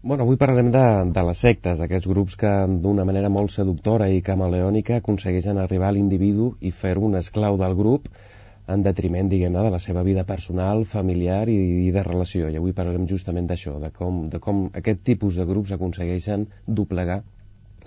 Bueno, 0.00 0.22
avui 0.22 0.36
parlarem 0.38 0.70
de, 0.70 0.82
de 1.10 1.22
les 1.26 1.40
sectes, 1.42 1.80
d'aquests 1.82 2.06
grups 2.06 2.36
que 2.38 2.50
d'una 2.82 3.02
manera 3.04 3.28
molt 3.34 3.50
seductora 3.50 4.06
i 4.14 4.20
camaleònica 4.22 5.00
aconsegueixen 5.00 5.58
arribar 5.58 5.88
a 5.88 5.94
l'individu 5.96 6.52
i 6.62 6.70
fer-ho 6.70 7.02
un 7.02 7.18
esclau 7.18 7.56
del 7.58 7.74
grup 7.74 8.06
en 8.70 8.84
detriment, 8.84 9.26
diguem-ne, 9.32 9.64
de 9.64 9.72
la 9.74 9.80
seva 9.82 10.04
vida 10.06 10.22
personal, 10.28 10.84
familiar 10.86 11.48
i, 11.50 11.56
i 11.88 11.90
de 11.90 12.04
relació. 12.06 12.46
I 12.46 12.60
avui 12.60 12.76
parlarem 12.76 13.08
justament 13.10 13.48
d'això, 13.50 13.74
de 13.82 13.90
com, 13.90 14.28
de 14.30 14.38
com 14.38 14.68
aquest 14.80 15.02
tipus 15.02 15.40
de 15.40 15.48
grups 15.48 15.74
aconsegueixen 15.74 16.46
doblegar 16.68 17.24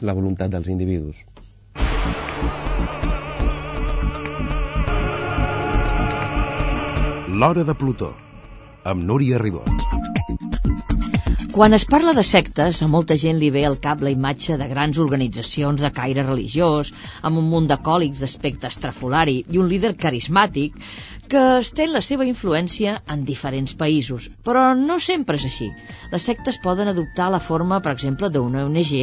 la 0.01 0.17
voluntat 0.17 0.51
dels 0.51 0.67
individus. 0.67 1.23
L'Hora 7.31 7.63
de 7.63 7.77
Plutó, 7.85 8.11
amb 8.83 9.07
Núria 9.07 9.39
Ribot. 9.39 9.80
Quan 11.51 11.73
es 11.75 11.83
parla 11.83 12.13
de 12.15 12.23
sectes, 12.23 12.77
a 12.79 12.87
molta 12.87 13.17
gent 13.19 13.35
li 13.39 13.49
ve 13.51 13.65
al 13.67 13.73
cap 13.85 13.99
la 14.05 14.11
imatge 14.13 14.55
de 14.59 14.67
grans 14.69 14.99
organitzacions 15.03 15.81
de 15.83 15.89
caire 15.97 16.23
religiós, 16.23 16.93
amb 17.27 17.41
un 17.41 17.49
munt 17.51 17.67
de 17.67 17.75
còlics 17.87 18.21
d'aspecte 18.23 18.69
estrafolari 18.71 19.33
i 19.51 19.59
un 19.59 19.67
líder 19.67 19.91
carismàtic 20.03 20.77
que 21.33 21.41
estén 21.57 21.91
la 21.91 22.01
seva 22.07 22.23
influència 22.29 22.93
en 23.15 23.25
diferents 23.27 23.75
països. 23.81 24.29
Però 24.47 24.63
no 24.79 24.97
sempre 25.03 25.35
és 25.41 25.49
així. 25.49 25.67
Les 26.13 26.29
sectes 26.31 26.61
poden 26.63 26.93
adoptar 26.93 27.27
la 27.35 27.43
forma, 27.43 27.81
per 27.83 27.97
exemple, 27.97 28.31
d'una 28.31 28.63
ONG, 28.69 28.95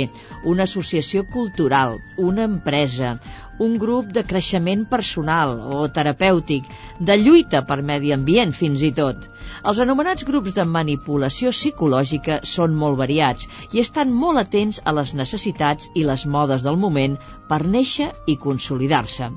una 0.54 0.64
associació 0.64 1.26
cultural, 1.28 1.98
una 2.16 2.48
empresa, 2.48 3.18
un 3.58 3.76
grup 3.76 4.08
de 4.16 4.24
creixement 4.24 4.88
personal 4.88 5.58
o 5.76 5.84
terapèutic, 6.00 6.64
de 6.98 7.20
lluita 7.20 7.66
per 7.68 7.82
medi 7.92 8.16
ambient 8.16 8.56
fins 8.56 8.88
i 8.88 8.94
tot. 9.02 9.28
Els 9.66 9.78
anomenats 9.82 10.24
grups 10.28 10.54
de 10.56 10.64
manipulació 10.64 11.50
psicològica 11.54 12.38
són 12.50 12.76
molt 12.82 12.98
variats 13.00 13.48
i 13.74 13.82
estan 13.82 14.12
molt 14.22 14.42
atents 14.44 14.80
a 14.84 14.94
les 14.98 15.14
necessitats 15.20 15.90
i 15.94 16.04
les 16.06 16.26
modes 16.26 16.66
del 16.66 16.78
moment 16.84 17.16
per 17.48 17.60
néixer 17.66 18.12
i 18.26 18.36
consolidar-se. 18.44 19.32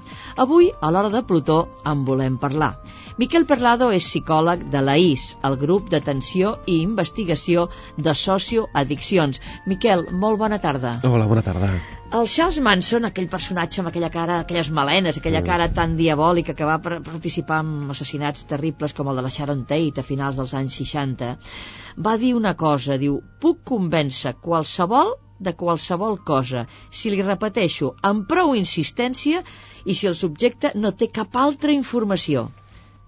Avui, 0.45 0.70
a 0.82 0.92
l'hora 0.92 1.10
de 1.16 1.23
Plutó, 1.32 1.62
en 1.94 2.06
volem 2.06 2.38
parlar. 2.38 2.76
Miquel 3.20 3.45
Perlado 3.48 3.90
és 3.92 4.06
psicòleg 4.08 4.67
de 4.72 4.81
la 4.84 4.95
IS, 4.95 5.34
el 5.48 5.58
grup 5.59 5.90
d'atenció 5.92 6.54
i 6.66 6.78
investigació 6.81 7.66
de 7.98 8.14
socioaddiccions. 8.16 9.42
Miquel, 9.67 10.06
molt 10.23 10.40
bona 10.40 10.59
tarda. 10.64 11.00
Hola, 11.04 11.28
bona 11.28 11.44
tarda. 11.44 11.72
El 12.12 12.28
Charles 12.28 12.59
Manson, 12.64 13.08
aquell 13.08 13.28
personatge 13.32 13.82
amb 13.82 13.89
aquella 13.92 14.09
cara, 14.12 14.39
aquelles 14.44 14.70
melenes, 14.78 15.17
aquella 15.20 15.44
cara 15.48 15.70
tan 15.76 15.98
diabòlica 16.00 16.56
que 16.56 16.67
va 16.67 16.80
participar 16.84 17.62
en 17.64 17.92
assassinats 17.94 18.44
terribles 18.50 18.95
com 18.95 19.12
el 19.12 19.20
de 19.20 19.26
la 19.28 19.32
Sharon 19.32 19.66
Tate 19.67 20.04
a 20.04 20.08
finals 20.08 20.39
dels 20.39 20.56
anys 20.59 20.80
60, 20.84 21.34
va 22.08 22.16
dir 22.20 22.34
una 22.36 22.56
cosa, 22.59 23.00
diu, 23.00 23.20
puc 23.39 23.64
convèncer 23.73 24.36
qualsevol 24.44 25.16
de 25.39 25.56
qualsevol 25.58 26.20
cosa, 26.28 26.66
si 26.92 27.12
li 27.12 27.23
repeteixo 27.26 27.94
amb 28.08 28.28
prou 28.30 28.56
insistència 28.59 29.42
i 29.86 29.95
si 29.95 30.12
el 30.12 30.17
subjecte 30.20 30.76
no 30.76 30.92
té 30.92 31.08
cap 31.16 31.39
altra 31.48 31.72
informació. 31.76 32.50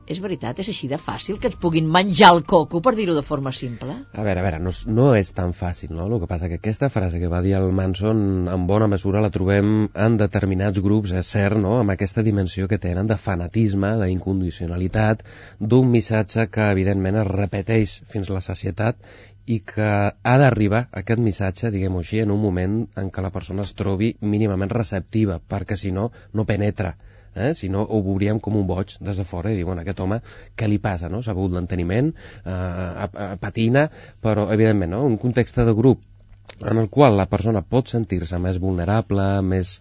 És 0.04 0.20
veritat, 0.20 0.58
és 0.59 0.68
així 0.68 0.90
de 0.92 0.98
fàcil 1.00 1.38
que 1.40 1.48
ens 1.48 1.56
puguin 1.64 1.86
menjar 1.88 2.34
el 2.36 2.42
coco, 2.44 2.82
per 2.84 2.92
dir-ho 2.98 3.14
de 3.16 3.22
forma 3.23 3.54
simple? 3.56 3.94
A 4.12 4.23
veure, 4.26 4.42
a 4.42 4.44
veure, 4.44 4.58
no, 4.59 4.73
no 4.98 5.06
és 5.16 5.30
tan 5.38 5.54
fàcil, 5.56 5.94
no? 5.96 6.09
El 6.09 6.18
que 6.20 6.28
passa 6.28 6.50
que 6.52 6.58
aquesta 6.59 6.90
frase 6.92 7.22
que 7.22 7.30
va 7.32 7.40
dir 7.46 7.54
el 7.56 7.70
Manson, 7.78 8.24
en 8.52 8.66
bona 8.68 8.90
mesura 8.92 9.22
la 9.24 9.31
trobem 9.31 9.70
en 10.06 10.18
determinats 10.20 10.84
grups, 10.84 11.14
és 11.16 11.30
cert, 11.36 11.56
no?, 11.66 11.78
amb 11.80 11.96
aquesta 11.96 12.26
dimensió 12.28 12.68
que 12.68 12.81
tenen 12.84 13.08
de 13.08 13.18
fanatisme, 13.28 13.94
d'incondicionalitat, 14.02 15.24
d'un 15.59 15.88
missatge 15.96 16.50
que, 16.52 16.68
evidentment, 16.76 17.22
es 17.24 17.31
repeteix 17.31 17.96
fins 18.12 18.34
la 18.34 18.44
societat 18.44 19.00
i 19.48 19.62
que 19.72 19.88
ha 19.88 20.36
d'arribar 20.44 20.86
aquest 21.00 21.24
missatge, 21.24 21.72
diguem-ho 21.72 22.04
així, 22.04 22.20
en 22.26 22.36
un 22.36 22.44
moment 22.44 22.78
en 23.00 23.08
què 23.08 23.24
la 23.24 23.31
persona 23.31 23.64
es 23.64 23.72
trobi 23.80 24.14
mínimament 24.20 24.76
receptiva, 24.76 25.40
perquè 25.40 25.80
si 25.80 25.96
no, 25.96 26.09
no 26.34 26.48
penetra 26.52 26.98
eh? 27.36 27.52
si 27.58 27.70
no 27.70 27.84
ho 27.84 28.02
veuríem 28.06 28.39
com 28.44 28.58
un 28.59 28.68
boig 28.68 28.96
des 29.00 29.19
de 29.19 29.25
fora 29.28 29.52
i 29.52 29.59
dir, 29.59 29.66
bueno, 29.68 29.81
aquest 29.81 30.00
home, 30.03 30.22
què 30.56 30.69
li 30.69 30.80
passa, 30.84 31.09
no? 31.09 31.22
S'ha 31.24 31.35
begut 31.38 31.56
l'enteniment, 31.58 32.13
eh, 32.46 33.35
patina, 33.41 33.88
però, 34.22 34.50
evidentment, 34.53 34.96
no? 34.96 35.03
un 35.06 35.19
context 35.22 35.62
de 35.62 35.74
grup 35.78 36.03
en 36.62 36.78
el 36.78 36.90
qual 36.90 37.18
la 37.18 37.28
persona 37.31 37.63
pot 37.63 37.90
sentir-se 37.91 38.38
més 38.40 38.59
vulnerable, 38.62 39.25
més, 39.41 39.78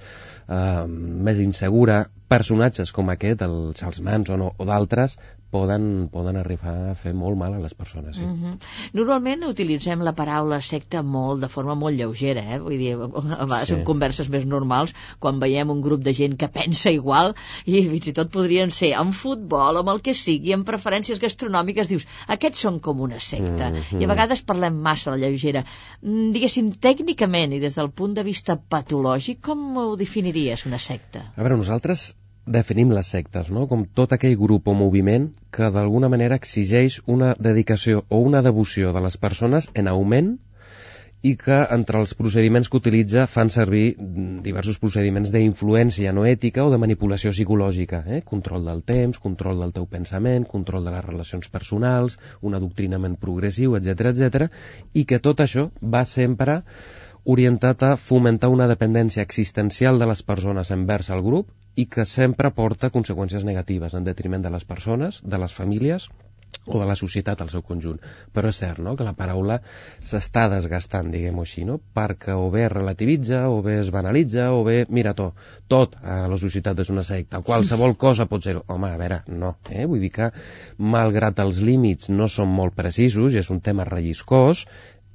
eh, 0.49 0.87
més 1.29 1.41
insegura, 1.43 2.05
personatges 2.33 2.93
com 2.97 3.11
aquest, 3.13 3.43
el 3.47 3.75
Charles 3.79 4.01
Manson 4.07 4.47
o, 4.47 4.53
o 4.57 4.69
d'altres, 4.69 5.19
poden, 5.53 6.09
poden 6.13 6.39
arribar 6.41 6.73
a 6.91 6.95
fer 6.97 7.13
molt 7.13 7.37
mal 7.37 7.53
a 7.53 7.61
les 7.61 7.75
persones. 7.77 8.17
Sí. 8.17 8.25
Mm 8.25 8.37
-hmm. 8.41 8.55
Normalment 8.99 9.45
utilitzem 9.45 10.01
la 10.01 10.15
paraula 10.17 10.61
secta 10.61 11.03
molt, 11.03 11.43
de 11.43 11.49
forma 11.49 11.75
molt 11.75 11.97
lleugera, 11.97 12.43
eh? 12.55 12.59
vull 12.59 12.79
dir, 12.79 12.95
a 12.95 13.45
vegades 13.45 13.69
sí. 13.69 13.75
en 13.75 13.85
converses 13.85 14.29
més 14.29 14.47
normals, 14.47 14.95
quan 15.19 15.41
veiem 15.41 15.71
un 15.71 15.83
grup 15.83 16.03
de 16.03 16.15
gent 16.15 16.37
que 16.39 16.49
pensa 16.49 16.91
igual, 16.91 17.35
i 17.67 17.83
fins 17.83 18.07
i 18.07 18.13
tot 18.13 18.31
podrien 18.31 18.71
ser 18.71 18.93
en 19.01 19.13
futbol, 19.13 19.77
amb 19.77 19.89
el 19.89 20.01
que 20.01 20.15
sigui, 20.15 20.53
amb 20.53 20.67
preferències 20.67 21.21
gastronòmiques, 21.21 21.89
dius, 21.89 22.07
aquests 22.29 22.61
són 22.61 22.81
com 22.81 23.01
una 23.01 23.21
secta. 23.21 23.71
Mm 23.71 23.77
-hmm. 23.77 24.01
I 24.01 24.05
a 24.05 24.09
vegades 24.09 24.43
parlem 24.43 24.81
massa 24.81 25.11
a 25.11 25.17
la 25.17 25.21
lleugera. 25.27 25.65
Mm, 26.01 26.31
diguéssim, 26.31 26.73
tècnicament 26.73 27.53
i 27.53 27.61
des 27.61 27.75
del 27.75 27.91
punt 27.91 28.15
de 28.15 28.23
vista 28.23 28.57
patològic, 28.57 29.41
com 29.41 29.77
ho 29.77 29.97
definiries, 29.97 30.67
una 30.67 30.79
secta? 30.79 31.33
A 31.37 31.43
veure, 31.43 31.57
nosaltres 31.57 32.15
definim 32.47 32.91
les 32.91 33.11
sectes, 33.15 33.51
no? 33.55 33.67
com 33.71 33.85
tot 33.99 34.13
aquell 34.15 34.37
grup 34.37 34.69
o 34.69 34.75
moviment 34.75 35.29
que 35.55 35.69
d'alguna 35.71 36.11
manera 36.11 36.39
exigeix 36.41 37.01
una 37.07 37.35
dedicació 37.39 38.05
o 38.09 38.19
una 38.19 38.43
devoció 38.43 38.93
de 38.93 39.03
les 39.05 39.17
persones 39.17 39.69
en 39.75 39.89
augment 39.89 40.33
i 41.23 41.37
que 41.39 41.57
entre 41.71 42.01
els 42.03 42.17
procediments 42.19 42.69
que 42.69 42.81
utilitza 42.81 43.29
fan 43.31 43.51
servir 43.55 43.95
diversos 44.43 44.81
procediments 44.83 45.31
d'influència 45.31 46.11
no 46.17 46.25
ètica 46.27 46.65
o 46.67 46.73
de 46.73 46.81
manipulació 46.83 47.31
psicològica, 47.31 48.03
eh? 48.09 48.21
control 48.27 48.67
del 48.67 48.83
temps, 48.83 49.23
control 49.23 49.63
del 49.63 49.75
teu 49.77 49.87
pensament, 49.87 50.49
control 50.51 50.89
de 50.89 50.97
les 50.97 51.07
relacions 51.07 51.47
personals, 51.49 52.19
un 52.41 52.59
adoctrinament 52.59 53.15
progressiu, 53.23 53.79
etc 53.79 54.11
etc, 54.11 54.51
i 54.99 55.07
que 55.07 55.23
tot 55.23 55.47
això 55.47 55.69
va 55.95 56.03
sempre 56.05 56.65
orientat 57.23 57.83
a 57.87 57.97
fomentar 57.97 58.51
una 58.51 58.67
dependència 58.67 59.23
existencial 59.23 60.03
de 60.03 60.11
les 60.11 60.27
persones 60.27 60.75
envers 60.75 61.15
el 61.15 61.23
grup 61.23 61.55
i 61.77 61.87
que 61.87 62.05
sempre 62.09 62.51
porta 62.53 62.93
conseqüències 62.95 63.47
negatives 63.49 63.95
en 63.95 64.05
detriment 64.05 64.45
de 64.45 64.53
les 64.53 64.65
persones, 64.69 65.21
de 65.25 65.41
les 65.41 65.55
famílies 65.55 66.09
o 66.67 66.79
de 66.79 66.87
la 66.87 66.95
societat 66.95 67.41
al 67.41 67.51
seu 67.51 67.63
conjunt. 67.67 67.99
Però 68.33 68.51
és 68.53 68.59
cert 68.61 68.79
no? 68.85 68.95
que 68.97 69.07
la 69.07 69.15
paraula 69.19 69.59
s'està 70.05 70.45
desgastant, 70.53 71.11
diguem-ho 71.11 71.43
així, 71.47 71.65
no? 71.67 71.79
perquè 71.97 72.37
o 72.39 72.51
bé 72.55 72.67
es 72.67 72.73
relativitza, 72.73 73.47
o 73.51 73.63
bé 73.65 73.79
es 73.81 73.91
banalitza, 73.95 74.51
o 74.55 74.63
bé, 74.67 74.83
mira, 74.89 75.15
to, 75.19 75.33
tot 75.73 75.97
a 76.03 76.23
la 76.31 76.39
societat 76.39 76.85
és 76.85 76.93
una 76.95 77.07
secta, 77.09 77.43
qualsevol 77.47 77.97
cosa 77.97 78.29
pot 78.31 78.45
ser... 78.47 78.59
Home, 78.69 78.93
a 78.93 79.01
veure, 79.01 79.23
no. 79.33 79.57
Eh? 79.73 79.89
Vull 79.91 80.05
dir 80.05 80.13
que, 80.15 80.31
malgrat 80.79 81.43
els 81.43 81.61
límits 81.65 82.13
no 82.13 82.29
són 82.31 82.53
molt 82.53 82.77
precisos, 82.79 83.35
i 83.35 83.43
és 83.43 83.51
un 83.51 83.61
tema 83.65 83.89
relliscós, 83.89 84.67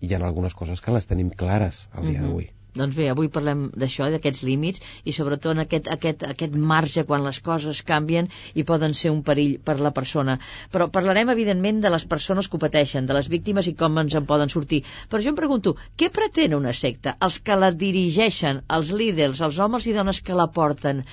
hi 0.01 0.13
ha 0.13 0.21
algunes 0.21 0.57
coses 0.57 0.83
que 0.83 0.93
les 0.93 1.07
tenim 1.09 1.31
clares 1.33 1.87
al 1.93 2.09
dia 2.09 2.21
mm 2.21 2.25
-hmm. 2.25 2.56
Doncs 2.77 2.95
bé, 2.97 3.09
avui 3.11 3.29
parlem 3.33 3.67
d'això, 3.73 4.07
d'aquests 4.13 4.43
límits 4.47 4.83
i 5.03 5.13
sobretot 5.15 5.55
en 5.55 5.63
aquest, 5.63 5.89
aquest, 5.93 6.25
aquest 6.27 6.57
marge 6.71 7.03
quan 7.09 7.25
les 7.25 7.39
coses 7.45 7.81
canvien 7.87 8.29
i 8.53 8.65
poden 8.67 8.95
ser 8.97 9.11
un 9.13 9.23
perill 9.27 9.57
per 9.69 9.77
la 9.81 9.93
persona. 9.95 10.37
Però 10.73 10.89
parlarem 10.93 11.31
evidentment 11.33 11.81
de 11.83 11.91
les 11.93 12.05
persones 12.13 12.47
que 12.47 12.57
ho 12.57 12.63
pateixen, 12.63 13.07
de 13.09 13.17
les 13.17 13.29
víctimes 13.33 13.69
i 13.71 13.75
com 13.79 13.97
ens 14.03 14.17
en 14.19 14.27
poden 14.29 14.53
sortir. 14.53 14.83
Però 15.09 15.23
jo 15.23 15.33
em 15.33 15.39
pregunto, 15.39 15.75
què 15.97 16.11
pretén 16.13 16.55
una 16.57 16.73
secta? 16.81 17.15
Els 17.27 17.39
que 17.43 17.57
la 17.59 17.71
dirigeixen, 17.85 18.63
els 18.77 18.93
líders, 19.01 19.41
els 19.47 19.59
homes 19.63 19.87
i 19.87 19.95
dones 19.97 20.21
que 20.21 20.37
la 20.37 20.49
porten, 20.59 21.03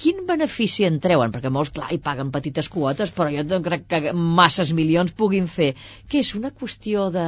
quin 0.00 0.24
benefici 0.28 0.88
en 0.88 1.00
treuen? 1.02 1.32
Perquè 1.34 1.52
molts, 1.54 1.72
clar, 1.74 1.90
hi 1.94 2.00
paguen 2.02 2.32
petites 2.34 2.70
quotes, 2.72 3.14
però 3.14 3.30
jo 3.34 3.46
no 3.48 3.62
crec 3.64 3.86
que 3.90 4.12
masses 4.14 4.74
milions 4.76 5.14
puguin 5.16 5.48
fer. 5.58 5.72
Què 6.10 6.24
és 6.24 6.34
una 6.38 6.52
qüestió 6.54 7.08
de 7.14 7.26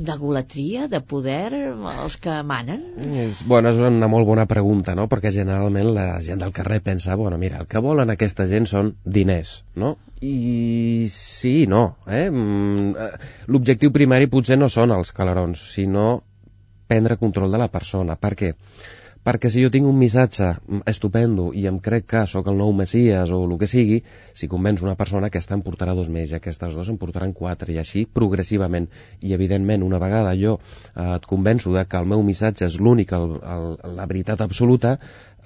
de 0.00 0.16
golatria, 0.16 0.86
de 0.88 1.00
poder, 1.04 1.52
els 1.90 2.16
que 2.22 2.36
manen? 2.46 2.84
És, 3.24 3.42
bueno, 3.48 3.72
és 3.72 3.80
una 3.84 4.08
molt 4.12 4.28
bona 4.28 4.46
pregunta, 4.50 4.94
no? 4.98 5.06
Perquè 5.12 5.32
generalment 5.34 5.92
la 5.96 6.06
gent 6.24 6.40
del 6.42 6.54
carrer 6.56 6.80
pensa, 6.86 7.16
bueno, 7.20 7.38
mira, 7.38 7.60
el 7.60 7.68
que 7.70 7.82
volen 7.84 8.12
aquesta 8.14 8.46
gent 8.50 8.68
són 8.70 8.94
diners, 9.04 9.60
no? 9.74 9.96
I 10.20 11.06
sí 11.12 11.66
no, 11.68 11.84
eh? 12.06 12.28
Mm? 12.28 13.10
L'objectiu 13.52 13.92
primari 13.92 14.28
potser 14.32 14.58
no 14.60 14.68
són 14.72 14.96
els 14.96 15.12
calarons, 15.16 15.62
sinó 15.74 16.08
prendre 16.90 17.20
control 17.20 17.52
de 17.52 17.60
la 17.62 17.70
persona. 17.72 18.16
Per 18.18 18.34
què? 18.34 18.54
Perquè 18.54 18.99
perquè 19.26 19.50
si 19.52 19.62
jo 19.64 19.70
tinc 19.72 19.86
un 19.88 19.98
missatge 20.00 20.48
estupendo 20.88 21.50
i 21.56 21.66
em 21.70 21.78
crec 21.84 22.06
que 22.12 22.22
sóc 22.30 22.48
el 22.48 22.56
nou 22.60 22.72
Messies 22.76 23.32
o 23.34 23.40
el 23.44 23.56
que 23.60 23.68
sigui, 23.68 24.00
si 24.34 24.48
convenç 24.48 24.80
una 24.86 24.96
persona 25.00 25.28
aquesta 25.28 25.56
em 25.56 25.64
portarà 25.66 25.94
dos 25.98 26.08
més 26.08 26.32
i 26.32 26.38
aquestes 26.38 26.76
dos 26.78 26.88
em 26.88 26.98
portaran 27.00 27.34
quatre 27.36 27.74
i 27.74 27.80
així 27.82 28.06
progressivament 28.06 28.88
i 29.20 29.34
evidentment 29.36 29.84
una 29.84 30.00
vegada 30.02 30.32
jo 30.40 30.56
eh, 30.60 31.16
et 31.16 31.28
convenço 31.28 31.74
de 31.76 31.84
que 31.84 32.00
el 32.00 32.08
meu 32.08 32.24
missatge 32.24 32.66
és 32.70 32.80
l'únic, 32.80 33.12
la 33.12 34.08
veritat 34.08 34.40
absoluta 34.40 34.96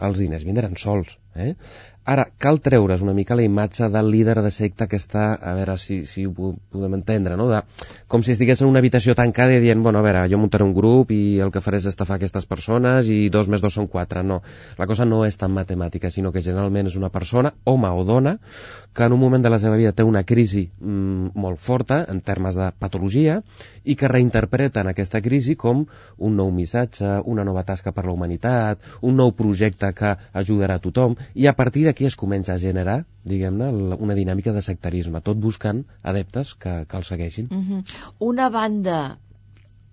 els 0.02 0.18
diners 0.18 0.44
vindran 0.46 0.78
sols. 0.78 1.18
Eh? 1.34 1.54
Ara, 2.04 2.26
cal 2.36 2.58
treure's 2.60 3.00
una 3.00 3.14
mica 3.16 3.32
la 3.34 3.46
imatge 3.46 3.86
del 3.88 4.10
líder 4.12 4.42
de 4.44 4.50
secta 4.52 4.84
que 4.86 4.98
està, 5.00 5.22
a 5.40 5.54
veure 5.56 5.78
si, 5.80 6.02
si 6.04 6.26
ho 6.28 6.34
podem 6.34 6.98
entendre, 6.98 7.38
no? 7.40 7.46
de, 7.48 7.62
com 8.12 8.20
si 8.20 8.34
estigués 8.34 8.60
en 8.60 8.68
una 8.68 8.82
habitació 8.82 9.14
tancada 9.16 9.54
i 9.56 9.62
dient, 9.62 9.80
bueno, 9.80 10.02
a 10.02 10.04
veure, 10.04 10.26
jo 10.28 10.36
muntaré 10.42 10.66
un 10.68 10.74
grup 10.76 11.14
i 11.16 11.38
el 11.40 11.52
que 11.54 11.62
faré 11.64 11.80
és 11.80 11.88
estafar 11.88 12.18
aquestes 12.18 12.44
persones 12.44 13.08
i 13.08 13.30
dos 13.32 13.48
més 13.48 13.64
dos 13.64 13.78
són 13.80 13.88
quatre. 13.88 14.20
No, 14.20 14.42
la 14.76 14.88
cosa 14.90 15.06
no 15.08 15.22
és 15.24 15.40
tan 15.40 15.54
matemàtica, 15.56 16.10
sinó 16.12 16.32
que 16.34 16.44
generalment 16.44 16.92
és 16.92 16.98
una 17.00 17.08
persona, 17.14 17.54
home 17.64 17.88
o 17.88 18.04
dona, 18.04 18.36
que 18.94 19.08
en 19.08 19.16
un 19.16 19.20
moment 19.24 19.42
de 19.42 19.50
la 19.50 19.58
seva 19.58 19.80
vida 19.80 19.94
té 19.96 20.04
una 20.04 20.22
crisi 20.28 20.66
mm, 20.68 21.32
molt 21.40 21.58
forta 21.58 22.02
en 22.12 22.20
termes 22.20 22.60
de 22.60 22.68
patologia 22.78 23.40
i 23.82 23.96
que 23.96 24.12
reinterpreta 24.12 24.84
en 24.84 24.92
aquesta 24.92 25.22
crisi 25.24 25.56
com 25.56 25.82
un 26.18 26.36
nou 26.36 26.52
missatge, 26.52 27.16
una 27.24 27.48
nova 27.48 27.64
tasca 27.64 27.96
per 27.96 28.04
la 28.04 28.12
humanitat, 28.12 28.84
un 29.00 29.16
nou 29.16 29.32
projecte 29.32 29.90
que 29.96 30.14
ajudarà 30.36 30.76
a 30.76 30.84
tothom 30.84 31.16
i 31.34 31.48
a 31.48 31.56
partir 31.56 31.88
d'aquí 31.94 32.08
es 32.10 32.16
comença 32.18 32.56
a 32.56 32.58
generar, 32.58 33.04
diguem-ne, 33.22 33.70
una 34.02 34.16
dinàmica 34.18 34.52
de 34.52 34.62
sectarisme, 34.66 35.22
tot 35.22 35.38
buscant 35.38 35.84
adeptes 36.02 36.56
que, 36.58 36.82
que 36.90 36.96
el 36.98 37.04
segueixin. 37.06 37.46
Mm 37.50 37.62
-hmm. 37.62 37.84
Una 38.18 38.48
banda 38.50 39.18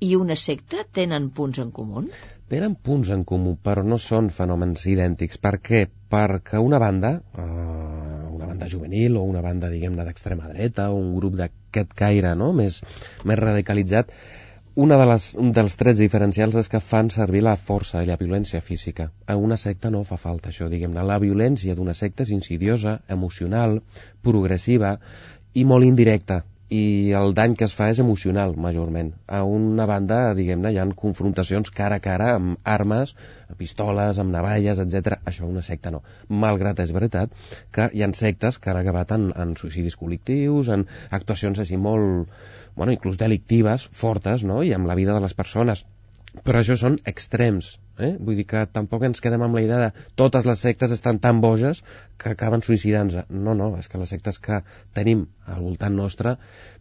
i 0.02 0.16
una 0.16 0.36
secta 0.36 0.84
tenen 0.92 1.30
punts 1.30 1.60
en 1.60 1.70
comú? 1.72 2.08
Tenen 2.50 2.76
punts 2.76 3.10
en 3.10 3.24
comú, 3.24 3.56
però 3.64 3.84
no 3.84 3.98
són 3.98 4.30
fenòmens 4.30 4.86
idèntics. 4.88 5.38
Per 5.38 5.60
què? 5.62 5.88
Perquè 6.10 6.58
una 6.58 6.80
banda, 6.80 7.22
eh, 7.38 8.34
una 8.34 8.48
banda 8.48 8.68
juvenil 8.68 9.18
o 9.18 9.22
una 9.22 9.42
banda, 9.42 9.70
diguem-ne, 9.70 10.04
d'extrema 10.04 10.50
dreta 10.50 10.90
o 10.90 10.96
un 10.96 11.16
grup 11.16 11.36
d'aquest 11.36 11.94
caire 11.94 12.36
no? 12.36 12.52
més, 12.52 12.82
més 13.24 13.40
radicalitzat, 13.40 14.12
una 14.76 14.98
de 14.98 15.06
les, 15.06 15.26
un 15.36 15.52
dels 15.52 15.76
trets 15.76 16.00
diferencials 16.00 16.56
és 16.62 16.70
que 16.72 16.80
fan 16.80 17.10
servir 17.12 17.42
la 17.44 17.58
força 17.60 18.04
i 18.04 18.08
la 18.08 18.16
violència 18.20 18.62
física. 18.62 19.10
A 19.28 19.36
una 19.36 19.58
secta 19.58 19.92
no 19.92 20.04
fa 20.08 20.18
falta 20.18 20.50
això, 20.50 20.70
diguem-ne. 20.72 21.04
La 21.04 21.20
violència 21.20 21.76
d'una 21.76 21.94
secta 21.94 22.24
és 22.24 22.32
insidiosa, 22.32 23.00
emocional, 23.10 23.82
progressiva 24.24 24.96
i 25.54 25.66
molt 25.68 25.84
indirecta 25.84 26.44
i 26.72 27.12
el 27.20 27.34
dany 27.36 27.58
que 27.60 27.66
es 27.68 27.74
fa 27.76 27.90
és 27.92 28.00
emocional, 28.00 28.54
majorment. 28.66 29.10
A 29.28 29.42
una 29.44 29.86
banda, 29.90 30.20
diguem-ne, 30.38 30.72
hi 30.72 30.80
ha 30.80 30.86
confrontacions 31.02 31.72
cara 31.76 31.98
a 32.00 32.04
cara 32.06 32.30
amb 32.38 32.70
armes, 32.76 33.12
amb 33.50 33.60
pistoles, 33.60 34.22
amb 34.24 34.32
navalles, 34.32 34.80
etc. 34.80 35.18
Això 35.28 35.50
una 35.50 35.66
secta 35.68 35.92
no. 35.92 36.00
Malgrat 36.46 36.80
és 36.86 36.94
veritat 36.96 37.36
que 37.76 37.90
hi 37.92 38.06
ha 38.06 38.10
sectes 38.22 38.58
que 38.58 38.72
han 38.72 38.80
acabat 38.80 39.12
en, 39.18 39.28
en 39.44 39.52
suïcidis 39.60 40.00
col·lectius, 40.00 40.72
en 40.72 40.88
actuacions 41.20 41.60
així 41.60 41.80
molt, 41.90 42.32
bueno, 42.80 42.96
inclús 42.96 43.20
delictives, 43.20 43.90
fortes, 44.04 44.48
no?, 44.48 44.64
i 44.64 44.72
amb 44.78 44.88
la 44.88 44.96
vida 44.96 45.18
de 45.18 45.26
les 45.28 45.36
persones. 45.36 45.84
Però 46.48 46.62
això 46.62 46.80
són 46.80 47.02
extrems, 47.12 47.74
eh? 48.00 48.16
Vull 48.20 48.40
dir 48.40 48.48
que 48.50 48.66
tampoc 48.72 49.04
ens 49.08 49.24
quedem 49.24 49.42
amb 49.42 49.58
la 49.58 49.64
idea 49.66 49.80
de 49.86 50.08
totes 50.20 50.48
les 50.50 50.64
sectes 50.64 50.94
estan 50.96 51.20
tan 51.20 51.42
boges 51.42 51.84
que 52.22 52.36
acaben 52.36 52.62
suïcidant-se. 52.62 53.26
No, 53.30 53.56
no, 53.58 53.72
és 53.80 53.90
que 53.90 54.00
les 54.02 54.12
sectes 54.14 54.38
que 54.40 54.62
tenim 54.94 55.26
al 55.52 55.64
voltant 55.66 55.96
nostre 55.98 56.36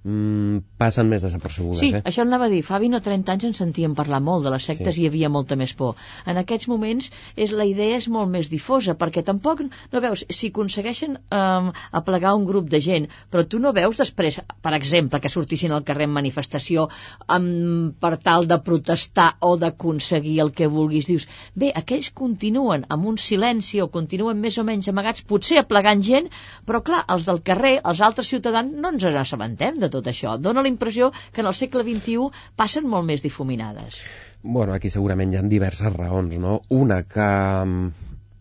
mmm, 0.05 0.61
passen 0.81 1.09
més 1.09 1.25
desapercebudes. 1.25 1.81
Sí, 1.81 1.91
eh? 1.97 2.03
això 2.07 2.25
anava 2.27 2.47
a 2.47 2.53
dir. 2.53 2.61
Fa 2.67 2.79
20 2.83 2.99
o 2.99 3.03
30 3.05 3.35
anys 3.35 3.47
en 3.49 3.57
sentíem 3.57 3.95
parlar 3.99 4.21
molt 4.25 4.45
de 4.47 4.53
les 4.53 4.67
sectes 4.69 4.95
sí. 4.95 5.03
i 5.03 5.07
hi 5.07 5.11
havia 5.11 5.31
molta 5.33 5.57
més 5.61 5.73
por. 5.77 5.97
En 6.29 6.41
aquests 6.41 6.69
moments 6.71 7.09
és 7.37 7.55
la 7.57 7.67
idea 7.69 7.97
és 7.99 8.09
molt 8.13 8.31
més 8.33 8.51
difosa, 8.53 8.97
perquè 9.01 9.25
tampoc, 9.27 9.65
no 9.65 10.05
veus, 10.05 10.25
si 10.29 10.53
aconsegueixen 10.53 11.17
eh, 11.17 11.73
aplegar 12.03 12.35
un 12.37 12.47
grup 12.49 12.69
de 12.71 12.83
gent, 12.85 13.09
però 13.33 13.47
tu 13.49 13.63
no 13.63 13.73
veus 13.77 14.01
després, 14.01 14.41
per 14.61 14.75
exemple, 14.77 15.21
que 15.21 15.33
sortissin 15.33 15.73
al 15.73 15.85
carrer 15.89 16.09
en 16.09 16.15
manifestació 16.15 16.89
um, 17.33 17.91
per 18.01 18.17
tal 18.21 18.49
de 18.51 18.61
protestar 18.65 19.33
o 19.47 19.57
d'aconseguir 19.61 20.39
el 20.45 20.53
que 20.57 20.69
vulguis 20.71 21.00
dius, 21.09 21.27
bé, 21.55 21.71
aquells 21.77 22.11
continuen 22.17 22.87
amb 22.89 23.07
un 23.13 23.19
silenci 23.19 23.81
o 23.81 23.89
continuen 23.93 24.41
més 24.41 24.59
o 24.59 24.65
menys 24.67 24.91
amagats, 24.93 25.25
potser 25.25 25.61
aplegant 25.61 26.03
gent, 26.05 26.31
però 26.67 26.83
clar, 26.85 27.05
els 27.15 27.29
del 27.29 27.43
carrer, 27.47 27.77
els 27.85 28.03
altres 28.05 28.33
ciutadans, 28.33 28.75
no 28.75 28.93
ens 28.95 29.07
n'assabentem 29.07 29.79
de 29.81 29.91
tot 29.93 30.11
això. 30.11 30.37
Dóna 30.39 30.65
la 30.67 30.73
impressió 30.73 31.13
que 31.33 31.45
en 31.45 31.51
el 31.51 31.57
segle 31.57 31.87
XXI 31.87 32.31
passen 32.57 32.89
molt 32.89 33.07
més 33.09 33.23
difuminades. 33.23 34.01
Bueno, 34.43 34.73
aquí 34.73 34.89
segurament 34.89 35.33
hi 35.33 35.37
ha 35.37 35.43
diverses 35.45 35.93
raons, 35.93 36.39
no? 36.41 36.61
Una, 36.73 37.03
que 37.05 37.29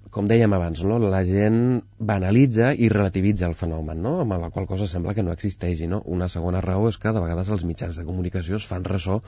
com 0.10 0.26
dèiem 0.30 0.54
abans, 0.58 0.82
no? 0.88 0.98
la 0.98 1.22
gent 1.28 1.82
banalitza 2.00 2.72
i 2.74 2.88
relativitza 2.90 3.46
el 3.46 3.54
fenomen, 3.58 4.00
no? 4.02 4.16
amb 4.24 4.34
la 4.42 4.50
qual 4.50 4.66
cosa 4.66 4.88
sembla 4.90 5.14
que 5.14 5.22
no 5.26 5.34
existeixi. 5.36 5.86
No? 5.92 6.02
Una 6.10 6.30
segona 6.32 6.64
raó 6.66 6.88
és 6.90 6.98
que 6.98 7.14
de 7.14 7.22
vegades 7.22 7.52
els 7.54 7.66
mitjans 7.68 8.00
de 8.00 8.06
comunicació 8.08 8.58
es 8.58 8.66
fan 8.66 8.88
ressò 8.88 9.20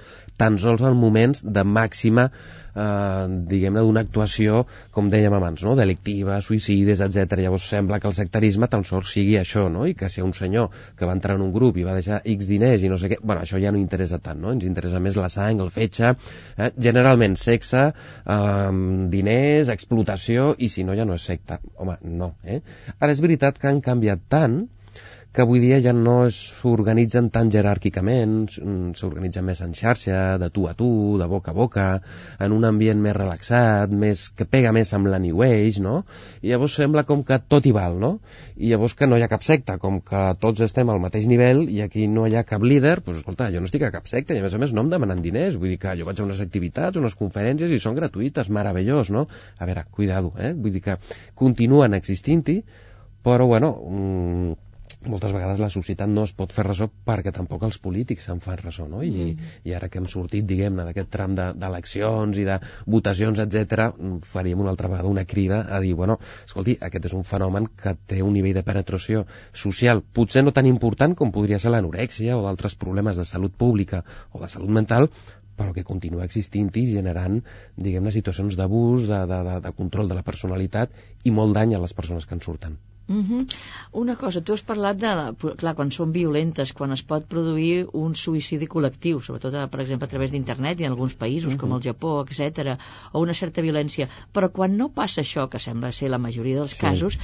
tan 0.42 0.58
sols 0.62 0.82
en 0.88 0.98
moments 0.98 1.44
de 1.46 1.64
màxima, 1.68 2.30
eh, 2.74 3.26
diguem-ne, 3.52 3.84
d'una 3.84 4.02
actuació, 4.08 4.64
com 4.96 5.12
dèiem 5.14 5.36
abans, 5.38 5.62
no? 5.68 5.76
delictiva, 5.78 6.40
suïcides, 6.42 7.04
etc. 7.06 7.38
Llavors 7.44 7.68
sembla 7.76 8.02
que 8.02 8.10
el 8.10 8.18
sectarisme 8.18 8.72
tan 8.72 8.88
sols 8.88 9.14
sigui 9.14 9.38
això, 9.38 9.68
no? 9.70 9.86
i 9.86 9.94
que 9.94 10.10
si 10.10 10.26
un 10.26 10.34
senyor 10.34 10.72
que 10.98 11.06
va 11.06 11.14
entrar 11.18 11.38
en 11.38 11.46
un 11.46 11.54
grup 11.54 11.78
i 11.78 11.86
va 11.86 11.98
deixar 11.98 12.24
X 12.26 12.50
diners 12.50 12.82
i 12.82 12.90
no 12.90 12.98
sé 12.98 13.12
què, 13.12 13.22
bueno, 13.22 13.46
això 13.46 13.62
ja 13.62 13.70
no 13.70 13.82
interessa 13.82 14.18
tant, 14.18 14.42
no? 14.42 14.56
ens 14.56 14.66
interessa 14.66 15.04
més 15.04 15.20
la 15.20 15.30
sang, 15.30 15.62
el 15.62 15.70
fetge, 15.70 16.16
eh? 16.58 16.72
generalment 16.90 17.38
sexe, 17.38 17.92
eh, 18.26 18.74
diners, 19.14 19.70
explotació 19.70 20.56
i 20.58 20.71
si 20.72 20.86
no 20.88 20.96
ja 20.98 21.06
no 21.08 21.18
és 21.20 21.26
secta. 21.28 21.60
Home, 21.78 21.98
no. 22.22 22.34
Eh? 22.44 22.62
Ara 23.00 23.12
és 23.16 23.22
veritat 23.24 23.60
que 23.62 23.70
han 23.72 23.84
canviat 23.86 24.24
tant 24.32 24.62
que 25.32 25.42
avui 25.42 25.62
dia 25.64 25.78
ja 25.80 25.94
no 25.96 26.26
s'organitzen 26.36 27.30
tan 27.32 27.48
jeràrquicament, 27.54 28.34
s'organitzen 29.00 29.46
més 29.48 29.62
en 29.64 29.72
xarxa, 29.78 30.36
de 30.42 30.50
tu 30.52 30.66
a 30.68 30.74
tu, 30.76 30.90
de 31.22 31.28
boca 31.32 31.54
a 31.54 31.56
boca, 31.56 31.86
en 32.44 32.52
un 32.52 32.66
ambient 32.68 33.00
més 33.00 33.16
relaxat, 33.16 33.94
més 34.04 34.26
que 34.36 34.44
pega 34.44 34.74
més 34.76 34.92
amb 34.98 35.08
la 35.14 35.22
New 35.24 35.40
Age, 35.46 35.80
no? 35.84 36.02
I 36.44 36.52
llavors 36.52 36.76
sembla 36.82 37.06
com 37.08 37.24
que 37.24 37.38
tot 37.48 37.64
hi 37.64 37.72
val, 37.78 37.96
no? 38.02 38.12
I 38.58 38.74
llavors 38.74 38.98
que 39.00 39.08
no 39.08 39.16
hi 39.16 39.24
ha 39.24 39.30
cap 39.32 39.46
secta, 39.48 39.78
com 39.80 40.02
que 40.04 40.24
tots 40.42 40.66
estem 40.68 40.92
al 40.92 41.00
mateix 41.00 41.30
nivell 41.32 41.64
i 41.72 41.80
aquí 41.86 42.10
no 42.12 42.26
hi 42.28 42.36
ha 42.36 42.44
cap 42.48 42.66
líder, 42.68 42.98
doncs 43.06 43.22
escolta, 43.22 43.48
jo 43.54 43.62
no 43.64 43.70
estic 43.72 43.86
a 43.88 43.92
cap 43.96 44.12
secta 44.12 44.36
i 44.36 44.42
a 44.42 44.44
més 44.44 44.58
a 44.58 44.60
més 44.60 44.76
no 44.76 44.84
em 44.84 44.92
demanen 44.92 45.24
diners, 45.24 45.56
vull 45.62 45.72
dir 45.72 45.80
que 45.80 45.96
jo 46.02 46.10
vaig 46.10 46.20
a 46.20 46.26
unes 46.26 46.42
activitats, 46.44 47.00
unes 47.00 47.16
conferències 47.16 47.72
i 47.72 47.80
són 47.80 47.96
gratuïtes, 47.96 48.52
meravellós, 48.52 49.14
no? 49.16 49.30
A 49.60 49.70
veure, 49.70 49.86
cuidado, 49.96 50.34
eh? 50.36 50.52
Vull 50.52 50.76
dir 50.76 50.84
que 50.90 50.98
continuen 51.40 51.96
existint-hi, 51.96 52.58
però 53.24 53.48
bueno, 53.48 53.72
mmm, 53.88 54.60
moltes 55.10 55.32
vegades 55.34 55.60
la 55.62 55.70
societat 55.74 56.10
no 56.10 56.24
es 56.28 56.34
pot 56.38 56.52
fer 56.54 56.66
ressò 56.68 56.86
perquè 57.08 57.32
tampoc 57.34 57.64
els 57.66 57.80
polítics 57.82 58.28
se'n 58.28 58.42
fan 58.44 58.60
ressò, 58.60 58.86
no? 58.90 59.02
I, 59.02 59.12
mm. 59.32 59.50
i 59.66 59.74
ara 59.74 59.90
que 59.90 59.98
hem 60.02 60.08
sortit, 60.12 60.46
diguem-ne, 60.46 60.86
d'aquest 60.86 61.10
tram 61.14 61.34
d'eleccions 61.38 62.38
de, 62.38 62.44
i 62.44 62.46
de 62.46 62.58
votacions, 62.96 63.42
etc, 63.42 63.90
faríem 64.28 64.62
una 64.62 64.70
altra 64.74 64.92
vegada 64.92 65.10
una 65.10 65.26
crida 65.26 65.64
a 65.70 65.82
dir, 65.82 65.96
bueno, 65.98 66.20
escolti, 66.46 66.78
aquest 66.90 67.10
és 67.10 67.18
un 67.18 67.26
fenomen 67.26 67.68
que 67.82 67.96
té 68.14 68.22
un 68.22 68.34
nivell 68.38 68.60
de 68.60 68.66
penetració 68.68 69.26
social 69.66 70.04
potser 70.14 70.46
no 70.46 70.54
tan 70.54 70.70
important 70.70 71.18
com 71.18 71.34
podria 71.34 71.60
ser 71.60 71.74
l'anorèxia 71.74 72.38
o 72.38 72.46
d'altres 72.46 72.78
problemes 72.78 73.18
de 73.18 73.26
salut 73.26 73.58
pública 73.58 74.04
o 74.32 74.44
de 74.44 74.52
salut 74.54 74.70
mental, 74.70 75.10
però 75.58 75.74
que 75.74 75.88
continua 75.88 76.26
existint 76.30 76.70
i 76.78 76.86
generant, 76.94 77.42
diguem-ne, 77.78 78.14
situacions 78.14 78.58
d'abús, 78.58 79.10
de, 79.10 79.26
de, 79.34 79.42
de, 79.50 79.60
de 79.66 79.76
control 79.82 80.10
de 80.10 80.18
la 80.18 80.26
personalitat 80.30 80.94
i 81.26 81.34
molt 81.42 81.58
dany 81.58 81.76
a 81.76 81.84
les 81.84 81.94
persones 81.98 82.30
que 82.30 82.38
en 82.38 82.46
surten. 82.46 82.80
Mm 83.12 83.24
-hmm. 83.28 83.56
Una 84.04 84.16
cosa, 84.16 84.42
tu 84.42 84.54
has 84.54 84.64
parlat 84.64 84.98
de, 84.98 85.12
la, 85.20 85.26
clar, 85.62 85.76
quan 85.76 85.92
són 85.92 86.12
violentes, 86.16 86.74
quan 86.74 86.92
es 86.96 87.04
pot 87.04 87.28
produir 87.34 87.88
un 87.94 88.16
suïcidi 88.16 88.68
col·lectiu, 88.68 89.22
sobretot, 89.22 89.58
per 89.72 89.82
exemple, 89.82 90.06
a 90.06 90.14
través 90.14 90.32
d'internet 90.32 90.80
i 90.80 90.86
en 90.86 90.92
alguns 90.92 91.16
països, 91.16 91.54
mm 91.54 91.56
-hmm. 91.56 91.60
com 91.60 91.74
el 91.74 91.82
Japó, 91.82 92.26
etc, 92.26 92.78
o 93.12 93.20
una 93.20 93.34
certa 93.34 93.62
violència, 93.62 94.08
però 94.34 94.52
quan 94.52 94.78
no 94.78 94.90
passa 94.90 95.22
això, 95.22 95.50
que 95.50 95.60
sembla 95.60 95.92
ser 95.92 96.10
la 96.10 96.18
majoria 96.18 96.56
dels 96.56 96.72
sí. 96.72 96.80
casos, 96.80 97.20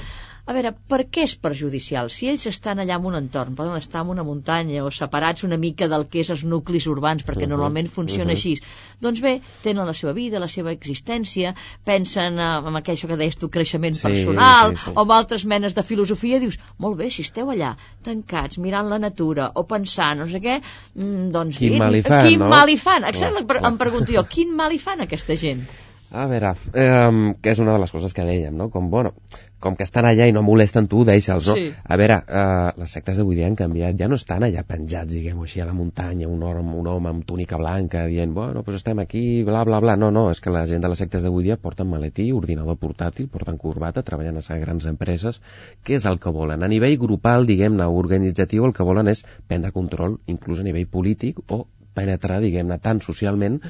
a 0.48 0.54
veure, 0.56 0.70
per 0.88 1.02
què 1.12 1.26
és 1.28 1.34
perjudicial? 1.36 2.08
Si 2.08 2.28
ells 2.30 2.46
estan 2.48 2.78
allà 2.80 2.96
en 2.96 3.06
un 3.10 3.16
entorn, 3.18 3.52
poden 3.56 3.76
estar 3.76 4.00
en 4.00 4.12
una 4.14 4.24
muntanya 4.24 4.80
o 4.80 4.90
separats 4.98 5.44
una 5.44 5.58
mica 5.60 5.88
del 5.92 6.06
que 6.08 6.22
és 6.22 6.30
els 6.32 6.44
nuclis 6.48 6.86
urbans, 6.88 7.24
perquè 7.26 7.44
uh 7.44 7.44
-huh. 7.44 7.52
normalment 7.52 7.90
funciona 7.92 8.32
uh 8.32 8.36
-huh. 8.36 8.38
així, 8.38 8.54
doncs 9.00 9.20
bé, 9.20 9.40
tenen 9.62 9.84
la 9.86 9.92
seva 9.92 10.14
vida, 10.14 10.40
la 10.40 10.48
seva 10.48 10.72
existència, 10.72 11.54
pensen 11.84 12.38
en 12.38 12.76
aquell 12.76 12.96
que 12.96 13.16
deies 13.16 13.36
tu, 13.36 13.50
creixement 13.50 13.94
sí, 13.94 14.02
personal, 14.02 14.76
sí, 14.76 14.84
sí. 14.84 14.92
o 14.94 15.00
amb 15.00 15.10
altres 15.10 15.44
menes 15.44 15.74
de 15.74 15.82
filosofia, 15.82 16.38
dius, 16.38 16.58
molt 16.78 16.96
bé, 16.96 17.10
si 17.10 17.22
esteu 17.22 17.50
allà, 17.50 17.76
tancats, 18.02 18.58
mirant 18.58 18.88
la 18.88 18.98
natura, 18.98 19.52
o 19.54 19.64
pensant, 19.64 20.18
no 20.18 20.28
sé 20.28 20.40
què, 20.40 20.62
mm, 20.94 21.30
doncs 21.30 21.58
quin 21.58 21.72
bé, 21.72 21.78
mal 21.78 21.94
hi 21.94 22.02
fan, 22.02 22.26
quin 22.26 22.38
no? 22.38 22.48
mal 22.48 22.68
hi 22.68 22.78
fan? 22.78 23.04
Exacte, 23.04 23.44
oh, 23.44 23.68
em 23.68 23.76
pregunto 23.76 24.12
jo, 24.12 24.24
quin 24.24 24.56
mal 24.56 24.72
hi 24.72 24.78
fan 24.78 25.00
aquesta 25.00 25.36
gent? 25.36 25.68
A 26.10 26.24
veure, 26.26 26.54
eh, 26.72 27.34
que 27.42 27.52
és 27.52 27.58
una 27.60 27.74
de 27.74 27.80
les 27.82 27.90
coses 27.92 28.14
que 28.16 28.24
dèiem, 28.24 28.54
no? 28.56 28.70
Com, 28.72 28.86
bueno, 28.88 29.12
com 29.60 29.74
que 29.76 29.84
estan 29.84 30.06
allà 30.08 30.24
i 30.28 30.32
no 30.32 30.40
molesten 30.46 30.86
tu, 30.88 31.02
deixa'ls, 31.04 31.50
no? 31.50 31.56
Sí. 31.58 31.66
A 31.84 31.98
veure, 32.00 32.16
eh, 32.24 32.70
les 32.80 32.94
sectes 32.96 33.18
d'avui 33.20 33.36
dia 33.36 33.48
han 33.50 33.58
canviat, 33.58 33.98
ja 34.00 34.08
no 34.08 34.16
estan 34.16 34.46
allà 34.46 34.62
penjats, 34.64 35.12
diguem-ho 35.12 35.44
així, 35.44 35.60
a 35.60 35.66
la 35.68 35.74
muntanya, 35.76 36.30
un 36.32 36.42
home, 36.42 36.64
un 36.80 36.88
home 36.88 37.12
amb 37.12 37.26
túnica 37.28 37.60
blanca, 37.60 38.06
dient, 38.08 38.32
bueno, 38.32 38.62
doncs 38.62 38.80
estem 38.80 39.02
aquí, 39.04 39.42
bla, 39.44 39.64
bla, 39.68 39.82
bla. 39.84 39.98
No, 40.00 40.10
no, 40.14 40.30
és 40.32 40.40
que 40.40 40.54
la 40.54 40.64
gent 40.70 40.86
de 40.86 40.88
les 40.88 41.04
sectes 41.04 41.26
d'avui 41.26 41.44
dia 41.44 41.58
porten 41.60 41.90
maletí, 41.90 42.30
ordinador 42.32 42.80
portàtil, 42.80 43.28
porten 43.28 43.60
corbata, 43.60 44.02
treballen 44.02 44.40
a 44.40 44.58
grans 44.64 44.86
empreses. 44.88 45.42
Què 45.84 46.00
és 46.00 46.06
el 46.08 46.18
que 46.18 46.32
volen? 46.32 46.64
A 46.64 46.72
nivell 46.72 46.96
grupal, 46.96 47.44
diguem-ne, 47.44 47.84
organitzatiu, 47.84 48.64
el 48.64 48.72
que 48.72 48.86
volen 48.86 49.12
és 49.12 49.26
prendre 49.46 49.76
control, 49.76 50.20
inclús 50.26 50.60
a 50.60 50.64
nivell 50.64 50.88
polític, 50.88 51.44
o 51.52 51.66
penetrar, 51.98 52.40
diguem-ne, 52.40 52.78
tant 52.78 53.02
socialment 53.04 53.60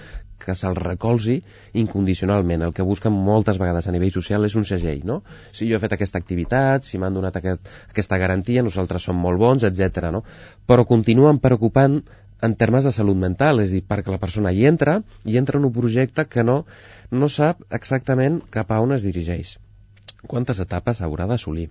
que 0.45 0.55
se'l 0.59 0.77
recolzi 0.79 1.37
incondicionalment. 1.83 2.65
El 2.67 2.75
que 2.77 2.87
busquen 2.87 3.13
moltes 3.13 3.59
vegades 3.63 3.89
a 3.89 3.95
nivell 3.95 4.15
social 4.15 4.47
és 4.49 4.57
un 4.61 4.65
segell, 4.69 5.05
no? 5.11 5.21
Si 5.53 5.69
jo 5.69 5.77
he 5.77 5.83
fet 5.83 5.97
aquesta 5.99 6.23
activitat, 6.23 6.89
si 6.89 6.99
m'han 6.99 7.19
donat 7.19 7.37
aquest, 7.41 7.69
aquesta 7.91 8.21
garantia, 8.23 8.65
nosaltres 8.65 9.09
som 9.11 9.21
molt 9.27 9.43
bons, 9.43 9.69
etc. 9.69 10.11
no? 10.15 10.25
Però 10.67 10.87
continuen 10.89 11.43
preocupant 11.45 12.01
en 12.43 12.55
termes 12.55 12.87
de 12.87 12.95
salut 12.95 13.19
mental, 13.19 13.61
és 13.61 13.73
a 13.73 13.79
dir, 13.79 13.85
perquè 13.87 14.15
la 14.15 14.23
persona 14.23 14.55
hi 14.55 14.67
entra, 14.71 15.01
i 15.27 15.39
entra 15.43 15.59
en 15.59 15.67
un 15.67 15.75
projecte 15.75 16.29
que 16.31 16.47
no, 16.47 16.61
no 17.11 17.29
sap 17.29 17.65
exactament 17.81 18.43
cap 18.55 18.71
a 18.71 18.83
on 18.85 18.95
es 18.95 19.07
dirigeix 19.07 19.59
quantes 20.27 20.59
etapes 20.61 21.01
haurà 21.05 21.27
d'assolir, 21.31 21.69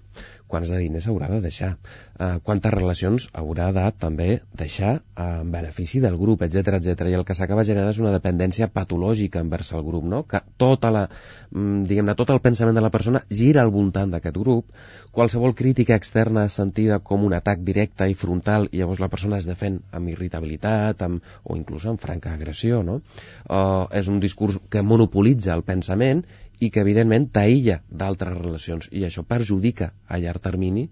quants 0.48 0.72
de 0.72 0.80
diners 0.80 1.08
haurà 1.12 1.28
de 1.32 1.40
deixar, 1.44 1.74
eh, 2.20 2.38
quantes 2.44 2.74
relacions 2.74 3.28
haurà 3.34 3.72
de 3.76 3.86
també 4.00 4.42
deixar 4.58 4.94
eh, 4.96 5.24
en 5.42 5.52
benefici 5.52 6.00
del 6.00 6.18
grup, 6.18 6.44
etc 6.46 6.78
etc. 6.80 7.10
I 7.12 7.18
el 7.20 7.26
que 7.26 7.36
s'acaba 7.36 7.66
generant 7.68 7.92
és 7.92 8.00
una 8.02 8.14
dependència 8.16 8.70
patològica 8.72 9.42
envers 9.44 9.74
el 9.74 9.84
grup, 9.84 10.06
no? 10.06 10.24
que 10.24 10.42
tota 10.58 10.92
la, 10.92 11.08
mm, 11.52 11.84
diguem-ne, 11.90 12.16
tot 12.16 12.32
el 12.32 12.42
pensament 12.42 12.76
de 12.76 12.86
la 12.86 12.94
persona 12.94 13.24
gira 13.30 13.62
al 13.62 13.74
voltant 13.74 14.16
d'aquest 14.16 14.38
grup, 14.38 14.72
qualsevol 15.12 15.56
crítica 15.56 15.96
externa 15.96 16.48
sentida 16.50 17.00
com 17.00 17.26
un 17.26 17.34
atac 17.34 17.64
directe 17.68 18.08
i 18.08 18.16
frontal 18.16 18.70
i 18.72 18.82
llavors 18.82 19.02
la 19.04 19.12
persona 19.12 19.38
es 19.42 19.48
defèn 19.50 19.82
amb 19.92 20.14
irritabilitat 20.14 21.02
amb, 21.04 21.24
o 21.44 21.58
inclús 21.58 21.88
amb 21.90 22.00
franca 22.00 22.34
agressió, 22.34 22.84
no? 22.84 23.02
Uh, 23.50 23.88
és 23.98 24.08
un 24.08 24.20
discurs 24.24 24.60
que 24.70 24.84
monopolitza 24.86 25.54
el 25.56 25.66
pensament 25.68 26.24
i 26.60 26.72
que 26.74 26.82
evidentment 26.82 27.30
t'aïlla 27.34 27.82
d'altres 27.90 28.38
relacions 28.38 28.90
i 28.92 29.06
això 29.08 29.24
perjudica 29.24 29.92
a 30.08 30.20
llarg 30.22 30.44
termini 30.44 30.88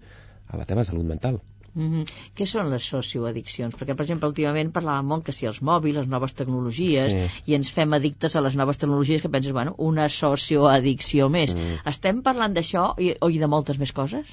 a 0.46 0.58
la 0.60 0.64
teva 0.64 0.84
salut 0.84 1.06
mental. 1.06 1.40
Mm 1.76 1.88
-hmm. 1.92 2.04
Què 2.36 2.46
són 2.46 2.70
les 2.70 2.84
socioaddiccions? 2.88 3.74
Perquè, 3.76 3.94
per 3.94 4.04
exemple, 4.04 4.28
últimament 4.28 4.72
parlàvem 4.72 5.04
molt 5.12 5.24
que 5.24 5.32
si 5.32 5.46
els 5.46 5.60
mòbils, 5.60 5.96
les 5.96 6.06
noves 6.06 6.32
tecnologies, 6.32 7.12
sí. 7.12 7.42
i 7.50 7.54
ens 7.54 7.70
fem 7.70 7.92
addictes 7.92 8.36
a 8.36 8.40
les 8.40 8.56
noves 8.56 8.78
tecnologies 8.78 9.22
que 9.22 9.28
penses, 9.28 9.52
bueno, 9.52 9.74
una 9.78 10.08
socioaddicció 10.08 11.28
més. 11.28 11.54
Mm. 11.54 11.88
Estem 11.92 12.22
parlant 12.22 12.54
d'això 12.54 12.94
o 13.20 13.30
i 13.30 13.38
de 13.38 13.46
moltes 13.46 13.78
més 13.78 13.92
coses? 13.92 14.26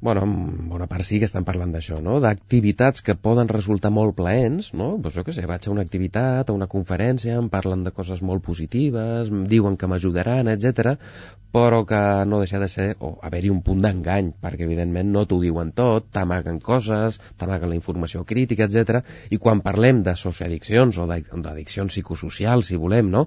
Bueno, 0.00 0.22
en 0.22 0.68
bona 0.68 0.86
part 0.86 1.02
sí 1.02 1.18
que 1.18 1.26
estan 1.26 1.46
parlant 1.46 1.72
d'això, 1.74 1.98
no? 2.04 2.18
d'activitats 2.22 3.02
que 3.02 3.16
poden 3.18 3.50
resultar 3.50 3.90
molt 3.90 4.14
plaents, 4.18 4.70
no? 4.78 4.92
Pues 5.02 5.16
jo 5.18 5.24
què 5.26 5.34
sé, 5.34 5.42
vaig 5.50 5.66
a 5.66 5.72
una 5.72 5.82
activitat, 5.82 6.48
a 6.48 6.54
una 6.54 6.68
conferència, 6.70 7.34
em 7.38 7.48
parlen 7.50 7.82
de 7.86 7.92
coses 7.96 8.22
molt 8.22 8.44
positives, 8.46 9.32
em 9.34 9.44
diuen 9.50 9.76
que 9.76 9.90
m'ajudaran, 9.90 10.52
etc, 10.54 10.94
però 11.52 11.82
que 11.88 12.00
no 12.30 12.38
deixa 12.38 12.60
de 12.62 12.68
ser, 12.70 12.88
o 13.00 13.16
haver-hi 13.24 13.50
un 13.50 13.62
punt 13.66 13.82
d'engany, 13.82 14.32
perquè 14.42 14.68
evidentment 14.68 15.10
no 15.10 15.24
t'ho 15.26 15.40
diuen 15.42 15.72
tot, 15.74 16.10
t'amaguen 16.14 16.60
coses, 16.62 17.18
t'amaguen 17.40 17.72
la 17.72 17.78
informació 17.78 18.22
crítica, 18.28 18.68
etc. 18.68 19.02
I 19.34 19.40
quan 19.42 19.64
parlem 19.64 20.04
de 20.06 20.14
socioaddiccions 20.14 21.00
o 21.02 21.08
d'addiccions 21.08 21.90
psicosocials, 21.90 22.70
si 22.70 22.78
volem, 22.78 23.10
no? 23.10 23.26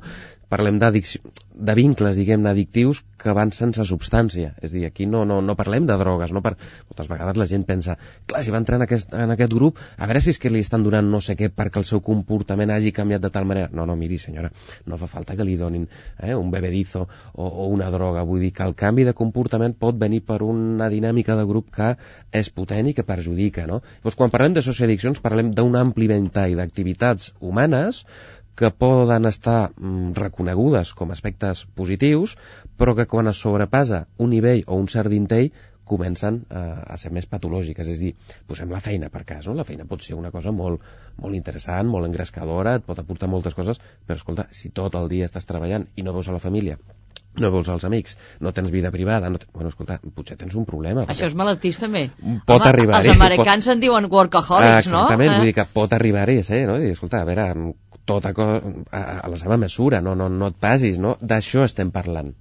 Parlem 0.51 0.77
de 0.81 1.75
vincles, 1.77 2.17
diguem 2.19 2.45
addictius 2.49 3.01
que 3.21 3.33
van 3.37 3.51
sense 3.55 3.83
substància. 3.87 4.51
És 4.59 4.71
a 4.71 4.75
dir, 4.75 4.85
aquí 4.87 5.05
no, 5.07 5.23
no, 5.29 5.39
no 5.45 5.55
parlem 5.55 5.85
de 5.87 5.97
drogues. 5.99 6.33
No 6.35 6.41
per... 6.43 6.55
Moltes 6.89 7.09
vegades 7.11 7.37
la 7.39 7.47
gent 7.47 7.63
pensa, 7.67 7.95
clar, 8.27 8.41
si 8.43 8.53
va 8.53 8.59
entrar 8.59 8.79
en 8.79 8.85
aquest, 8.87 9.13
en 9.13 9.31
aquest 9.35 9.53
grup, 9.53 9.79
a 9.97 10.09
veure 10.09 10.23
si 10.23 10.33
és 10.33 10.41
que 10.41 10.51
li 10.51 10.63
estan 10.65 10.83
donant 10.83 11.07
no 11.07 11.21
sé 11.23 11.37
què 11.39 11.51
perquè 11.53 11.79
el 11.81 11.87
seu 11.87 12.01
comportament 12.03 12.73
hagi 12.73 12.91
canviat 12.95 13.23
de 13.23 13.31
tal 13.33 13.47
manera. 13.47 13.69
No, 13.77 13.85
no, 13.87 13.95
miri, 13.99 14.19
senyora, 14.21 14.51
no 14.89 14.99
fa 14.99 15.09
falta 15.11 15.37
que 15.37 15.47
li 15.47 15.55
donin 15.59 15.87
eh, 15.87 16.33
un 16.35 16.51
bebedizo 16.51 17.05
o, 17.05 17.45
o 17.45 17.69
una 17.71 17.91
droga. 17.93 18.25
Vull 18.27 18.43
dir 18.47 18.51
que 18.57 18.67
el 18.67 18.75
canvi 18.75 19.07
de 19.07 19.15
comportament 19.17 19.77
pot 19.77 19.99
venir 20.01 20.23
per 20.27 20.41
una 20.47 20.89
dinàmica 20.91 21.37
de 21.39 21.47
grup 21.47 21.71
que 21.77 21.93
és 22.35 22.51
potent 22.51 22.89
i 22.89 22.95
que 22.97 23.07
perjudica, 23.07 23.67
no? 23.69 23.81
Llavors, 24.01 24.19
quan 24.19 24.33
parlem 24.33 24.57
de 24.57 24.65
socioaddiccions, 24.65 25.23
parlem 25.23 25.53
d'un 25.55 25.77
ampli 25.79 26.09
ventall 26.11 26.57
d'activitats 26.59 27.31
humanes 27.39 28.03
que 28.55 28.71
poden 28.71 29.25
estar 29.29 29.71
mm, 29.71 30.13
reconegudes 30.17 30.93
com 30.97 31.11
aspectes 31.11 31.65
positius, 31.75 32.37
però 32.77 32.95
que 32.97 33.07
quan 33.07 33.31
es 33.31 33.41
sobrepassa 33.41 34.05
un 34.17 34.33
nivell 34.35 34.63
o 34.67 34.79
un 34.79 34.89
cert 34.91 35.11
dintell 35.11 35.51
comencen 35.91 36.45
a, 36.49 36.61
a 36.93 36.97
ser 37.01 37.11
més 37.11 37.27
patològiques, 37.27 37.87
és 37.91 37.99
a 37.99 38.03
dir, 38.05 38.11
posem 38.47 38.71
la 38.71 38.79
feina 38.83 39.09
per 39.11 39.25
cas, 39.27 39.47
no? 39.49 39.57
La 39.57 39.67
feina 39.67 39.87
pot 39.89 40.03
ser 40.05 40.15
una 40.15 40.31
cosa 40.31 40.53
molt, 40.55 40.85
molt 41.19 41.35
interessant, 41.35 41.89
molt 41.91 42.07
engrescadora, 42.07 42.77
et 42.79 42.87
pot 42.87 42.99
aportar 43.01 43.27
moltes 43.31 43.57
coses, 43.57 43.81
però 44.07 44.19
escolta, 44.19 44.47
si 44.55 44.71
tot 44.71 44.95
el 44.99 45.11
dia 45.11 45.27
estàs 45.27 45.49
treballant 45.49 45.89
i 45.95 46.07
no 46.07 46.15
veus 46.15 46.31
a 46.31 46.37
la 46.37 46.43
família, 46.43 46.77
no 47.39 47.51
vols 47.51 47.69
els 47.71 47.85
amics, 47.87 48.17
no 48.43 48.51
tens 48.55 48.71
vida 48.71 48.91
privada, 48.91 49.29
no 49.31 49.39
bueno, 49.53 49.69
escolta, 49.71 49.99
potser 50.15 50.35
tens 50.39 50.55
un 50.59 50.65
problema. 50.67 51.05
Això 51.11 51.29
és 51.29 51.35
malaltís 51.37 51.79
també. 51.79 52.09
Pot 52.47 52.65
arribar 52.67 52.99
Els 52.99 53.13
americans 53.13 53.67
pot... 53.67 53.75
en 53.75 53.83
diuen 53.83 54.07
workaholics, 54.11 54.67
ah, 54.67 54.81
exactament, 54.83 54.91
no? 54.91 55.05
Exactament, 55.05 55.37
vull 55.37 55.51
dir 55.51 55.55
que 55.55 55.67
pot 55.79 55.95
arribar-hi, 55.95 56.41
eh, 56.43 56.65
no? 56.67 56.75
I, 56.81 56.91
escolta, 56.95 57.23
a 57.23 57.29
veure, 57.29 57.47
tota 58.05 58.33
cosa 58.33 58.61
a, 58.91 59.01
a 59.25 59.27
la 59.31 59.37
seva 59.37 59.57
mesura, 59.57 60.01
no, 60.01 60.15
no, 60.15 60.29
no 60.29 60.53
et 60.53 60.61
passis, 60.61 60.99
no? 60.99 61.17
D'això 61.21 61.65
estem 61.67 61.91
parlant. 61.91 62.33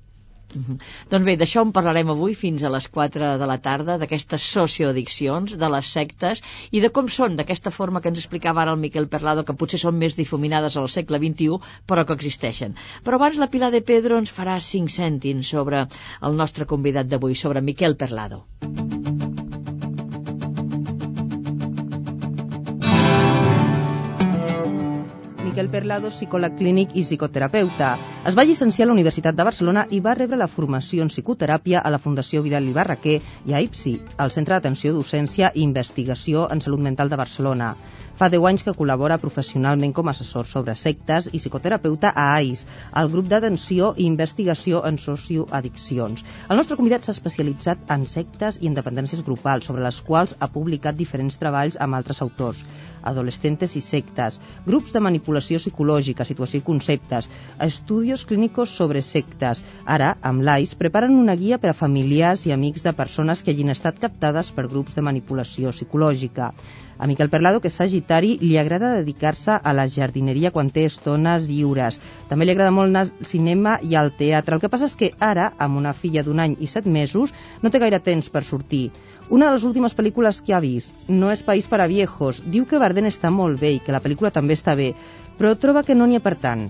Uh 0.54 0.58
-huh. 0.58 0.78
Doncs 1.10 1.24
bé, 1.24 1.36
d'això 1.36 1.62
en 1.62 1.72
parlarem 1.72 2.08
avui 2.10 2.34
fins 2.34 2.62
a 2.64 2.70
les 2.70 2.88
4 2.88 3.38
de 3.38 3.46
la 3.46 3.58
tarda, 3.58 3.98
d'aquestes 3.98 4.42
socioaddiccions, 4.42 5.56
de 5.56 5.68
les 5.68 5.86
sectes 5.86 6.42
i 6.70 6.80
de 6.80 6.90
com 6.90 7.08
són, 7.08 7.36
d'aquesta 7.36 7.70
forma 7.70 8.00
que 8.00 8.08
ens 8.08 8.18
explicava 8.18 8.62
ara 8.62 8.72
el 8.72 8.80
Miquel 8.80 9.08
Perlado, 9.08 9.44
que 9.44 9.54
potser 9.54 9.78
són 9.78 9.98
més 9.98 10.16
difuminades 10.16 10.76
al 10.76 10.88
segle 10.88 11.18
XXI, 11.18 11.58
però 11.86 12.04
que 12.04 12.14
existeixen. 12.14 12.74
Però 13.04 13.14
abans 13.14 13.36
la 13.36 13.50
Pilar 13.50 13.70
de 13.70 13.80
Pedro 13.80 14.18
ens 14.18 14.32
farà 14.32 14.60
5 14.60 14.88
cèntims 14.88 15.46
sobre 15.46 15.86
el 16.22 16.34
nostre 16.34 16.66
convidat 16.66 17.06
d'avui, 17.06 17.34
sobre 17.34 17.60
Miquel 17.60 17.96
Perlado. 17.96 18.44
Miquel 25.60 25.76
Perlado, 25.76 26.08
psicòleg 26.08 26.54
clínic 26.56 26.94
i 26.96 27.02
psicoterapeuta. 27.04 27.90
Es 28.24 28.36
va 28.38 28.46
llicenciar 28.48 28.86
a 28.86 28.88
la 28.88 28.94
Universitat 28.94 29.36
de 29.36 29.44
Barcelona 29.44 29.82
i 29.92 29.98
va 30.00 30.14
rebre 30.16 30.38
la 30.40 30.46
formació 30.48 31.04
en 31.04 31.10
psicoteràpia 31.12 31.82
a 31.84 31.90
la 31.92 31.98
Fundació 32.00 32.40
Vidal 32.46 32.64
i 32.64 32.72
Barraquer 32.72 33.18
i 33.20 33.52
a 33.52 33.60
IPSI, 33.66 33.92
el 34.24 34.32
Centre 34.32 34.56
d'Atenció, 34.56 34.94
Docència 34.96 35.52
i 35.52 35.66
Investigació 35.66 36.46
en 36.48 36.64
Salut 36.64 36.80
Mental 36.80 37.12
de 37.12 37.20
Barcelona. 37.20 37.74
Fa 38.16 38.30
10 38.32 38.48
anys 38.48 38.64
que 38.64 38.76
col·labora 38.78 39.20
professionalment 39.20 39.92
com 39.92 40.08
a 40.08 40.16
assessor 40.16 40.48
sobre 40.48 40.72
sectes 40.80 41.28
i 41.28 41.36
psicoterapeuta 41.36 42.14
a 42.16 42.30
AIS, 42.38 42.64
el 42.96 43.12
grup 43.12 43.28
d'atenció 43.28 43.92
i 43.98 44.08
investigació 44.08 44.80
en 44.88 44.96
socioaddiccions. 44.96 46.24
El 46.48 46.56
nostre 46.56 46.80
convidat 46.80 47.04
s'ha 47.04 47.18
especialitzat 47.18 47.84
en 47.92 48.08
sectes 48.08 48.62
i 48.62 48.70
independències 48.72 49.28
grupals, 49.28 49.68
sobre 49.68 49.84
les 49.84 50.00
quals 50.08 50.38
ha 50.40 50.48
publicat 50.56 50.96
diferents 50.96 51.36
treballs 51.36 51.76
amb 51.76 52.00
altres 52.00 52.24
autors 52.24 52.64
adolescentes 53.02 53.76
i 53.76 53.82
sectes, 53.84 54.40
grups 54.66 54.92
de 54.96 55.02
manipulació 55.04 55.60
psicològica, 55.62 56.26
situació 56.28 56.60
i 56.60 56.66
conceptes, 56.66 57.30
estudios 57.60 58.26
clínicos 58.26 58.74
sobre 58.76 59.02
sectes. 59.02 59.64
Ara, 59.84 60.14
amb 60.22 60.44
l'AIS, 60.46 60.76
preparen 60.80 61.16
una 61.16 61.36
guia 61.36 61.58
per 61.58 61.72
a 61.72 61.78
familiars 61.80 62.46
i 62.46 62.54
amics 62.56 62.86
de 62.86 62.96
persones 62.96 63.42
que 63.42 63.54
hagin 63.54 63.72
estat 63.74 63.98
captades 64.02 64.52
per 64.52 64.68
grups 64.68 64.94
de 64.96 65.04
manipulació 65.06 65.74
psicològica. 65.76 66.52
A 67.00 67.06
Miquel 67.06 67.30
Perlado, 67.32 67.62
que 67.64 67.70
és 67.72 67.76
sagitari, 67.80 68.34
li 68.42 68.58
agrada 68.60 68.90
dedicar-se 68.98 69.54
a 69.56 69.72
la 69.72 69.86
jardineria 69.88 70.50
quan 70.52 70.68
té 70.68 70.82
estones 70.84 71.46
lliures. 71.48 71.96
També 72.28 72.44
li 72.44 72.52
agrada 72.52 72.74
molt 72.76 72.92
anar 72.92 73.06
al 73.06 73.30
cinema 73.30 73.78
i 73.80 73.96
al 73.96 74.12
teatre. 74.18 74.58
El 74.58 74.60
que 74.60 74.68
passa 74.74 74.84
és 74.90 74.98
que 75.00 75.08
ara, 75.30 75.46
amb 75.56 75.80
una 75.80 75.94
filla 75.96 76.20
d'un 76.26 76.44
any 76.44 76.58
i 76.60 76.68
set 76.68 76.84
mesos, 76.84 77.32
no 77.62 77.72
té 77.72 77.80
gaire 77.80 78.02
temps 78.04 78.28
per 78.28 78.44
sortir. 78.44 78.90
Una 79.30 79.46
de 79.46 79.54
les 79.54 79.64
últimes 79.66 79.92
pel·lícules 79.94 80.40
que 80.42 80.54
ha 80.56 80.58
vist, 80.62 80.94
No 81.08 81.28
és 81.30 81.42
país 81.46 81.68
per 81.70 81.78
a 81.78 81.86
viejos, 81.86 82.40
diu 82.50 82.64
que 82.66 82.80
Bardem 82.82 83.06
està 83.06 83.30
molt 83.30 83.60
bé 83.62 83.76
i 83.76 83.82
que 83.84 83.94
la 83.94 84.00
pel·lícula 84.02 84.32
també 84.34 84.56
està 84.58 84.74
bé, 84.74 84.88
però 85.38 85.52
troba 85.54 85.84
que 85.86 85.94
no 85.94 86.08
n'hi 86.10 86.18
ha 86.18 86.24
per 86.24 86.34
tant. 86.42 86.64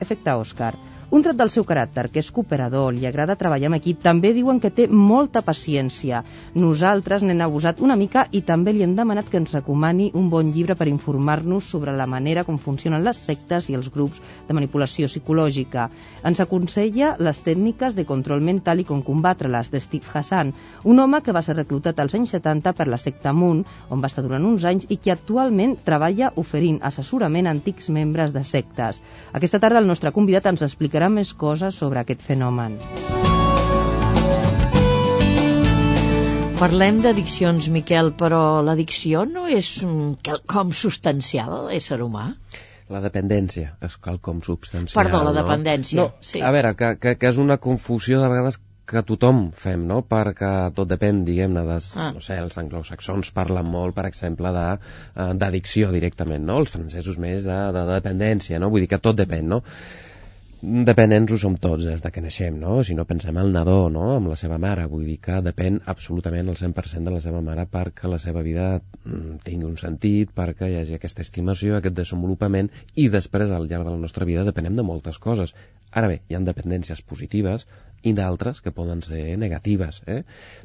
Efecte 0.00 0.32
Òscar. 0.32 0.72
Un 1.08 1.22
tret 1.24 1.38
del 1.40 1.48
seu 1.48 1.64
caràcter, 1.64 2.02
que 2.12 2.20
és 2.20 2.26
cooperador, 2.36 2.90
li 2.92 3.06
agrada 3.08 3.32
treballar 3.40 3.70
amb 3.70 3.78
equip, 3.78 4.02
també 4.04 4.34
diuen 4.36 4.58
que 4.60 4.68
té 4.68 4.84
molta 4.92 5.40
paciència. 5.40 6.18
Nosaltres 6.52 7.22
n'hem 7.24 7.40
abusat 7.46 7.78
una 7.80 7.94
mica 7.96 8.26
i 8.28 8.42
també 8.44 8.74
li 8.76 8.82
hem 8.84 8.92
demanat 8.98 9.30
que 9.32 9.38
ens 9.40 9.54
recomani 9.56 10.10
un 10.20 10.26
bon 10.28 10.50
llibre 10.52 10.76
per 10.76 10.84
informar-nos 10.90 11.70
sobre 11.72 11.94
la 11.96 12.04
manera 12.04 12.42
com 12.44 12.58
funcionen 12.60 13.06
les 13.06 13.22
sectes 13.24 13.70
i 13.70 13.76
els 13.78 13.88
grups 13.94 14.20
de 14.48 14.56
manipulació 14.58 15.08
psicològica. 15.08 15.86
Ens 16.28 16.42
aconsella 16.44 17.14
les 17.24 17.40
tècniques 17.40 17.96
de 17.96 18.04
control 18.04 18.44
mental 18.44 18.84
i 18.84 18.84
com 18.84 19.00
combatre-les, 19.00 19.72
de 19.72 19.80
Steve 19.80 20.12
Hassan, 20.12 20.52
un 20.84 21.00
home 21.00 21.22
que 21.24 21.32
va 21.32 21.40
ser 21.40 21.56
reclutat 21.56 22.04
als 22.04 22.18
anys 22.20 22.36
70 22.36 22.74
per 22.76 22.88
la 22.92 23.00
secta 23.00 23.32
Moon, 23.32 23.64
on 23.88 24.04
va 24.04 24.12
estar 24.12 24.26
durant 24.28 24.44
uns 24.44 24.68
anys 24.68 24.84
i 24.92 25.00
que 25.00 25.16
actualment 25.16 25.78
treballa 25.88 26.34
oferint 26.36 26.82
assessorament 26.84 27.48
a 27.48 27.56
antics 27.56 27.88
membres 27.88 28.36
de 28.36 28.44
sectes. 28.44 29.00
Aquesta 29.32 29.64
tarda 29.64 29.80
el 29.80 29.88
nostre 29.88 30.12
convidat 30.12 30.52
ens 30.52 30.68
explica 30.68 30.97
explicarà 30.98 31.08
més 31.14 31.32
coses 31.38 31.76
sobre 31.78 32.00
aquest 32.00 32.22
fenomen. 32.26 32.74
Parlem 36.58 36.98
d'addiccions, 37.04 37.68
Miquel, 37.70 38.10
però 38.18 38.60
l'addicció 38.66 39.22
no 39.24 39.46
és 39.46 39.68
quelcom 40.26 40.72
substancial 40.74 41.52
a 41.54 41.60
l'ésser 41.68 42.00
humà? 42.02 42.32
La 42.90 43.00
dependència 43.04 43.76
és 43.84 43.94
quelcom 44.02 44.40
substancial. 44.42 44.96
Perdó, 44.98 45.22
la 45.22 45.36
dependència. 45.36 46.00
No, 46.00 46.08
sí. 46.20 46.40
a 46.42 46.50
veure, 46.50 46.74
que, 46.74 46.96
que, 46.98 47.14
que 47.20 47.30
és 47.30 47.38
una 47.38 47.58
confusió 47.62 48.18
de 48.22 48.32
vegades 48.32 48.58
que 48.88 49.04
tothom 49.04 49.50
fem, 49.52 49.84
no? 49.86 50.00
Perquè 50.08 50.50
tot 50.74 50.88
depèn, 50.88 51.22
diguem-ne, 51.28 51.62
de, 51.68 51.78
Ah. 51.94 52.10
no 52.16 52.24
sé, 52.24 52.40
els 52.40 52.56
anglosaxons 52.58 53.30
parlen 53.36 53.68
molt, 53.68 53.94
per 53.94 54.08
exemple, 54.08 54.50
de, 54.56 54.66
eh, 55.14 55.30
d'addicció 55.38 55.92
directament, 55.92 56.42
no? 56.48 56.58
Els 56.64 56.72
francesos 56.74 57.20
més 57.20 57.44
de, 57.44 57.58
de, 57.76 57.86
de 57.92 58.00
dependència, 58.00 58.58
no? 58.58 58.72
Vull 58.72 58.86
dir 58.86 58.90
que 58.96 59.02
tot 59.04 59.20
depèn, 59.20 59.46
no? 59.54 59.62
Dependents 60.60 61.30
ho 61.30 61.36
som 61.38 61.54
tots 61.62 61.84
des 61.86 62.00
de 62.02 62.10
que 62.10 62.22
naixem, 62.22 62.56
no? 62.58 62.80
Si 62.82 62.94
no 62.98 63.04
pensem 63.06 63.36
al 63.38 63.52
nadó, 63.54 63.76
no?, 63.94 64.08
amb 64.16 64.26
la 64.32 64.36
seva 64.40 64.56
mare. 64.58 64.88
Vull 64.90 65.04
dir 65.06 65.20
que 65.22 65.36
depèn 65.46 65.76
absolutament 65.92 66.50
al 66.50 66.58
100% 66.58 67.06
de 67.06 67.12
la 67.14 67.20
seva 67.22 67.42
mare 67.46 67.68
perquè 67.70 68.10
la 68.10 68.18
seva 68.18 68.42
vida 68.42 68.66
mm, 68.80 69.36
tingui 69.46 69.68
un 69.68 69.76
sentit, 69.78 70.32
perquè 70.34 70.66
hi 70.72 70.80
hagi 70.80 70.96
aquesta 70.96 71.22
estimació, 71.22 71.76
aquest 71.76 71.94
desenvolupament, 72.00 72.72
i 72.96 73.06
després, 73.08 73.54
al 73.54 73.70
llarg 73.70 73.86
de 73.86 73.94
la 73.94 74.02
nostra 74.02 74.26
vida, 74.26 74.42
depenem 74.48 74.74
de 74.74 74.86
moltes 74.88 75.22
coses. 75.22 75.54
Ara 75.92 76.10
bé, 76.10 76.18
hi 76.26 76.34
ha 76.34 76.42
dependències 76.50 77.06
positives 77.06 77.68
i 78.02 78.12
d'altres 78.14 78.60
que 78.62 78.72
poden 78.74 79.02
ser 79.02 79.36
negatives. 79.40 80.02
Eh? 80.06 80.22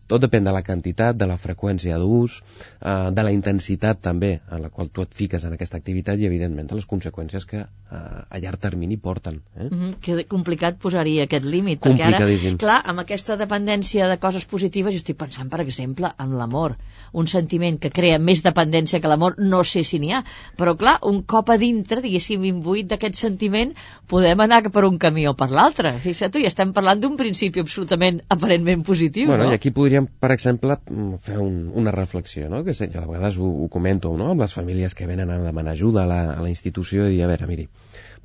Tot 0.08 0.22
depèn 0.22 0.46
de 0.46 0.54
la 0.54 0.62
quantitat, 0.66 1.18
de 1.18 1.28
la 1.30 1.38
freqüència 1.42 1.98
d'ús, 2.02 2.40
eh, 2.80 3.10
de 3.12 3.26
la 3.26 3.32
intensitat 3.34 4.02
també 4.02 4.36
en 4.52 4.62
la 4.62 4.70
qual 4.70 4.92
tu 4.94 5.02
et 5.02 5.14
fiques 5.14 5.46
en 5.46 5.56
aquesta 5.56 5.80
activitat 5.82 6.20
i, 6.20 6.28
evidentment, 6.30 6.70
de 6.70 6.78
les 6.78 6.88
conseqüències 6.90 7.48
que 7.50 7.64
eh, 7.64 7.98
a 8.30 8.42
llarg 8.44 8.62
termini 8.62 8.98
porten. 8.98 9.42
Eh? 9.56 9.70
Mm 9.70 9.80
-hmm. 9.80 9.94
Que 10.02 10.26
complicat 10.26 10.78
posar-hi 10.78 11.20
aquest 11.22 11.46
límit, 11.46 11.82
perquè 11.82 12.04
ara, 12.04 12.58
clar, 12.58 12.82
amb 12.86 13.00
aquesta 13.00 13.38
dependència 13.38 14.08
de 14.08 14.18
coses 14.18 14.46
positives, 14.46 14.94
jo 14.94 14.98
estic 14.98 15.18
pensant, 15.18 15.50
per 15.50 15.62
exemple, 15.62 16.12
en 16.20 16.38
l'amor. 16.38 16.78
Un 17.14 17.28
sentiment 17.28 17.80
que 17.80 17.90
crea 17.90 18.20
més 18.20 18.44
dependència 18.44 19.00
que 19.00 19.08
l'amor, 19.08 19.36
no 19.38 19.64
sé 19.64 19.84
si 19.84 20.00
n'hi 20.00 20.12
ha, 20.14 20.24
però 20.58 20.76
clar, 20.78 21.00
un 21.02 21.24
cop 21.24 21.50
a 21.50 21.58
dintre, 21.58 22.02
diguéssim, 22.02 22.44
imbuït 22.44 22.88
d'aquest 22.88 23.16
sentiment, 23.16 23.74
podem 24.08 24.40
anar 24.40 24.72
per 24.72 24.86
un 24.86 24.98
camí 24.98 25.28
o 25.28 25.34
per 25.34 25.50
l'altre. 25.52 25.98
Fixa't 26.00 26.32
tu, 26.32 26.40
i 26.40 26.46
estem 26.46 26.74
parlant 26.74 27.00
d'un 27.00 27.18
principi 27.24 27.64
absolutament 27.64 28.22
aparentment 28.36 28.84
positiu, 28.88 29.32
Bueno, 29.32 29.48
no? 29.48 29.56
i 29.56 29.60
aquí 29.60 29.72
podríem, 29.76 30.08
per 30.20 30.32
exemple, 30.36 30.78
mm, 30.90 31.22
fer 31.24 31.40
un, 31.42 31.72
una 31.82 31.96
reflexió, 31.96 32.50
no? 32.52 32.64
que 32.68 32.76
jo 32.76 33.02
a 33.02 33.08
vegades 33.08 33.40
ho, 33.40 33.50
ho 33.66 33.70
comento 33.74 34.14
no? 34.20 34.32
amb 34.34 34.46
les 34.46 34.54
famílies 34.54 34.96
que 35.00 35.10
venen 35.10 35.32
a 35.32 35.40
demanar 35.44 35.78
ajuda 35.78 36.04
a 36.04 36.10
la, 36.10 36.22
a 36.36 36.42
la 36.44 36.52
institució 36.52 37.08
i 37.08 37.16
dir, 37.16 37.24
a 37.26 37.32
veure, 37.32 37.50
miri, 37.50 37.68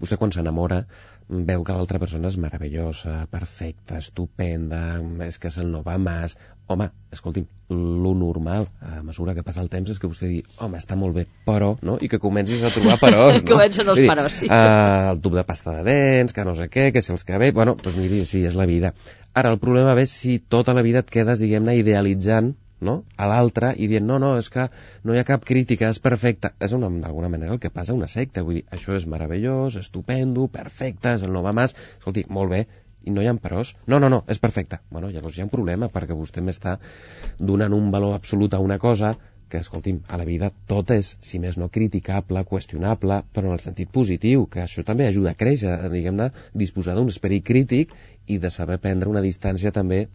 vostè 0.00 0.18
quan 0.20 0.34
s'enamora 0.34 0.82
veu 1.28 1.64
que 1.64 1.74
l'altra 1.76 2.00
persona 2.00 2.30
és 2.32 2.38
meravellosa, 2.40 3.26
perfecta, 3.30 3.98
estupenda, 4.00 4.98
és 5.26 5.38
que 5.40 5.52
se'l 5.52 5.68
no 5.72 5.84
va 5.86 5.98
més... 6.00 6.36
Home, 6.68 6.84
escolti'm, 7.16 7.46
lo 7.72 8.10
normal 8.12 8.66
a 8.84 8.98
mesura 9.00 9.32
que 9.32 9.40
passa 9.40 9.62
el 9.62 9.70
temps 9.72 9.88
és 9.88 9.96
que 9.96 10.08
vostè 10.10 10.28
digui 10.28 10.58
home, 10.60 10.76
està 10.76 10.98
molt 11.00 11.16
bé, 11.16 11.22
però, 11.46 11.70
no? 11.80 11.94
I 12.04 12.10
que 12.12 12.20
comencis 12.20 12.60
a 12.60 12.68
trobar 12.74 12.98
peròs, 13.06 13.38
no? 13.38 13.46
Comencen 13.54 13.88
els 13.88 14.02
peròs, 14.04 14.36
sí. 14.42 14.50
eh, 14.52 15.08
el 15.14 15.22
tub 15.24 15.38
de 15.38 15.46
pasta 15.48 15.78
de 15.78 15.86
dents, 15.86 16.36
que 16.36 16.44
no 16.44 16.52
sé 16.58 16.68
què, 16.68 16.90
que 16.92 17.00
si 17.00 17.14
els 17.16 17.24
cabells... 17.24 17.56
Bueno, 17.56 17.78
doncs 17.80 17.96
miri, 17.96 18.20
sí, 18.28 18.44
és 18.44 18.56
la 18.58 18.68
vida. 18.68 18.92
Ara, 19.32 19.54
el 19.56 19.62
problema 19.62 19.96
ve 19.96 20.04
si 20.12 20.36
tota 20.44 20.76
la 20.76 20.84
vida 20.84 21.00
et 21.00 21.12
quedes, 21.12 21.40
diguem-ne, 21.40 21.78
idealitzant 21.80 22.52
no? 22.80 23.04
a 23.16 23.26
l'altre 23.30 23.72
i 23.76 23.88
dient, 23.90 24.06
no, 24.06 24.18
no, 24.22 24.36
és 24.38 24.50
que 24.54 24.68
no 25.04 25.14
hi 25.14 25.18
ha 25.20 25.26
cap 25.28 25.44
crítica, 25.44 25.88
és 25.90 25.98
perfecte. 26.02 26.52
És 26.60 26.72
una- 26.72 26.90
d'alguna 26.90 27.28
manera 27.28 27.52
el 27.52 27.60
que 27.62 27.70
passa 27.70 27.92
a 27.92 27.96
una 27.96 28.08
secta. 28.08 28.42
Vull 28.42 28.60
dir, 28.60 28.66
això 28.70 28.94
és 28.96 29.06
meravellós, 29.06 29.76
estupendo, 29.76 30.48
perfecte, 30.48 31.14
és 31.14 31.22
el 31.22 31.32
no 31.32 31.42
va 31.42 31.52
més. 31.52 31.74
Escolti, 31.98 32.24
molt 32.28 32.50
bé, 32.50 32.66
i 33.04 33.10
no 33.14 33.22
hi 33.22 33.26
ha 33.30 33.34
peròs. 33.34 33.74
No, 33.86 33.98
no, 33.98 34.08
no, 34.08 34.24
és 34.28 34.38
perfecte. 34.38 34.80
Bueno, 34.90 35.10
llavors 35.10 35.36
hi 35.36 35.42
ha 35.42 35.48
un 35.48 35.50
problema, 35.54 35.88
perquè 35.88 36.16
vostè 36.18 36.42
m'està 36.44 36.78
donant 37.38 37.72
un 37.72 37.90
valor 37.90 38.14
absolut 38.14 38.54
a 38.54 38.60
una 38.60 38.78
cosa 38.78 39.16
que, 39.48 39.58
escolti'm, 39.58 40.02
a 40.08 40.18
la 40.20 40.26
vida 40.28 40.50
tot 40.66 40.90
és, 40.92 41.14
si 41.24 41.38
més 41.40 41.56
no, 41.56 41.70
criticable, 41.72 42.44
qüestionable, 42.44 43.22
però 43.32 43.48
en 43.48 43.56
el 43.56 43.62
sentit 43.64 43.90
positiu, 43.90 44.46
que 44.52 44.60
això 44.60 44.84
també 44.84 45.06
ajuda 45.08 45.32
a 45.32 45.38
créixer, 45.40 45.74
diguem-ne, 45.90 46.30
disposar 46.52 46.94
d'un 46.98 47.08
esperit 47.08 47.46
crític 47.48 47.94
i 48.26 48.36
de 48.38 48.50
saber 48.50 48.78
prendre 48.78 49.08
una 49.08 49.24
distància 49.24 49.72
també 49.72 50.08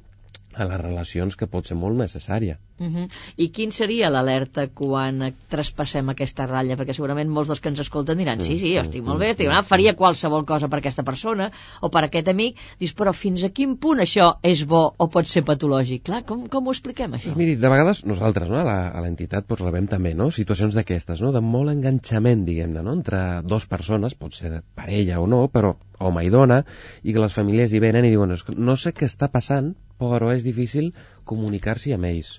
a 0.55 0.67
les 0.69 0.81
relacions 0.81 1.37
que 1.39 1.47
pot 1.47 1.67
ser 1.67 1.77
molt 1.79 1.97
necessària. 1.99 2.57
Uh 2.79 2.87
-huh. 2.87 3.07
I 3.37 3.49
quin 3.49 3.71
seria 3.71 4.09
l'alerta 4.09 4.67
quan 4.67 5.33
traspassem 5.49 6.09
aquesta 6.09 6.45
ratlla? 6.45 6.75
Perquè 6.75 6.93
segurament 6.93 7.29
molts 7.29 7.49
dels 7.49 7.59
que 7.59 7.69
ens 7.69 7.79
escolten 7.79 8.17
diran 8.17 8.41
sí, 8.41 8.57
sí, 8.57 8.75
jo 8.75 8.81
estic 8.81 9.03
molt 9.03 9.19
bé, 9.19 9.29
estic 9.29 9.47
bé, 9.47 9.61
faria 9.63 9.95
qualsevol 9.95 10.45
cosa 10.45 10.67
per 10.67 10.79
aquesta 10.79 11.03
persona 11.03 11.51
o 11.81 11.89
per 11.89 12.03
aquest 12.03 12.27
amic. 12.27 12.57
Dius, 12.79 12.95
però 12.95 13.13
fins 13.13 13.43
a 13.43 13.49
quin 13.49 13.77
punt 13.77 13.99
això 13.99 14.37
és 14.41 14.65
bo 14.65 14.93
o 14.97 15.07
pot 15.07 15.25
ser 15.25 15.43
patològic? 15.43 16.03
Clar, 16.03 16.23
com, 16.25 16.47
com 16.47 16.67
ho 16.67 16.71
expliquem, 16.71 17.13
això? 17.13 17.31
Doncs 17.31 17.37
miri, 17.37 17.55
de 17.55 17.69
vegades 17.69 18.03
nosaltres, 18.05 18.49
no, 18.49 18.57
a 18.57 19.01
l'entitat, 19.01 19.47
doncs 19.47 19.61
rebem 19.61 19.87
també, 19.87 20.13
no?, 20.13 20.29
situacions 20.31 20.75
d'aquestes, 20.75 21.21
no?, 21.21 21.31
de 21.31 21.41
molt 21.41 21.69
enganxament, 21.69 22.45
diguem-ne, 22.45 22.81
no?, 22.81 22.93
entre 22.93 23.41
dues 23.47 23.65
persones, 23.65 24.15
pot 24.15 24.33
ser 24.33 24.51
de 24.51 24.61
parella 24.75 25.21
o 25.21 25.27
no, 25.27 25.47
però 25.53 25.75
home 26.03 26.25
i 26.25 26.29
dona, 26.33 26.63
i 27.03 27.13
que 27.13 27.23
les 27.23 27.33
famílies 27.33 27.73
hi 27.73 27.79
venen 27.83 28.05
i 28.05 28.11
diuen, 28.13 28.31
"És 28.31 28.43
que 28.43 28.55
no 28.55 28.75
sé 28.75 28.93
què 28.93 29.07
està 29.07 29.29
passant, 29.31 29.75
però 30.11 30.31
és 30.35 30.45
difícil 30.45 30.91
comunicar-s'hi 31.29 31.93
amb 31.95 32.07
ells. 32.09 32.33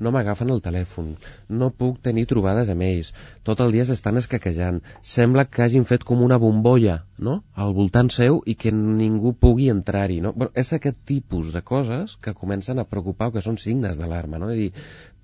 No 0.00 0.12
m'agafen 0.14 0.50
el 0.54 0.62
telèfon, 0.64 1.10
no 1.60 1.68
puc 1.82 2.00
tenir 2.06 2.26
trobades 2.30 2.70
amb 2.72 2.86
ells, 2.86 3.12
tot 3.44 3.60
el 3.64 3.74
dia 3.76 3.84
s'estan 3.88 4.20
escaquejant, 4.20 4.80
sembla 5.14 5.44
que 5.44 5.64
hagin 5.66 5.84
fet 5.88 6.06
com 6.08 6.24
una 6.24 6.40
bombolla, 6.40 7.00
no?, 7.20 7.40
al 7.54 7.74
voltant 7.76 8.08
seu 8.14 8.40
i 8.46 8.56
que 8.56 8.72
ningú 8.72 9.34
pugui 9.36 9.68
entrar-hi, 9.72 10.20
no? 10.24 10.32
Bueno, 10.32 10.54
és 10.54 10.72
aquest 10.76 11.02
tipus 11.12 11.52
de 11.52 11.62
coses 11.72 12.16
que 12.24 12.36
comencen 12.36 12.80
a 12.80 12.88
preocupar 12.88 13.30
o 13.30 13.36
que 13.36 13.44
són 13.44 13.60
signes 13.60 14.00
d'alarma, 14.00 14.40
no? 14.40 14.50
És 14.54 14.62
dir, 14.64 14.70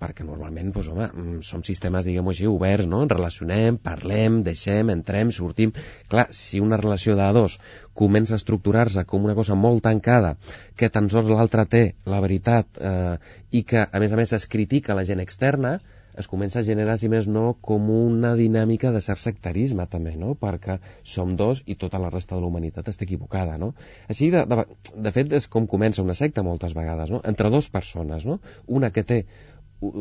perquè 0.01 0.27
normalment, 0.27 0.71
doncs, 0.75 0.91
home, 0.93 1.09
mm, 1.09 1.41
som 1.47 1.65
sistemes, 1.67 2.07
diguem-ho 2.09 2.33
així, 2.33 2.47
oberts, 2.51 2.89
no? 2.91 3.03
Relacionem, 3.09 3.81
parlem, 3.83 4.43
deixem, 4.47 4.93
entrem, 4.95 5.33
sortim... 5.33 5.73
Clar, 6.13 6.29
si 6.37 6.61
una 6.61 6.79
relació 6.81 7.17
de 7.19 7.27
dos 7.37 7.59
comença 7.97 8.37
a 8.37 8.41
estructurar-se 8.41 9.07
com 9.09 9.25
una 9.25 9.35
cosa 9.35 9.57
molt 9.57 9.83
tancada, 9.89 10.37
que 10.77 10.91
tan 10.93 11.09
sols 11.13 11.33
l'altre 11.33 11.65
té 11.73 11.85
la 12.05 12.21
veritat 12.21 12.81
eh, 12.81 13.17
i 13.51 13.65
que, 13.65 13.87
a 13.87 14.03
més 14.03 14.13
a 14.13 14.21
més, 14.21 14.37
es 14.37 14.49
critica 14.53 14.97
la 14.97 15.07
gent 15.09 15.23
externa, 15.25 15.79
es 16.17 16.29
comença 16.29 16.61
a 16.61 16.65
generar, 16.65 16.97
si 16.99 17.11
més 17.13 17.27
no, 17.29 17.45
com 17.69 17.91
una 17.93 18.33
dinàmica 18.39 18.91
de 18.93 19.03
cert 19.05 19.21
sectarisme, 19.21 19.87
també, 19.93 20.15
no? 20.17 20.35
Perquè 20.41 20.79
som 21.05 21.35
dos 21.37 21.63
i 21.67 21.77
tota 21.81 22.01
la 22.03 22.11
resta 22.13 22.35
de 22.35 22.43
la 22.43 22.49
humanitat 22.51 22.89
està 22.93 23.05
equivocada, 23.05 23.59
no? 23.61 23.75
Així, 24.09 24.31
de, 24.33 24.47
de, 24.49 24.65
de 25.09 25.13
fet, 25.13 25.35
és 25.37 25.49
com 25.53 25.69
comença 25.69 26.05
una 26.05 26.17
secta 26.17 26.45
moltes 26.47 26.73
vegades, 26.79 27.13
no? 27.13 27.21
Entre 27.33 27.53
dues 27.53 27.69
persones, 27.73 28.25
no? 28.25 28.41
Una 28.67 28.91
que 28.97 29.05
té 29.05 29.21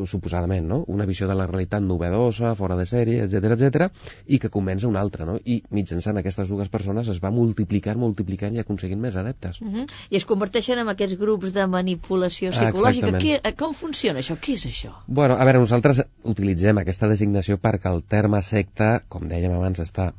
suposadament, 0.07 0.65
no? 0.67 0.83
una 0.88 1.05
visió 1.05 1.27
de 1.27 1.35
la 1.35 1.47
realitat 1.47 1.83
novedosa, 1.83 2.53
fora 2.55 2.77
de 2.79 2.85
sèrie, 2.89 3.23
etc 3.25 3.55
etc, 3.55 3.89
i 4.27 4.39
que 4.39 4.49
comença 4.49 4.88
una 4.88 5.01
altra, 5.01 5.25
no? 5.27 5.38
I 5.43 5.61
mitjançant 5.75 6.17
aquestes 6.21 6.49
dues 6.49 6.69
persones 6.71 7.09
es 7.11 7.19
va 7.23 7.31
multiplicant, 7.35 7.99
multiplicant 7.99 8.55
i 8.55 8.63
aconseguint 8.63 9.01
més 9.01 9.15
adeptes. 9.15 9.61
Uh 9.61 9.67
-huh. 9.67 9.88
I 10.09 10.15
es 10.15 10.25
converteixen 10.25 10.79
en 10.79 10.89
aquests 10.89 11.17
grups 11.19 11.53
de 11.53 11.67
manipulació 11.67 12.49
Ah, 12.49 12.71
psicològica. 12.71 13.19
Què, 13.19 13.39
eh, 13.43 13.53
com 13.55 13.73
funciona 13.73 14.19
això? 14.19 14.38
Què 14.38 14.53
és 14.53 14.65
això? 14.65 14.91
Bueno, 15.07 15.35
a 15.35 15.45
veure, 15.45 15.59
nosaltres 15.59 16.03
utilitzem 16.23 16.77
aquesta 16.77 17.07
designació 17.07 17.57
perquè 17.57 17.91
el 17.91 18.03
terme 18.03 18.41
secta, 18.41 19.01
com 19.07 19.27
dèiem 19.27 19.51
abans, 19.51 19.79
està 19.79 20.13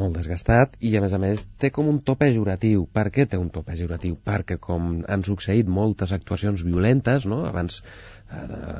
molt 0.00 0.16
desgastat 0.16 0.76
i, 0.80 0.94
a 0.96 1.00
més 1.04 1.12
a 1.12 1.18
més, 1.18 1.46
té 1.58 1.70
com 1.70 1.88
un 1.88 2.00
to 2.00 2.16
pejoratiu. 2.20 2.86
Per 2.92 3.10
què 3.14 3.26
té 3.30 3.40
un 3.40 3.50
to 3.50 3.62
pejoratiu? 3.66 4.16
Perquè, 4.24 4.58
com 4.58 5.04
han 5.08 5.26
succeït 5.26 5.68
moltes 5.68 6.12
actuacions 6.16 6.64
violentes, 6.64 7.26
no? 7.26 7.44
abans 7.46 7.82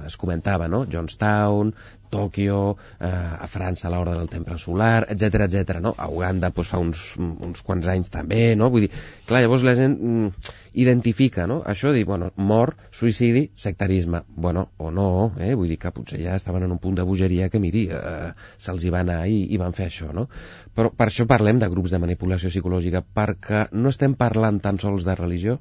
es 0.06 0.16
comentava, 0.20 0.68
no? 0.68 0.84
Johnstown, 0.90 1.74
Tòquio, 2.10 2.76
eh, 2.98 3.08
a 3.08 3.46
França 3.46 3.86
a 3.88 3.90
l'hora 3.92 4.16
del 4.18 4.28
temple 4.28 4.58
solar, 4.58 5.06
etc 5.08 5.46
etc. 5.46 5.78
no? 5.80 5.94
A 5.96 6.08
Uganda 6.10 6.50
doncs, 6.50 6.72
fa 6.74 6.80
uns, 6.82 7.04
uns 7.18 7.62
quants 7.62 7.86
anys 7.86 8.10
també, 8.10 8.56
no? 8.58 8.68
Vull 8.74 8.88
dir, 8.88 8.90
clar, 9.28 9.44
llavors 9.44 9.64
la 9.66 9.76
gent 9.78 9.94
mm, 9.96 10.50
identifica, 10.82 11.46
no? 11.46 11.60
Això 11.62 11.94
dir, 11.94 12.04
bueno, 12.08 12.32
mort, 12.36 12.82
suïcidi, 12.92 13.46
sectarisme. 13.54 14.24
Bueno, 14.28 14.68
o 14.78 14.90
no, 14.90 15.08
eh? 15.38 15.54
Vull 15.54 15.70
dir 15.70 15.78
que 15.78 15.94
potser 15.94 16.20
ja 16.24 16.34
estaven 16.34 16.66
en 16.66 16.74
un 16.74 16.82
punt 16.82 16.98
de 16.98 17.06
bogeria 17.06 17.48
que, 17.48 17.62
miri, 17.62 17.86
eh, 17.94 18.32
se'ls 18.58 18.84
hi 18.84 18.92
va 18.92 19.04
anar 19.06 19.22
i, 19.30 19.44
i 19.54 19.62
van 19.62 19.76
fer 19.76 19.88
això, 19.88 20.10
no? 20.12 20.26
Però 20.74 20.90
per 20.90 21.08
això 21.08 21.26
parlem 21.30 21.62
de 21.62 21.70
grups 21.70 21.94
de 21.94 22.02
manipulació 22.02 22.50
psicològica, 22.50 23.04
perquè 23.14 23.68
no 23.72 23.94
estem 23.94 24.18
parlant 24.18 24.60
tan 24.60 24.82
sols 24.82 25.06
de 25.06 25.14
religió, 25.14 25.60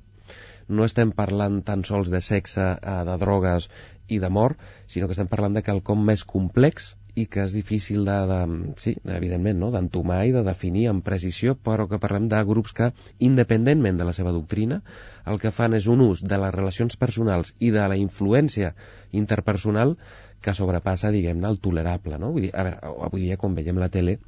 no 0.69 0.85
estem 0.85 1.11
parlant 1.17 1.59
tan 1.65 1.83
sols 1.87 2.11
de 2.13 2.21
sexe, 2.21 2.65
eh, 2.77 3.01
de 3.09 3.17
drogues 3.21 3.67
i 4.07 4.19
de 4.21 4.29
mort, 4.29 4.57
sinó 4.87 5.07
que 5.07 5.15
estem 5.17 5.29
parlant 5.31 5.57
de 5.57 5.65
quelcom 5.65 6.01
més 6.05 6.23
complex 6.25 6.93
i 7.19 7.25
que 7.25 7.41
és 7.43 7.53
difícil 7.57 8.05
de, 8.07 8.15
de 8.29 8.39
sí, 8.81 8.93
evidentment, 9.17 9.59
no? 9.59 9.71
d'entomar 9.73 10.21
i 10.29 10.33
de 10.35 10.43
definir 10.45 10.87
amb 10.91 11.03
precisió, 11.05 11.55
però 11.67 11.87
que 11.89 11.99
parlem 12.01 12.29
de 12.31 12.39
grups 12.47 12.75
que, 12.77 12.91
independentment 13.29 13.99
de 13.99 14.07
la 14.07 14.15
seva 14.15 14.33
doctrina, 14.35 14.79
el 15.25 15.41
que 15.41 15.51
fan 15.55 15.75
és 15.77 15.89
un 15.91 16.05
ús 16.05 16.23
de 16.23 16.39
les 16.41 16.55
relacions 16.55 16.95
personals 17.01 17.53
i 17.59 17.73
de 17.75 17.85
la 17.91 17.97
influència 17.99 18.73
interpersonal 19.11 19.97
que 20.41 20.55
sobrepassa, 20.55 21.11
diguem-ne, 21.11 21.49
el 21.49 21.59
tolerable, 21.59 22.21
no? 22.21 22.31
Vull 22.35 22.47
dir, 22.47 22.53
a 22.55 22.65
veure, 22.69 22.93
avui 23.09 23.25
dia 23.25 23.39
quan 23.41 23.57
veiem 23.57 23.81
la 23.81 23.91
tele 23.91 24.19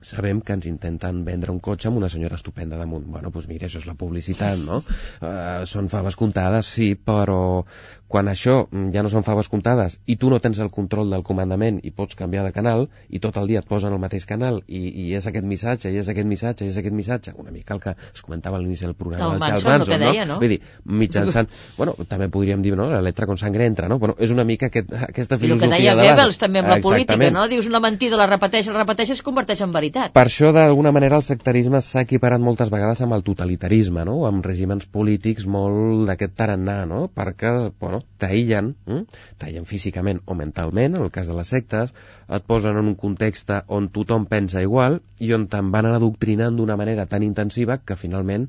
sabem 0.00 0.40
que 0.40 0.56
ens 0.56 0.66
intenten 0.70 1.24
vendre 1.26 1.52
un 1.54 1.60
cotxe 1.60 1.90
amb 1.90 2.00
una 2.00 2.10
senyora 2.12 2.38
estupenda 2.38 2.78
damunt. 2.80 3.06
Bueno, 3.10 3.32
doncs 3.34 3.48
mira, 3.50 3.66
això 3.68 3.82
és 3.82 3.88
la 3.88 3.96
publicitat, 3.98 4.62
no? 4.66 4.82
Uh, 5.20 5.64
són 5.68 5.90
faves 5.92 6.16
comptades, 6.16 6.70
sí, 6.78 6.94
però 6.96 7.64
quan 8.08 8.28
això 8.30 8.68
ja 8.94 9.02
no 9.02 9.10
són 9.10 9.24
faves 9.26 9.48
comptades 9.50 9.96
i 10.06 10.14
tu 10.20 10.30
no 10.30 10.38
tens 10.42 10.60
el 10.62 10.70
control 10.70 11.10
del 11.10 11.24
comandament 11.26 11.80
i 11.82 11.90
pots 11.90 12.14
canviar 12.18 12.44
de 12.46 12.52
canal 12.54 12.86
i 13.10 13.18
tot 13.22 13.36
el 13.40 13.50
dia 13.50 13.62
et 13.64 13.66
posen 13.66 13.94
el 13.94 13.98
mateix 14.02 14.28
canal 14.30 14.60
i, 14.66 14.82
i 15.02 15.06
és 15.18 15.26
aquest 15.26 15.46
missatge, 15.46 15.90
i 15.90 15.98
és 15.98 16.10
aquest 16.12 16.28
missatge, 16.30 16.66
i 16.66 16.70
és 16.70 16.78
aquest 16.78 16.94
missatge, 16.94 17.34
una 17.42 17.50
mica 17.50 17.74
el 17.74 17.82
que 17.82 17.96
es 17.96 18.22
comentava 18.22 18.60
a 18.60 18.62
l'inici 18.62 18.86
del 18.86 18.94
programa 18.94 19.34
el 19.34 19.40
del 19.40 19.48
Charles 19.48 19.66
Manson, 19.66 19.92
que 19.92 19.98
deia, 20.04 20.26
no? 20.28 20.38
Vull 20.42 20.54
dir, 20.54 20.60
mitjançant... 21.02 21.50
bueno, 21.78 21.96
també 22.08 22.30
podríem 22.30 22.62
dir, 22.62 22.76
no?, 22.78 22.88
la 22.92 23.02
letra 23.02 23.26
con 23.26 23.40
sangre 23.42 23.66
entra, 23.66 23.90
no? 23.90 23.98
Però 24.02 24.14
és 24.22 24.30
una 24.34 24.46
mica 24.46 24.70
aquest, 24.70 24.92
aquesta 25.08 25.34
I 25.34 25.38
el 25.38 25.40
que 25.40 25.46
filosofia 25.48 25.74
deia 25.74 25.96
de. 25.98 26.06
Goebbels 26.06 26.40
també 26.42 26.62
amb 26.62 26.70
la 26.70 26.78
política, 26.78 27.18
Exactament. 27.18 27.36
no? 27.40 27.48
Dius 27.50 27.70
una 27.70 27.82
mentida, 27.82 28.20
la 28.20 28.30
repeteixes, 28.30 28.72
la 28.74 28.84
repeteixes, 28.84 29.18
es 29.18 29.26
converteix 29.26 29.64
en 29.66 29.74
veritat. 29.76 30.12
Per 30.16 30.24
això, 30.26 30.50
d'alguna 30.56 30.92
manera, 30.96 31.20
el 31.20 31.24
sectarisme 31.26 31.80
s'ha 31.84 32.02
equiparat 32.06 32.42
moltes 32.42 32.72
vegades 32.72 33.02
amb 33.04 33.16
el 33.16 33.24
totalitarisme, 33.26 34.04
no? 34.08 34.18
amb 34.28 34.44
règims 34.46 34.88
polítics 34.92 35.46
molt 35.46 36.06
d'aquest 36.08 36.36
tarannà, 36.40 36.78
no? 36.90 37.06
perquè 37.12 37.52
bueno, 37.80 38.02
t'aïllen, 38.22 38.72
hm? 38.88 39.02
t'aïllen 39.40 39.68
físicament 39.68 40.22
o 40.26 40.36
mentalment, 40.38 40.96
en 40.96 41.06
el 41.06 41.12
cas 41.14 41.30
de 41.30 41.36
les 41.38 41.52
sectes, 41.54 41.92
et 42.26 42.46
posen 42.46 42.78
en 42.80 42.90
un 42.90 42.96
context 42.98 43.52
on 43.68 43.90
tothom 43.94 44.26
pensa 44.30 44.62
igual 44.64 45.00
i 45.22 45.32
on 45.36 45.46
te'n 45.50 45.70
van 45.74 45.86
anar 45.86 46.00
adoctrinant 46.00 46.56
d'una 46.58 46.76
manera 46.80 47.06
tan 47.06 47.22
intensiva 47.22 47.78
que 47.78 47.96
finalment 48.00 48.48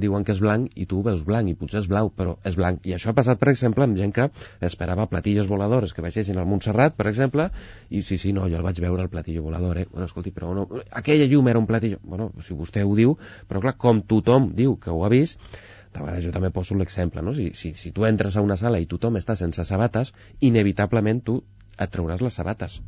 diuen 0.00 0.24
que 0.24 0.34
és 0.34 0.40
blanc 0.42 0.74
i 0.78 0.86
tu 0.90 1.00
veus 1.06 1.22
blanc 1.26 1.50
i 1.50 1.54
potser 1.58 1.82
és 1.82 1.88
blau, 1.90 2.10
però 2.14 2.36
és 2.48 2.58
blanc. 2.58 2.84
I 2.88 2.94
això 2.96 3.12
ha 3.12 3.16
passat, 3.18 3.40
per 3.40 3.50
exemple, 3.52 3.86
amb 3.86 3.98
gent 3.98 4.14
que 4.16 4.28
esperava 4.68 5.08
platillos 5.10 5.50
voladores 5.50 5.94
que 5.94 6.04
baixessin 6.04 6.38
al 6.38 6.48
Montserrat, 6.50 6.96
per 6.98 7.08
exemple, 7.10 7.48
i 7.90 8.02
sí, 8.02 8.18
sí, 8.18 8.34
no, 8.36 8.46
jo 8.50 8.60
el 8.60 8.66
vaig 8.66 8.80
veure 8.84 9.06
el 9.06 9.12
platillo 9.12 9.44
volador, 9.46 9.82
eh? 9.82 9.86
Bueno, 9.92 10.06
escolti, 10.10 10.34
però 10.34 10.52
no, 10.56 10.68
aquella 11.02 11.26
llum 11.30 11.48
era 11.52 11.62
un 11.62 11.66
platillo... 11.70 11.98
Bueno, 12.02 12.30
si 12.44 12.56
vostè 12.58 12.84
ho 12.84 12.94
diu, 12.98 13.16
però 13.48 13.62
clar, 13.64 13.76
com 13.80 14.02
tothom 14.02 14.52
diu 14.58 14.76
que 14.82 14.94
ho 14.94 15.04
ha 15.04 15.12
vist, 15.12 15.40
de 15.94 16.04
vegades 16.04 16.24
jo 16.26 16.34
també 16.34 16.50
poso 16.54 16.76
l'exemple, 16.78 17.24
no? 17.24 17.34
Si, 17.34 17.50
si, 17.58 17.74
si 17.74 17.92
tu 17.96 18.06
entres 18.08 18.36
a 18.36 18.44
una 18.44 18.56
sala 18.60 18.80
i 18.82 18.88
tothom 18.90 19.18
està 19.20 19.36
sense 19.40 19.64
sabates, 19.64 20.12
inevitablement 20.52 21.24
tu 21.24 21.40
et 21.78 21.92
trauràs 21.94 22.24
les 22.24 22.40
sabates. 22.40 22.80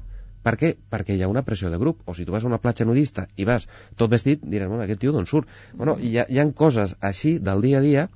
Per 0.47 0.55
què? 0.61 0.73
Perquè 0.93 1.17
hi 1.17 1.23
ha 1.25 1.29
una 1.33 1.43
pressió 1.47 1.71
de 1.73 1.79
grup. 1.81 2.01
O 2.07 2.15
si 2.17 2.25
tu 2.25 2.33
vas 2.33 2.45
a 2.45 2.51
una 2.51 2.61
platja 2.63 2.87
nudista 2.89 3.27
i 3.37 3.47
vas 3.49 3.67
tot 3.97 4.13
vestit, 4.13 4.45
diràs, 4.55 4.71
bueno, 4.73 4.87
aquest 4.87 5.03
tio 5.03 5.13
d'on 5.17 5.29
surt? 5.29 5.51
Bueno, 5.75 5.99
hi 6.01 6.17
ha, 6.19 6.27
hi 6.29 6.41
ha 6.41 6.49
coses 6.63 6.97
així 7.13 7.37
del 7.51 7.67
dia 7.67 7.81
a 7.81 7.85
dia 7.87 8.09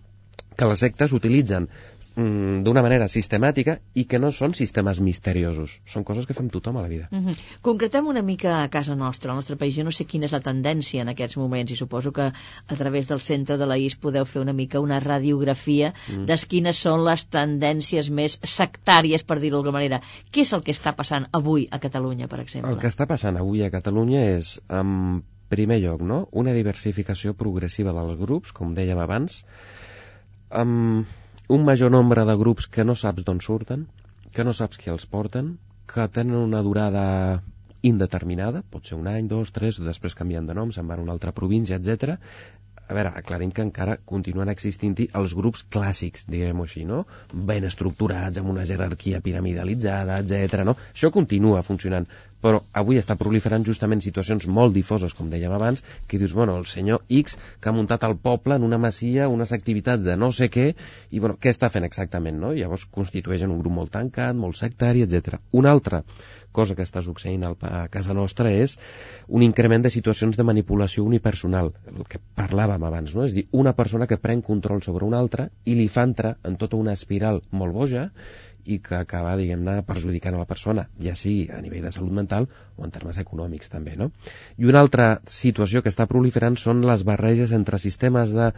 que 0.56 0.68
les 0.70 0.82
sectes 0.84 1.12
utilitzen 1.16 1.66
mm, 1.66 1.93
d'una 2.14 2.82
manera 2.82 3.08
sistemàtica 3.10 3.78
i 3.98 4.04
que 4.06 4.20
no 4.22 4.30
són 4.30 4.52
sistemes 4.54 5.00
misteriosos. 5.02 5.80
Són 5.90 6.04
coses 6.06 6.28
que 6.28 6.36
fem 6.36 6.46
tothom 6.52 6.76
a 6.78 6.82
la 6.82 6.88
vida. 6.88 7.08
Mm 7.10 7.26
-hmm. 7.26 7.38
Concretem 7.60 8.06
una 8.06 8.22
mica 8.22 8.62
a 8.62 8.68
casa 8.68 8.94
nostra, 8.94 9.32
al 9.32 9.36
nostre 9.36 9.56
país. 9.56 9.74
Jo 9.74 9.84
no 9.84 9.90
sé 9.90 10.04
quina 10.04 10.26
és 10.26 10.32
la 10.32 10.40
tendència 10.40 11.02
en 11.02 11.08
aquests 11.08 11.36
moments 11.36 11.72
i 11.72 11.76
suposo 11.76 12.12
que 12.12 12.22
a 12.66 12.74
través 12.76 13.08
del 13.08 13.20
centre 13.20 13.56
de 13.56 13.66
la 13.66 13.78
IS 13.78 13.96
podeu 13.96 14.24
fer 14.24 14.42
una 14.42 14.52
mica 14.52 14.80
una 14.80 15.00
radiografia 15.00 15.92
mm. 15.92 16.24
de 16.26 16.36
quines 16.48 16.76
són 16.76 17.04
les 17.04 17.26
tendències 17.30 18.10
més 18.10 18.38
sectàries, 18.42 19.24
per 19.24 19.40
dir-ho 19.40 19.56
d'alguna 19.56 19.78
manera. 19.78 20.00
Què 20.30 20.40
és 20.40 20.52
el 20.52 20.62
que 20.62 20.72
està 20.72 20.94
passant 20.94 21.26
avui 21.32 21.68
a 21.70 21.78
Catalunya, 21.78 22.28
per 22.28 22.40
exemple? 22.40 22.70
El 22.70 22.78
que 22.78 22.86
està 22.86 23.06
passant 23.06 23.36
avui 23.36 23.64
a 23.64 23.70
Catalunya 23.70 24.36
és, 24.36 24.60
en 24.68 25.22
primer 25.48 25.80
lloc, 25.80 26.00
no? 26.00 26.28
una 26.32 26.52
diversificació 26.52 27.34
progressiva 27.34 27.92
dels 27.92 28.18
grups, 28.18 28.52
com 28.52 28.74
dèiem 28.74 28.98
abans, 28.98 29.44
amb 30.50 31.06
un 31.48 31.64
major 31.64 31.90
nombre 31.90 32.24
de 32.24 32.36
grups 32.40 32.66
que 32.66 32.84
no 32.84 32.94
saps 32.96 33.24
d'on 33.24 33.40
surten, 33.44 33.86
que 34.32 34.44
no 34.44 34.54
saps 34.56 34.80
qui 34.80 34.90
els 34.92 35.04
porten, 35.06 35.56
que 35.86 36.06
tenen 36.08 36.38
una 36.40 36.62
durada 36.64 37.42
indeterminada, 37.84 38.62
pot 38.72 38.88
ser 38.88 38.96
un 38.96 39.08
any, 39.10 39.28
dos, 39.28 39.52
tres, 39.52 39.78
després 39.84 40.16
canvien 40.16 40.46
de 40.48 40.56
nom, 40.56 40.72
se'n 40.72 40.88
van 40.88 41.02
a 41.02 41.04
una 41.04 41.12
altra 41.12 41.34
província, 41.36 41.76
etc. 41.76 42.16
A 42.86 42.94
veure, 42.96 43.10
aclarim 43.16 43.52
que 43.54 43.64
encara 43.64 43.96
continuen 44.10 44.50
existint-hi 44.52 45.06
els 45.20 45.32
grups 45.38 45.62
clàssics, 45.72 46.26
diguem-ho 46.28 46.66
així, 46.66 46.84
no? 46.88 47.04
Ben 47.50 47.64
estructurats, 47.64 48.40
amb 48.40 48.52
una 48.52 48.66
jerarquia 48.68 49.22
piramidalitzada, 49.24 50.18
etc. 50.20 50.66
no? 50.68 50.76
Això 50.92 51.10
continua 51.14 51.62
funcionant, 51.64 52.04
però 52.44 52.60
avui 52.76 53.00
està 53.00 53.16
proliferant 53.16 53.64
justament 53.64 54.04
situacions 54.04 54.44
molt 54.58 54.76
difoses, 54.76 55.16
com 55.16 55.30
dèiem 55.32 55.54
abans, 55.56 55.80
que 56.08 56.20
dius, 56.20 56.36
bueno, 56.36 56.58
el 56.60 56.68
senyor 56.68 57.00
X 57.08 57.38
que 57.60 57.72
ha 57.72 57.76
muntat 57.76 58.04
al 58.04 58.18
poble 58.20 58.58
en 58.60 58.68
una 58.68 58.80
masia 58.82 59.30
unes 59.32 59.56
activitats 59.56 60.04
de 60.04 60.18
no 60.20 60.28
sé 60.32 60.50
què, 60.52 60.66
i 61.10 61.24
bueno, 61.24 61.38
què 61.40 61.54
està 61.54 61.72
fent 61.72 61.88
exactament, 61.88 62.36
no? 62.44 62.52
I 62.52 62.60
llavors 62.60 62.84
constitueixen 62.92 63.54
un 63.54 63.64
grup 63.64 63.78
molt 63.80 63.94
tancat, 63.96 64.36
molt 64.36 64.60
sectari, 64.60 65.06
etc. 65.08 65.40
Una 65.56 65.72
altra 65.72 66.04
cosa 66.54 66.76
que 66.78 66.86
està 66.86 67.02
succeint 67.02 67.44
al, 67.46 67.58
a 67.66 67.84
casa 67.92 68.14
nostra 68.16 68.52
és 68.54 68.76
un 69.28 69.42
increment 69.46 69.84
de 69.84 69.92
situacions 69.92 70.38
de 70.38 70.46
manipulació 70.46 71.04
unipersonal, 71.04 71.72
el 71.90 72.08
que 72.08 72.22
parlàvem 72.38 72.86
abans, 72.86 73.16
no? 73.18 73.26
És 73.26 73.34
dir, 73.36 73.48
una 73.52 73.74
persona 73.76 74.08
que 74.10 74.20
pren 74.22 74.44
control 74.46 74.82
sobre 74.86 75.08
una 75.08 75.20
altra 75.20 75.48
i 75.64 75.76
li 75.78 75.90
fa 75.90 76.06
entrar 76.06 76.36
en 76.46 76.58
tota 76.60 76.80
una 76.80 76.94
espiral 76.94 77.42
molt 77.50 77.74
boja 77.74 78.08
i 78.64 78.78
que 78.84 78.96
acaba, 78.96 79.36
diguem-ne, 79.36 79.82
perjudicant 79.86 80.36
a 80.36 80.42
la 80.42 80.48
persona, 80.48 80.86
ja 81.02 81.14
sigui 81.18 81.48
a 81.52 81.60
nivell 81.62 81.84
de 81.84 81.92
salut 81.94 82.12
mental 82.12 82.48
o 82.76 82.84
en 82.86 82.90
termes 82.94 83.18
econòmics 83.22 83.70
també, 83.70 83.94
no? 83.96 84.10
I 84.58 84.66
una 84.70 84.80
altra 84.80 85.20
situació 85.30 85.82
que 85.82 85.92
està 85.92 86.06
proliferant 86.10 86.56
són 86.58 86.82
les 86.86 87.04
barreges 87.06 87.52
entre 87.52 87.78
sistemes 87.78 88.32
de 88.34 88.50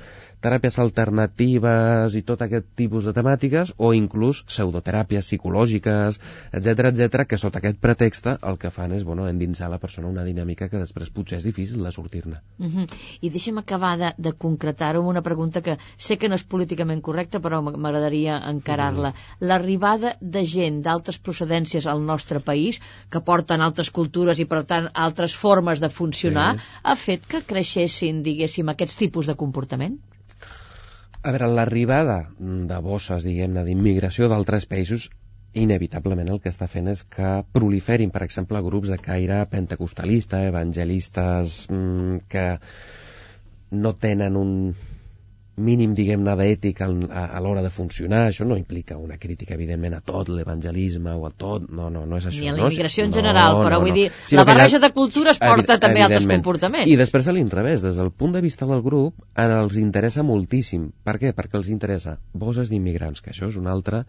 teràpies 0.44 0.78
alternatives 0.82 2.16
i 2.16 2.22
tot 2.22 2.44
aquest 2.44 2.68
tipus 2.78 3.08
de 3.08 3.14
temàtiques 3.16 3.74
o 3.76 3.92
inclús 3.96 4.42
pseudoteràpies 4.48 5.26
psicològiques, 5.26 6.20
etc 6.52 6.90
etc 6.92 7.26
que 7.28 7.40
sota 7.40 7.60
aquest 7.60 7.80
pretext 7.82 8.30
el 8.36 8.58
que 8.58 8.70
fan 8.70 8.94
és, 8.96 9.04
bueno, 9.04 9.26
endinsar 9.28 9.68
la 9.70 9.80
persona 9.82 10.08
una 10.08 10.24
dinàmica 10.24 10.70
que 10.72 10.80
després 10.80 11.10
potser 11.10 11.40
és 11.40 11.48
difícil 11.48 11.82
de 11.82 11.92
sortir-ne. 11.92 12.40
Uh 12.58 12.66
-huh. 12.66 12.86
I 13.20 13.30
deixa'm 13.30 13.58
acabar 13.58 13.96
de, 13.98 14.14
de 14.16 14.32
concretar-ho 14.32 15.00
amb 15.00 15.08
una 15.08 15.22
pregunta 15.22 15.60
que 15.60 15.78
sé 15.96 16.16
que 16.16 16.28
no 16.28 16.34
és 16.34 16.44
políticament 16.44 17.02
correcta, 17.02 17.40
però 17.40 17.62
m'agradaria 17.62 18.38
encarar-la. 18.50 19.14
L'arribada 19.40 19.95
de 20.00 20.44
gent 20.44 20.82
d'altres 20.84 21.18
procedències 21.18 21.86
al 21.86 22.02
nostre 22.06 22.40
país, 22.40 22.80
que 23.10 23.20
porten 23.20 23.64
altres 23.64 23.90
cultures 23.90 24.40
i, 24.42 24.46
per 24.50 24.64
tant, 24.64 24.88
altres 24.94 25.34
formes 25.34 25.80
de 25.80 25.88
funcionar, 25.88 26.48
Sí. 26.56 26.66
ha 26.82 26.96
fet 26.96 27.26
que 27.26 27.42
creixessin, 27.42 28.22
diguéssim, 28.22 28.68
aquests 28.68 28.96
tipus 28.96 29.26
de 29.26 29.34
comportament? 29.34 29.98
A 31.22 31.32
veure, 31.32 31.48
l'arribada 31.50 32.18
de 32.38 32.80
bosses, 32.80 33.24
diguem-ne, 33.26 33.64
d'immigració 33.64 34.28
d'altres 34.28 34.66
països 34.66 35.08
inevitablement 35.56 36.28
el 36.28 36.40
que 36.44 36.52
està 36.52 36.68
fent 36.68 36.90
és 36.92 37.02
que 37.16 37.30
proliferin, 37.56 38.12
per 38.12 38.22
exemple, 38.26 38.60
grups 38.62 38.92
de 38.92 38.98
caire 39.02 39.40
pentecostalista, 39.50 40.44
evangelistes 40.50 41.66
mm, 41.70 42.26
que 42.28 42.46
no 43.70 43.94
tenen 43.94 44.36
un 44.36 44.52
mínim, 45.56 45.92
diguem-ne, 45.96 46.34
d'ètica 46.36 46.84
al- 46.86 47.08
a, 47.10 47.24
a 47.36 47.40
l'hora 47.40 47.62
de 47.64 47.70
funcionar. 47.70 48.26
Això 48.30 48.44
no 48.44 48.56
implica 48.60 48.96
una 49.00 49.16
crítica, 49.18 49.54
evidentment, 49.54 49.94
a 49.96 50.00
tot 50.04 50.28
l'evangelisme 50.28 51.12
o 51.16 51.26
a 51.26 51.30
tot... 51.32 51.68
No, 51.70 51.88
no, 51.90 52.04
no 52.06 52.18
és 52.20 52.26
això. 52.28 52.42
Ni 52.44 52.50
a 52.50 52.54
la 52.56 52.62
no? 52.64 52.68
immigració 52.70 53.04
en 53.04 53.10
No, 53.10 53.16
general, 53.16 53.58
però 53.64 53.78
no, 53.78 53.80
vull 53.84 53.94
no. 53.94 53.98
dir, 54.00 54.06
Sinó 54.26 54.42
la 54.42 54.46
barreja 54.52 54.78
de 54.82 54.92
cultures 54.92 55.38
porta 55.40 55.76
Evi- 55.76 55.80
també 55.86 56.02
a 56.02 56.08
altres 56.10 56.26
comportaments. 56.30 56.90
I 56.92 56.96
després 57.00 57.28
a 57.28 57.32
l'inrevés, 57.36 57.82
des 57.82 57.96
del 57.96 58.10
punt 58.12 58.32
de 58.36 58.40
vista 58.44 58.66
del 58.68 58.82
grup, 58.82 59.14
en 59.36 59.50
els 59.60 59.76
interessa 59.80 60.22
moltíssim. 60.22 60.90
Per 61.04 61.16
què? 61.22 61.32
Perquè 61.36 61.56
els 61.60 61.68
interessa 61.72 62.18
bosses 62.32 62.68
d'immigrants, 62.72 63.20
que 63.22 63.30
això 63.32 63.48
és 63.48 63.56
una 63.56 63.72
altra 63.72 64.04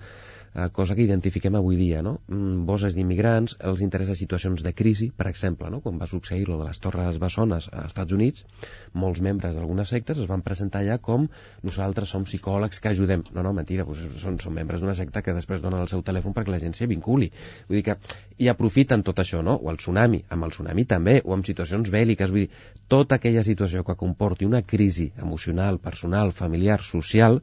eh, 0.53 0.69
cosa 0.73 0.95
que 0.95 1.03
identifiquem 1.03 1.55
avui 1.55 1.77
dia, 1.79 2.01
no? 2.05 2.17
Mm, 2.27 2.65
bosses 2.69 2.95
d'immigrants, 2.95 3.57
els 3.69 3.81
interessa 3.85 4.15
situacions 4.15 4.63
de 4.63 4.73
crisi, 4.73 5.09
per 5.11 5.27
exemple, 5.31 5.69
no? 5.73 5.81
Quan 5.81 5.99
va 6.01 6.07
succeir 6.07 6.47
lo 6.47 6.59
de 6.61 6.69
les 6.69 6.79
Torres 6.83 7.19
Bessones 7.21 7.69
als 7.71 7.91
Estats 7.91 8.15
Units, 8.15 8.45
molts 8.93 9.21
membres 9.21 9.55
d'algunes 9.55 9.89
sectes 9.93 10.21
es 10.23 10.29
van 10.29 10.43
presentar 10.45 10.83
ja 10.87 10.97
com 10.97 11.27
nosaltres 11.63 12.09
som 12.09 12.25
psicòlegs 12.27 12.81
que 12.81 12.91
ajudem. 12.93 13.23
No, 13.33 13.43
no, 13.43 13.53
mentida, 13.53 13.85
doncs 13.87 14.21
són, 14.21 14.39
són 14.43 14.55
membres 14.55 14.81
d'una 14.81 14.95
secta 14.97 15.21
que 15.21 15.35
després 15.35 15.61
donen 15.61 15.83
el 15.83 15.91
seu 15.91 16.03
telèfon 16.05 16.35
perquè 16.37 16.53
la 16.53 16.61
gent 16.63 16.75
s'hi 16.77 16.89
vinculi. 16.89 17.31
Vull 17.67 17.79
dir 17.79 17.85
que 17.89 17.97
i 18.37 18.49
aprofiten 18.51 19.03
tot 19.03 19.19
això, 19.23 19.43
no? 19.43 19.57
O 19.57 19.71
el 19.71 19.79
tsunami, 19.81 20.23
amb 20.29 20.45
el 20.47 20.53
tsunami 20.53 20.85
també, 20.85 21.19
o 21.25 21.33
amb 21.35 21.45
situacions 21.47 21.89
bèl·liques, 21.93 22.33
vull 22.33 22.45
dir, 22.45 22.49
tota 22.87 23.17
aquella 23.17 23.43
situació 23.43 23.83
que 23.83 23.97
comporti 23.99 24.45
una 24.45 24.61
crisi 24.61 25.11
emocional, 25.17 25.79
personal, 25.79 26.31
familiar, 26.31 26.81
social, 26.81 27.41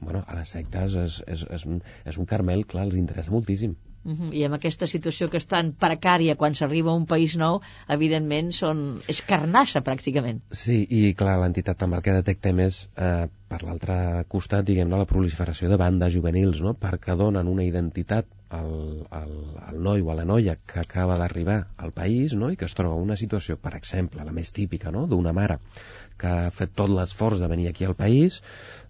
bueno, 0.00 0.24
a 0.26 0.36
les 0.38 0.56
sectes 0.56 0.96
és, 0.96 1.20
és, 1.28 1.46
és, 1.58 1.68
un, 1.68 1.80
és 2.08 2.18
un 2.20 2.28
carmel, 2.28 2.66
clar, 2.68 2.88
els 2.88 2.98
interessa 3.00 3.32
moltíssim. 3.34 3.76
Uh 4.02 4.12
-huh. 4.12 4.32
I 4.32 4.44
amb 4.44 4.54
aquesta 4.54 4.86
situació 4.86 5.28
que 5.28 5.36
és 5.36 5.46
tan 5.46 5.74
precària 5.76 6.36
quan 6.36 6.54
s'arriba 6.54 6.90
a 6.90 6.94
un 6.94 7.04
país 7.06 7.36
nou, 7.36 7.60
evidentment 7.88 8.52
són... 8.52 8.98
és 9.08 9.20
carnassa, 9.20 9.82
pràcticament. 9.82 10.40
Sí, 10.50 10.86
i 10.88 11.14
clar, 11.14 11.38
l'entitat 11.40 11.76
també 11.76 11.96
el 11.96 12.02
que 12.02 12.12
detectem 12.12 12.60
és, 12.60 12.88
eh, 12.96 13.28
per 13.48 13.62
l'altre 13.62 14.24
costat, 14.28 14.64
diguem-ne, 14.64 14.96
la 14.96 15.04
proliferació 15.04 15.68
de 15.68 15.76
bandes 15.76 16.14
juvenils, 16.14 16.60
no?, 16.62 16.74
perquè 16.74 17.16
donen 17.16 17.46
una 17.46 17.64
identitat 17.64 18.26
el, 18.50 19.06
el, 19.12 19.34
el 19.70 19.82
noi 19.82 20.00
o 20.00 20.14
la 20.14 20.24
noia 20.24 20.56
que 20.66 20.80
acaba 20.80 21.18
d'arribar 21.18 21.68
al 21.76 21.92
país 21.92 22.34
no? 22.34 22.50
i 22.50 22.56
que 22.56 22.64
es 22.64 22.74
troba 22.74 22.94
una 22.94 23.16
situació, 23.16 23.56
per 23.56 23.76
exemple, 23.76 24.24
la 24.24 24.32
més 24.32 24.50
típica, 24.52 24.90
no? 24.90 25.06
d'una 25.06 25.32
mare 25.32 25.60
que 26.20 26.28
ha 26.28 26.50
fet 26.54 26.74
tot 26.76 26.92
l'esforç 26.92 27.40
de 27.40 27.48
venir 27.50 27.68
aquí 27.70 27.86
al 27.88 27.96
país, 27.96 28.40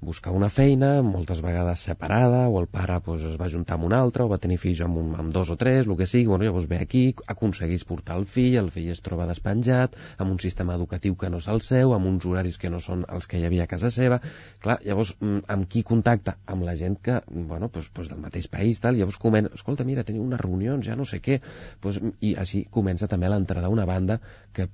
buscar 0.01 0.33
una 0.33 0.49
feina, 0.51 0.91
moltes 1.05 1.43
vegades 1.45 1.85
separada, 1.87 2.47
o 2.49 2.59
el 2.61 2.67
pare 2.73 2.99
pues, 3.05 3.23
es 3.29 3.37
va 3.41 3.51
juntar 3.53 3.77
amb 3.77 3.87
un 3.91 3.95
altre, 3.97 4.25
o 4.25 4.33
va 4.33 4.41
tenir 4.43 4.59
fills 4.59 4.81
amb, 4.85 4.97
un, 4.99 5.13
amb 5.21 5.33
dos 5.35 5.53
o 5.53 5.57
tres, 5.61 5.87
el 5.87 5.97
que 5.99 6.09
sigui, 6.11 6.27
bueno, 6.31 6.47
llavors 6.49 6.69
ve 6.71 6.81
aquí, 6.81 7.03
aconseguís 7.35 7.85
portar 7.89 8.17
el 8.19 8.27
fill, 8.27 8.57
el 8.63 8.71
fill 8.75 8.91
es 8.95 9.03
troba 9.05 9.29
despenjat, 9.31 9.97
amb 10.19 10.35
un 10.35 10.41
sistema 10.43 10.75
educatiu 10.79 11.17
que 11.21 11.31
no 11.31 11.43
és 11.43 11.49
el 11.53 11.63
seu, 11.65 11.95
amb 11.95 12.11
uns 12.11 12.27
horaris 12.27 12.59
que 12.59 12.73
no 12.73 12.81
són 12.81 13.05
els 13.09 13.31
que 13.31 13.39
hi 13.39 13.47
havia 13.49 13.69
a 13.69 13.71
casa 13.71 13.93
seva, 13.95 14.21
clar, 14.65 14.81
llavors, 14.87 15.15
mm, 15.21 15.45
amb 15.55 15.69
qui 15.71 15.85
contacta? 15.87 16.39
Amb 16.47 16.67
la 16.67 16.77
gent 16.81 16.99
que, 17.05 17.21
bueno, 17.31 17.69
pues, 17.69 17.91
pues 17.93 18.09
del 18.09 18.21
mateix 18.25 18.49
país, 18.49 18.81
tal, 18.81 18.97
llavors 18.97 19.21
comença, 19.21 19.53
escolta, 19.55 19.85
mira, 19.85 20.05
teniu 20.05 20.25
unes 20.25 20.41
reunions, 20.41 20.87
ja 20.87 20.97
no 20.97 21.05
sé 21.05 21.21
què, 21.21 21.41
pues, 21.81 22.01
i 22.21 22.35
així 22.41 22.65
comença 22.71 23.09
també 23.09 23.29
l'entrada 23.29 23.69
d'una 23.69 23.87
banda 23.87 24.21
que 24.53 24.69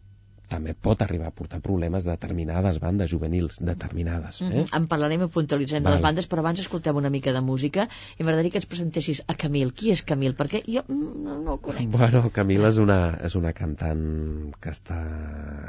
també 0.48 0.74
pot 0.74 1.02
arribar 1.02 1.30
a 1.30 1.34
portar 1.34 1.60
problemes 1.64 2.04
de 2.06 2.12
determinades 2.12 2.78
bandes 2.82 3.10
juvenils, 3.10 3.58
determinades. 3.60 4.40
Eh? 4.40 4.44
Mm 4.44 4.52
-hmm. 4.52 4.76
En 4.76 4.86
parlarem 4.86 5.22
i 5.22 5.28
puntualitzarem 5.28 5.82
de 5.82 5.90
les 5.90 6.02
bandes, 6.02 6.28
però 6.28 6.38
abans 6.38 6.60
escoltem 6.60 6.96
una 6.96 7.10
mica 7.10 7.32
de 7.32 7.40
música 7.40 7.88
i 8.18 8.22
m'agradaria 8.22 8.50
que 8.50 8.58
ens 8.58 8.66
presentessis 8.66 9.22
a 9.26 9.34
Camil. 9.34 9.72
Qui 9.72 9.90
és 9.90 10.02
Camil? 10.02 10.36
Perquè 10.36 10.62
jo 10.66 10.82
mm, 10.86 11.24
no, 11.24 11.38
no 11.42 11.52
el 11.54 11.60
conec. 11.60 11.88
Bueno, 11.88 12.30
Camil 12.30 12.64
és 12.64 12.78
una, 12.78 13.18
és 13.22 13.34
una 13.34 13.52
cantant 13.52 14.52
que 14.60 14.70
està 14.70 15.00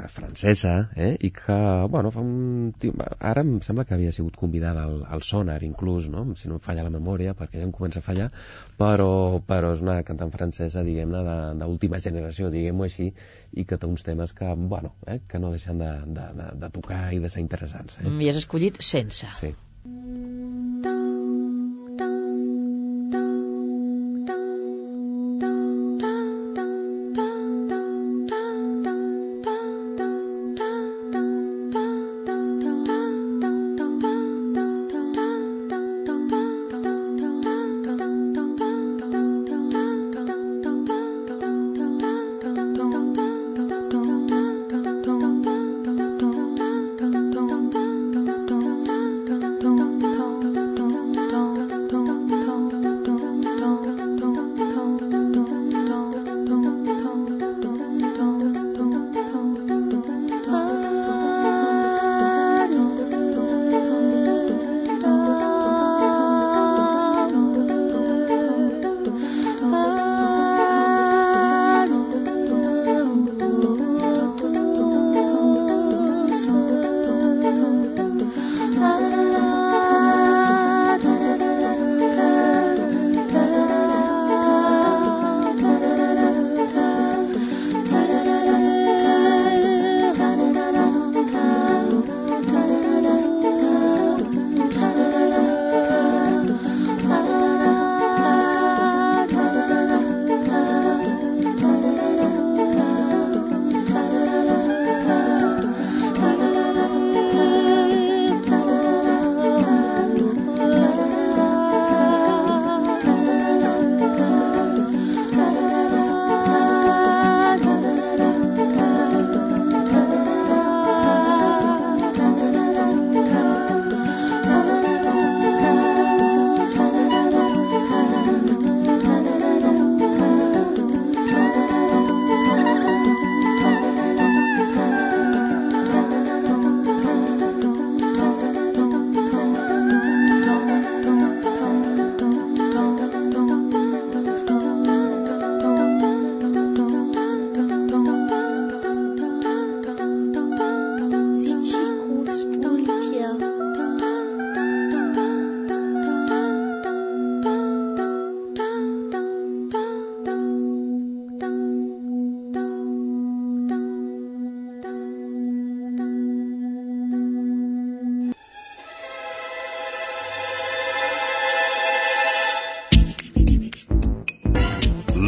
francesa 0.08 0.90
eh? 0.96 1.16
i 1.20 1.30
que, 1.30 1.58
bueno, 1.88 2.10
fa 2.10 2.20
un... 2.20 2.72
Ara 3.18 3.40
em 3.40 3.60
sembla 3.60 3.84
que 3.84 3.94
havia 3.94 4.12
sigut 4.12 4.36
convidada 4.36 4.84
al, 4.84 5.04
al 5.08 5.22
Sonar, 5.22 5.62
inclús, 5.62 6.08
no? 6.08 6.34
si 6.36 6.48
no 6.48 6.54
em 6.54 6.60
falla 6.60 6.86
la 6.86 6.90
memòria, 6.90 7.34
perquè 7.34 7.58
ja 7.58 7.66
em 7.66 7.72
comença 7.72 7.98
a 7.98 8.02
fallar, 8.02 8.30
però, 8.78 9.40
però 9.46 9.72
és 9.74 9.82
una 9.84 10.02
cantant 10.06 10.30
francesa, 10.30 10.84
diguem-ne, 10.86 11.22
d'última 11.58 11.98
generació, 11.98 12.50
diguem-ho 12.50 12.86
així, 12.86 13.12
i 13.52 13.64
que 13.64 13.78
té 13.80 13.88
uns 13.88 14.04
temes 14.06 14.34
que, 14.36 14.48
bueno, 14.68 14.94
eh, 15.06 15.20
que 15.28 15.38
no 15.38 15.50
deixen 15.50 15.78
de, 15.78 15.90
de, 16.06 16.26
de, 16.40 16.50
de 16.64 16.70
tocar 16.74 17.02
i 17.14 17.18
de 17.22 17.30
ser 17.32 17.42
interessants. 17.44 17.98
Eh? 18.00 18.06
Mm, 18.08 18.20
I 18.22 18.30
has 18.32 18.42
escollit 18.44 18.80
sense. 18.84 19.30
Sí. 19.40 19.54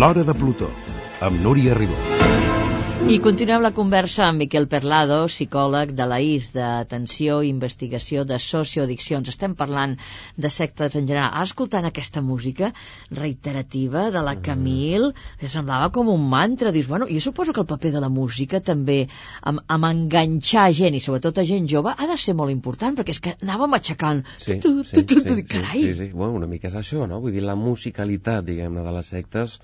L'Hora 0.01 0.23
de 0.25 0.33
Plutó, 0.33 0.71
amb 1.21 1.45
Núria 1.45 1.75
Ribó. 1.77 2.20
I 3.09 3.17
continuem 3.25 3.63
la 3.65 3.71
conversa 3.73 4.27
amb 4.27 4.43
Miquel 4.43 4.67
Perlado, 4.69 5.23
psicòleg 5.31 5.95
de 5.97 6.05
la 6.05 6.19
IS, 6.21 6.51
d'Atenció 6.53 7.39
i 7.41 7.49
Investigació 7.49 8.27
de 8.29 8.37
Socioaddiccions. 8.37 9.31
Estem 9.33 9.55
parlant 9.57 9.95
de 10.37 10.51
sectes 10.53 10.99
en 10.99 11.09
general. 11.09 11.31
Ara, 11.31 11.47
escoltant 11.49 11.89
aquesta 11.89 12.21
música 12.21 12.69
reiterativa 13.17 14.11
de 14.13 14.23
la 14.27 14.35
Camil, 14.45 15.09
que 15.41 15.49
semblava 15.49 15.89
com 15.97 16.11
un 16.13 16.27
mantra. 16.35 16.75
Dius, 16.77 16.91
bueno, 16.93 17.09
jo 17.09 17.23
suposo 17.25 17.55
que 17.57 17.65
el 17.65 17.71
paper 17.73 17.95
de 17.97 18.03
la 18.05 18.11
música 18.13 18.61
també 18.61 18.99
amb, 19.41 19.65
amb 19.67 19.89
enganxar 19.89 20.69
gent, 20.77 20.95
i 20.95 21.01
sobretot 21.01 21.41
a 21.41 21.47
gent 21.49 21.71
jove, 21.73 21.97
ha 21.97 22.11
de 22.11 22.19
ser 22.21 22.37
molt 22.37 22.53
important, 22.53 22.99
perquè 23.01 23.17
és 23.17 23.23
que 23.25 23.37
anàvem 23.41 23.79
aixecant... 23.81 24.27
Sí, 24.37 24.61
sí, 24.61 24.75
sí, 24.91 25.07
sí, 25.09 25.47
Carai! 25.55 25.87
Sí, 25.87 25.95
sí. 26.03 26.11
Bueno, 26.13 26.37
una 26.43 26.51
mica 26.51 26.69
és 26.69 26.77
això, 26.77 27.09
no? 27.09 27.25
Vull 27.25 27.33
dir, 27.33 27.47
la 27.49 27.57
musicalitat, 27.57 28.45
diguem-ne, 28.45 28.85
de 28.85 28.95
les 29.01 29.17
sectes 29.17 29.57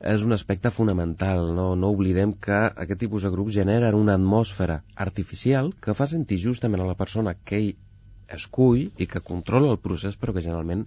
és 0.00 0.22
un 0.22 0.32
aspecte 0.32 0.70
fonamental. 0.70 1.52
No, 1.54 1.74
no 1.74 1.90
oblidem 1.94 2.34
que 2.38 2.58
aquest 2.68 3.00
tipus 3.02 3.26
de 3.26 3.32
grups 3.34 3.56
generen 3.56 3.98
una 3.98 4.14
atmosfera 4.14 4.82
artificial 4.94 5.72
que 5.82 5.94
fa 5.98 6.06
sentir 6.06 6.38
justament 6.42 6.82
a 6.84 6.88
la 6.88 6.98
persona 6.98 7.34
que 7.44 7.58
ell 7.58 7.72
escull 8.34 8.84
i 8.98 9.06
que 9.08 9.24
controla 9.24 9.70
el 9.72 9.80
procés, 9.82 10.16
però 10.16 10.34
que 10.34 10.44
generalment 10.44 10.84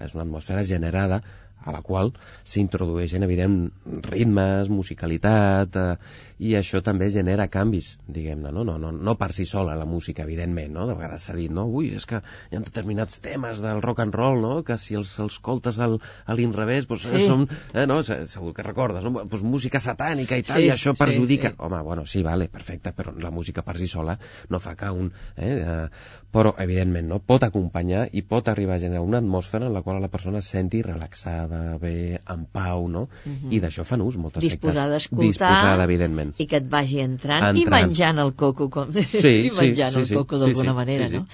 és 0.00 0.14
una 0.14 0.24
atmosfera 0.24 0.64
generada 0.64 1.20
a 1.64 1.72
la 1.72 1.80
qual 1.82 2.12
s'introdueixen, 2.44 3.24
evident, 3.26 3.58
ritmes, 4.04 4.70
musicalitat, 4.72 5.76
eh, 5.80 6.22
i 6.44 6.54
això 6.58 6.80
també 6.84 7.08
genera 7.14 7.46
canvis, 7.48 7.94
diguem-ne, 8.10 8.50
no? 8.52 8.64
No, 8.66 8.74
no, 8.80 8.90
no 8.92 9.14
per 9.18 9.30
si 9.36 9.46
sola 9.46 9.76
la 9.78 9.86
música, 9.86 10.24
evidentment, 10.26 10.72
no? 10.74 10.86
De 10.88 10.96
vegades 10.98 11.28
s'ha 11.28 11.36
dit, 11.36 11.52
no? 11.54 11.66
Ui, 11.70 11.92
és 11.94 12.06
que 12.10 12.20
hi 12.50 12.58
ha 12.58 12.62
determinats 12.64 13.20
temes 13.24 13.62
del 13.64 13.80
rock 13.84 14.02
and 14.04 14.16
roll, 14.18 14.40
no? 14.42 14.54
Que 14.66 14.76
si 14.80 14.98
els, 14.98 15.12
els 15.22 15.38
escoltes 15.38 15.78
al, 15.78 16.00
a 16.26 16.36
l'inrevés, 16.36 16.88
doncs 16.90 17.06
sí. 17.06 17.22
són, 17.28 17.46
eh, 17.72 17.86
no? 17.90 18.00
Segur 18.04 18.52
que 18.56 18.66
recordes, 18.66 19.06
no? 19.06 19.24
Pues 19.30 19.46
música 19.46 19.80
satànica 19.80 20.38
i 20.40 20.44
tal, 20.46 20.60
sí, 20.60 20.68
i 20.68 20.74
això 20.74 20.96
perjudica. 20.98 21.54
Sí, 21.54 21.58
sí. 21.58 21.64
Home, 21.68 21.80
bueno, 21.86 22.06
sí, 22.10 22.24
vale, 22.26 22.50
perfecte, 22.52 22.92
però 22.96 23.14
la 23.14 23.30
música 23.34 23.62
per 23.62 23.78
si 23.78 23.88
sola 23.90 24.18
no 24.50 24.60
fa 24.60 24.74
que 24.78 24.90
un... 24.90 25.12
Eh, 25.36 25.54
eh, 25.54 26.22
però, 26.34 26.50
evidentment, 26.58 27.06
no? 27.06 27.20
Pot 27.22 27.44
acompanyar 27.46 28.08
i 28.10 28.24
pot 28.26 28.48
arribar 28.50 28.74
a 28.74 28.82
generar 28.82 29.04
una 29.06 29.20
atmosfera 29.22 29.68
en 29.68 29.74
la 29.76 29.84
qual 29.86 30.00
la 30.02 30.10
persona 30.10 30.40
es 30.42 30.48
senti 30.50 30.80
relaxada, 30.82 31.53
bé 31.80 32.20
en 32.28 32.44
pau, 32.52 32.88
no? 32.88 33.02
Uh 33.02 33.28
Mhm. 33.28 33.36
-huh. 33.44 33.52
I 33.56 33.60
d'això 33.60 33.84
fan 33.84 34.00
ús 34.02 34.16
moltes 34.16 34.42
Disposada 34.42 34.96
a 34.96 35.00
sectes. 35.00 35.04
escoltar 35.04 35.28
Disposada, 35.52 35.84
evidentment. 35.84 36.34
i 36.38 36.46
que 36.46 36.56
et 36.56 36.68
vagi 36.70 37.00
entrant, 37.00 37.56
i 37.56 37.62
Entrant. 37.62 37.86
menjant 37.86 38.18
el 38.18 38.32
coco 38.34 38.68
com... 38.70 38.92
Sí, 38.92 39.00
i 39.48 39.50
menjant 39.50 39.92
sí, 39.92 39.98
el 40.00 40.06
sí, 40.06 40.14
coco 40.14 40.38
sí, 40.38 40.44
d'alguna 40.44 40.70
sí, 40.70 40.76
manera, 40.76 41.08
sí, 41.08 41.16
sí. 41.18 41.24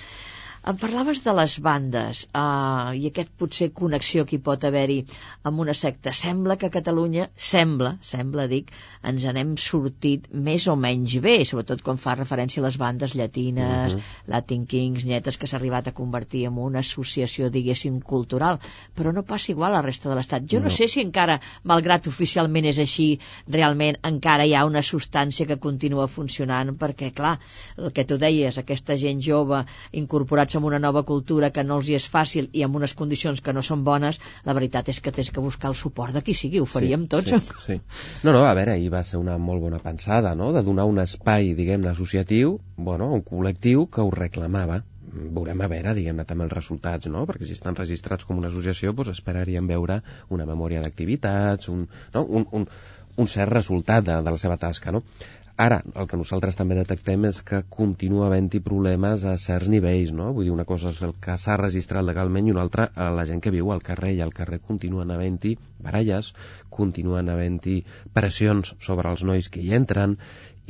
Em 0.61 0.77
parlaves 0.77 1.23
de 1.25 1.33
les 1.33 1.55
bandes 1.65 2.19
uh, 2.37 2.91
i 2.93 3.07
aquest 3.09 3.31
potser 3.41 3.71
connexió 3.73 4.27
que 4.29 4.37
hi 4.37 4.41
pot 4.45 4.65
haver-hi 4.69 4.99
amb 5.49 5.63
una 5.65 5.73
secta. 5.73 6.13
Sembla 6.13 6.59
que 6.61 6.69
a 6.69 6.73
Catalunya, 6.75 7.31
sembla, 7.41 7.95
sembla, 8.05 8.45
dic, 8.51 8.69
ens 9.09 9.25
n'hem 9.25 9.55
sortit 9.57 10.27
més 10.49 10.67
o 10.69 10.75
menys 10.77 11.15
bé, 11.25 11.39
sobretot 11.49 11.81
quan 11.87 11.97
fa 12.03 12.13
referència 12.19 12.61
a 12.61 12.67
les 12.67 12.77
bandes 12.83 13.15
llatines, 13.17 13.95
Mhm. 13.97 14.03
Latin 14.35 14.67
Kings, 14.67 15.07
Nietes, 15.09 15.39
que 15.41 15.47
s'ha 15.49 15.57
arribat 15.57 15.89
a 15.89 15.95
convertir 15.97 16.45
en 16.51 16.59
una 16.61 16.85
associació, 16.85 17.49
diguéssim, 17.51 17.97
cultural, 18.13 18.61
però 18.95 19.15
no 19.17 19.23
passa 19.25 19.53
igual 19.53 19.73
a 19.73 19.79
la 19.81 19.83
resta 19.89 20.11
de 20.11 20.17
l'Estat. 20.21 20.45
Jo 20.45 20.61
no, 20.61 20.65
No. 20.69 20.71
sé 20.77 20.89
si 20.89 21.01
encara, 21.01 21.41
malgrat 21.65 22.07
oficialment 22.07 22.67
és 22.67 22.79
així, 22.79 23.19
realment 23.49 23.97
encara 24.03 24.45
hi 24.45 24.55
ha 24.55 24.67
una 24.67 24.83
substància 24.83 25.47
que 25.47 25.57
continua 25.57 26.07
funcionant, 26.07 26.77
perquè, 26.77 27.15
clar, 27.15 27.39
el 27.79 27.93
que 27.93 28.05
tu 28.05 28.19
deies, 28.19 28.59
aquesta 28.59 28.95
gent 28.97 29.21
jove 29.23 29.65
incorporats 30.51 30.55
en 30.57 30.65
una 30.65 30.79
nova 30.79 31.05
cultura 31.05 31.51
que 31.51 31.65
no 31.65 31.79
els 31.79 31.89
hi 31.89 31.97
és 31.97 32.07
fàcil 32.09 32.51
i 32.53 32.63
amb 32.65 32.77
unes 32.77 32.95
condicions 32.95 33.41
que 33.41 33.53
no 33.53 33.63
són 33.63 33.85
bones, 33.85 34.19
la 34.45 34.55
veritat 34.55 34.89
és 34.89 35.01
que 35.01 35.13
tens 35.13 35.31
que 35.31 35.41
buscar 35.41 35.71
el 35.71 35.77
suport 35.77 36.13
de 36.15 36.23
qui 36.23 36.35
sigui, 36.35 36.61
ho 36.61 36.67
faríem 36.67 37.07
tots. 37.07 37.31
Sí, 37.31 37.39
sí. 37.67 37.81
No, 38.25 38.33
no, 38.33 38.45
a 38.45 38.55
veure, 38.55 38.73
ahir 38.75 38.91
va 38.91 39.03
ser 39.03 39.19
una 39.19 39.39
molt 39.39 39.61
bona 39.61 39.79
pensada, 39.79 40.35
no?, 40.35 40.53
de 40.53 40.63
donar 40.63 40.87
un 40.87 40.99
espai, 40.99 41.55
diguem-ne, 41.55 41.91
associatiu, 41.91 42.59
bueno, 42.77 43.13
un 43.15 43.23
col·lectiu 43.23 43.87
que 43.89 44.03
ho 44.03 44.11
reclamava. 44.11 44.83
Veurem 45.11 45.59
a 45.61 45.67
veure, 45.67 45.95
diguem-ne, 45.95 46.25
també 46.25 46.47
els 46.47 46.55
resultats, 46.55 47.11
no?, 47.11 47.27
perquè 47.27 47.47
si 47.47 47.57
estan 47.59 47.77
registrats 47.77 48.27
com 48.27 48.39
una 48.39 48.51
associació, 48.51 48.93
doncs 48.93 49.17
esperaríem 49.19 49.67
veure 49.67 50.01
una 50.31 50.47
memòria 50.47 50.83
d'activitats, 50.83 51.69
un, 51.69 51.87
no? 52.15 52.25
un, 52.25 52.47
un, 52.53 52.67
un 53.21 53.29
cert 53.29 53.53
resultat 53.53 54.05
de, 54.07 54.21
de 54.23 54.33
la 54.33 54.39
seva 54.41 54.57
tasca, 54.61 54.93
no? 54.95 55.03
Ara, 55.61 55.77
el 56.01 56.07
que 56.09 56.17
nosaltres 56.17 56.57
també 56.57 56.77
detectem 56.77 57.25
és 57.29 57.39
que 57.49 57.59
continua 57.75 58.29
havent-hi 58.31 58.63
problemes 58.69 59.27
a 59.29 59.35
certs 59.43 59.69
nivells, 59.73 60.15
no? 60.21 60.31
Vull 60.37 60.47
dir, 60.49 60.55
una 60.55 60.65
cosa 60.71 60.93
és 60.95 61.03
el 61.05 61.13
que 61.27 61.35
s'ha 61.43 61.59
registrat 61.61 62.07
legalment 62.07 62.49
i 62.49 62.55
una 62.55 62.63
altra 62.65 62.87
a 63.07 63.11
la 63.19 63.27
gent 63.29 63.43
que 63.45 63.53
viu 63.53 63.69
al 63.75 63.85
carrer, 63.89 64.15
i 64.17 64.23
al 64.25 64.33
carrer 64.39 64.63
continuen 64.71 65.13
havent-hi 65.13 65.53
baralles, 65.85 66.33
continuen 66.79 67.29
havent-hi 67.29 67.77
pressions 68.17 68.73
sobre 68.89 69.13
els 69.13 69.27
nois 69.33 69.53
que 69.53 69.61
hi 69.61 69.77
entren, 69.77 70.17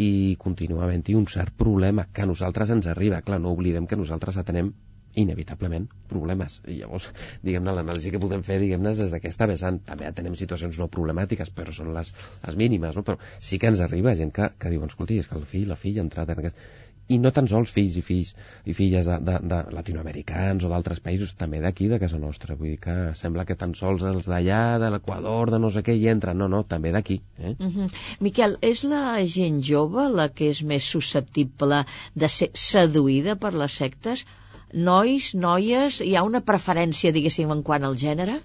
i 0.01 0.11
continua 0.43 0.89
havent-hi 0.89 1.15
un 1.15 1.31
cert 1.31 1.55
problema 1.63 2.09
que 2.11 2.27
a 2.27 2.31
nosaltres 2.33 2.75
ens 2.75 2.91
arriba. 2.91 3.23
Clar, 3.23 3.39
no 3.39 3.55
oblidem 3.55 3.87
que 3.87 4.01
nosaltres 4.01 4.43
atenem 4.43 4.75
inevitablement 5.19 5.89
problemes 6.11 6.61
i 6.69 6.81
llavors, 6.81 7.09
diguem-ne, 7.47 7.75
l'anàlisi 7.75 8.13
que 8.15 8.21
podem 8.23 8.45
fer 8.47 8.61
diguem-ne 8.63 8.93
des 8.99 9.15
d'aquesta 9.15 9.49
vessant 9.51 9.81
també 9.87 10.11
tenem 10.15 10.37
situacions 10.39 10.79
no 10.79 10.91
problemàtiques, 10.93 11.51
però 11.55 11.75
són 11.75 11.95
les, 11.95 12.13
les 12.45 12.61
mínimes, 12.61 12.97
no? 12.97 13.07
però 13.07 13.19
sí 13.39 13.59
que 13.59 13.71
ens 13.71 13.83
arriba 13.83 14.15
gent 14.19 14.31
que, 14.35 14.53
que 14.59 14.71
diu, 14.71 14.85
escolti, 14.87 15.19
és 15.19 15.31
que 15.31 15.39
el 15.39 15.49
fill, 15.49 15.69
la 15.71 15.81
filla 15.81 16.03
ha 16.03 16.09
entrat 16.09 16.31
en 16.31 16.45
aquest... 16.45 16.65
i 17.11 17.17
no 17.19 17.33
tan 17.35 17.49
sols 17.51 17.73
fills 17.75 17.97
i 17.99 18.03
fills 18.07 18.29
i 18.71 18.75
filles 18.79 19.09
de, 19.11 19.17
de, 19.27 19.39
de 19.51 19.57
latinoamericans 19.75 20.63
o 20.63 20.69
d'altres 20.71 21.01
països, 21.03 21.33
també 21.39 21.59
d'aquí, 21.65 21.89
de 21.91 21.99
casa 21.99 22.21
nostra 22.23 22.55
vull 22.55 22.71
dir 22.71 22.79
que 22.85 22.95
sembla 23.19 23.45
que 23.49 23.57
tan 23.59 23.75
sols 23.75 24.05
els 24.07 24.29
d'allà 24.31 24.79
de 24.79 24.93
l'Equador, 24.95 25.51
de 25.51 25.59
no 25.59 25.73
sé 25.75 25.83
què, 25.83 25.97
hi 25.99 26.07
entren 26.13 26.39
no, 26.39 26.47
no, 26.53 26.63
també 26.63 26.93
d'aquí 26.95 27.19
eh? 27.39 27.57
Uh 27.59 27.67
-huh. 27.67 27.89
Miquel, 28.21 28.59
és 28.63 28.85
la 28.85 29.19
gent 29.27 29.59
jove 29.73 30.07
la 30.09 30.29
que 30.29 30.51
és 30.55 30.63
més 30.63 30.85
susceptible 30.85 31.85
de 32.15 32.29
ser 32.29 32.51
seduïda 32.55 33.35
per 33.35 33.55
les 33.55 33.73
sectes? 33.83 34.25
Nois, 34.73 35.33
noies, 35.35 36.01
hi 36.05 36.15
ha 36.17 36.23
una 36.27 36.43
preferència, 36.47 37.13
diguéssim, 37.13 37.51
en 37.51 37.63
quant 37.67 37.87
al 37.87 37.97
gènere? 37.99 38.39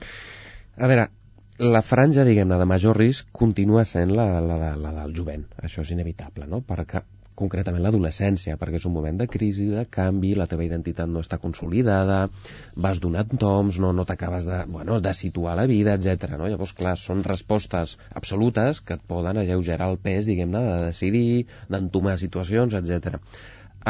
A 0.76 0.90
veure, 0.92 1.10
la 1.76 1.82
franja, 1.86 2.26
diguem-ne, 2.28 2.58
de 2.60 2.66
major 2.68 2.98
risc 2.98 3.28
continua 3.32 3.86
sent 3.86 4.12
la, 4.16 4.26
la, 4.44 4.58
la, 4.60 4.72
la 4.76 4.96
del 5.02 5.14
jovent. 5.16 5.46
Això 5.64 5.86
és 5.86 5.94
inevitable, 5.96 6.48
no? 6.52 6.64
Perquè 6.66 7.04
concretament 7.36 7.84
l'adolescència, 7.84 8.56
perquè 8.60 8.80
és 8.80 8.86
un 8.88 8.94
moment 8.96 9.18
de 9.20 9.28
crisi, 9.32 9.68
de 9.72 9.84
canvi, 9.92 10.34
la 10.40 10.48
teva 10.52 10.64
identitat 10.66 11.10
no 11.12 11.24
està 11.24 11.38
consolidada, 11.44 12.20
vas 12.88 13.02
donant 13.04 13.36
toms, 13.40 13.80
no, 13.84 13.92
no 13.96 14.06
t'acabes 14.08 14.48
de, 14.48 14.62
bueno, 14.72 15.02
de 15.04 15.14
situar 15.14 15.58
la 15.60 15.68
vida, 15.72 15.98
etc. 16.00 16.38
No? 16.40 16.48
Llavors, 16.52 16.74
clar, 16.78 16.96
són 17.00 17.26
respostes 17.28 17.98
absolutes 18.16 18.82
que 18.82 18.96
et 18.98 19.04
poden 19.08 19.42
alleugerar 19.42 19.92
el 19.92 20.00
pes, 20.00 20.32
diguem-ne, 20.32 20.64
de 20.64 20.80
decidir, 20.88 21.28
d'entomar 21.72 22.18
situacions, 22.24 22.80
etc. 22.80 23.20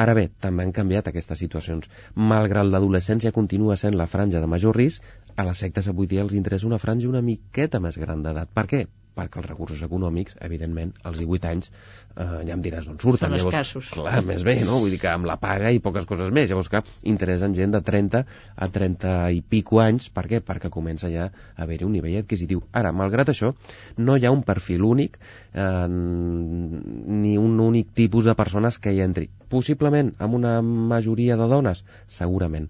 Ara 0.02 0.14
bé, 0.18 0.26
també 0.44 0.64
han 0.66 0.74
canviat 0.76 1.08
aquestes 1.10 1.40
situacions. 1.44 1.88
Malgrat 2.32 2.68
l'adolescència 2.68 3.32
continua 3.36 3.78
sent 3.82 3.96
la 4.00 4.10
franja 4.14 4.42
de 4.44 4.50
major 4.54 4.76
risc, 4.76 5.06
a 5.36 5.46
les 5.48 5.64
sectes 5.64 5.88
avui 5.92 6.10
dia 6.12 6.26
els 6.26 6.36
interessa 6.40 6.68
una 6.68 6.82
franja 6.86 7.12
una 7.12 7.24
miqueta 7.30 7.80
més 7.88 8.00
gran 8.02 8.24
d'edat. 8.26 8.52
Per 8.60 8.66
què? 8.74 8.82
Perquè 9.16 9.42
els 9.42 9.48
recursos 9.50 9.82
econòmics, 9.86 10.36
evidentment, 10.46 10.92
als 11.08 11.22
18 11.22 11.50
anys, 11.50 11.72
eh, 12.16 12.26
ja 12.48 12.56
em 12.56 12.64
diràs 12.66 12.90
d'on 12.90 13.00
surten. 13.02 13.30
Són 13.30 13.38
Llavors, 13.38 13.56
escassos. 13.56 13.92
Clar, 13.96 14.22
més 14.28 14.44
bé, 14.48 14.58
no? 14.68 14.80
Vull 14.84 14.94
dir 14.94 15.00
que 15.02 15.12
amb 15.12 15.30
la 15.30 15.38
paga 15.42 15.72
i 15.72 15.82
poques 15.84 16.08
coses 16.10 16.32
més. 16.36 16.50
Llavors, 16.52 16.70
que 16.72 16.84
interessen 17.12 17.56
gent 17.58 17.76
de 17.76 17.82
30 17.86 18.24
a 18.56 18.70
30 18.80 19.16
i 19.38 19.42
pico 19.42 19.82
anys. 19.84 20.10
Per 20.16 20.26
què? 20.32 20.42
Perquè 20.46 20.72
comença 20.74 21.12
ja 21.14 21.30
a 21.30 21.66
haver-hi 21.66 21.88
un 21.88 21.96
nivell 21.98 22.20
adquisitiu. 22.22 22.64
Ara, 22.76 22.94
malgrat 22.96 23.32
això, 23.34 23.54
no 23.98 24.18
hi 24.18 24.28
ha 24.28 24.34
un 24.36 24.44
perfil 24.48 24.86
únic 24.88 25.20
eh, 25.20 25.88
ni 25.90 27.38
un 27.42 27.60
únic 27.60 27.94
tipus 27.98 28.28
de 28.30 28.36
persones 28.36 28.80
que 28.80 28.94
hi 28.94 29.04
entri. 29.06 29.30
Possiblement 29.50 30.14
amb 30.20 30.42
una 30.42 30.58
majoria 30.62 31.40
de 31.40 31.48
dones? 31.52 31.86
Segurament 32.08 32.70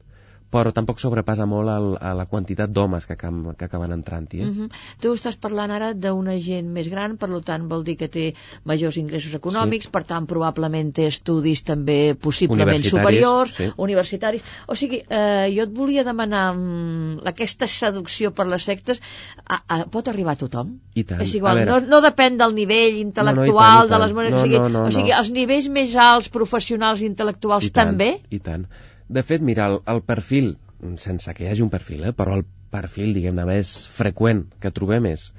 però 0.52 0.72
tampoc 0.72 1.00
sobrepassa 1.02 1.46
molt 1.46 1.70
el, 1.70 1.88
a 2.00 2.14
la 2.16 2.26
quantitat 2.26 2.70
d'homes 2.72 3.06
que, 3.06 3.18
acam- 3.18 3.56
que 3.58 3.66
acaben 3.66 3.92
entrant-hi. 3.92 4.42
Eh? 4.42 4.46
Uh 4.46 4.54
-huh. 4.56 4.70
Tu 5.02 5.14
estàs 5.14 5.36
parlant 5.38 5.72
ara 5.72 5.94
d'una 5.94 6.38
gent 6.38 6.68
més 6.72 6.88
gran, 6.90 7.18
per 7.18 7.30
tant 7.44 7.68
vol 7.68 7.84
dir 7.84 7.98
que 7.98 8.08
té 8.08 8.34
majors 8.64 8.98
ingressos 8.98 9.34
econòmics, 9.34 9.86
Sí. 9.86 9.92
per 9.92 10.04
tant 10.04 10.26
probablement 10.26 10.94
té 10.94 11.08
estudis 11.08 11.64
també 11.64 12.16
possiblement 12.16 12.68
Universitaris, 12.70 13.04
superiors, 13.04 13.56
sí. 13.56 13.72
universitaris. 13.78 14.42
O 14.68 14.76
sigui, 14.76 15.04
eh, 15.10 15.52
jo 15.56 15.64
et 15.64 15.74
volia 15.74 16.04
demanar 16.04 16.54
mm, 16.56 17.20
aquesta 17.26 17.68
seducció 17.68 18.32
per 18.32 18.48
les 18.48 18.64
sectes 18.64 19.02
a, 19.48 19.62
a, 19.68 19.86
pot 19.86 20.08
arribar 20.08 20.34
a 20.34 20.36
tothom? 20.36 20.80
I 20.96 21.04
tant. 21.04 21.22
És 21.22 21.36
igual, 21.36 21.58
veure. 21.58 21.72
no, 21.72 21.80
no 21.88 22.02
depèn 22.02 22.38
del 22.38 22.54
nivell 22.56 22.96
intel·lectual, 23.02 23.36
No, 23.36 23.44
no, 23.44 23.46
i 23.46 23.54
tant, 23.58 23.86
i 23.86 23.90
de 23.90 23.98
les. 24.00 24.14
No, 24.16 24.38
o 24.38 24.42
sigui, 24.44 24.58
no, 24.58 24.70
no, 24.70 24.86
o 24.86 24.92
sigui 24.92 25.10
no. 25.12 25.18
els 25.18 25.32
nivells 25.32 25.68
més 25.70 25.96
alts 25.96 26.30
professionals 26.30 27.02
i 27.02 27.10
intel·lectuals 27.10 27.64
I 27.66 27.70
tant, 27.72 27.90
també? 27.90 28.22
I 28.30 28.40
tant. 28.40 28.66
De 29.08 29.22
fet, 29.24 29.42
mira, 29.42 29.68
el, 29.70 29.80
el 29.86 30.02
perfil, 30.02 30.56
sense 30.98 31.34
que 31.38 31.46
hi 31.46 31.50
hagi 31.52 31.64
un 31.66 31.72
perfil, 31.74 32.08
eh, 32.10 32.14
però 32.18 32.38
el 32.40 32.46
perfil, 32.74 33.14
diguem-ne, 33.14 33.46
més 33.48 33.74
freqüent 33.98 34.46
que 34.62 34.74
trobem 34.74 35.06
és 35.12 35.30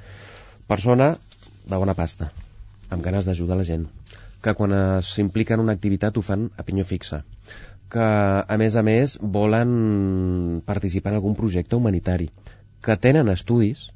persona 0.71 1.17
de 1.67 1.81
bona 1.83 1.97
pasta, 1.99 2.31
amb 2.95 3.03
ganes 3.03 3.27
d'ajudar 3.27 3.59
la 3.59 3.67
gent, 3.67 3.89
que 4.43 4.55
quan 4.55 4.75
s'implica 5.03 5.57
en 5.57 5.65
una 5.65 5.75
activitat 5.75 6.17
ho 6.17 6.23
fan 6.23 6.47
a 6.57 6.67
pinyó 6.67 6.87
fixa, 6.87 7.25
que 7.91 8.07
a 8.07 8.57
més 8.63 8.77
a 8.77 8.85
més 8.87 9.19
volen 9.39 10.63
participar 10.67 11.13
en 11.13 11.19
algun 11.21 11.37
projecte 11.39 11.77
humanitari, 11.77 12.31
que 12.83 12.97
tenen 13.03 13.31
estudis 13.35 13.89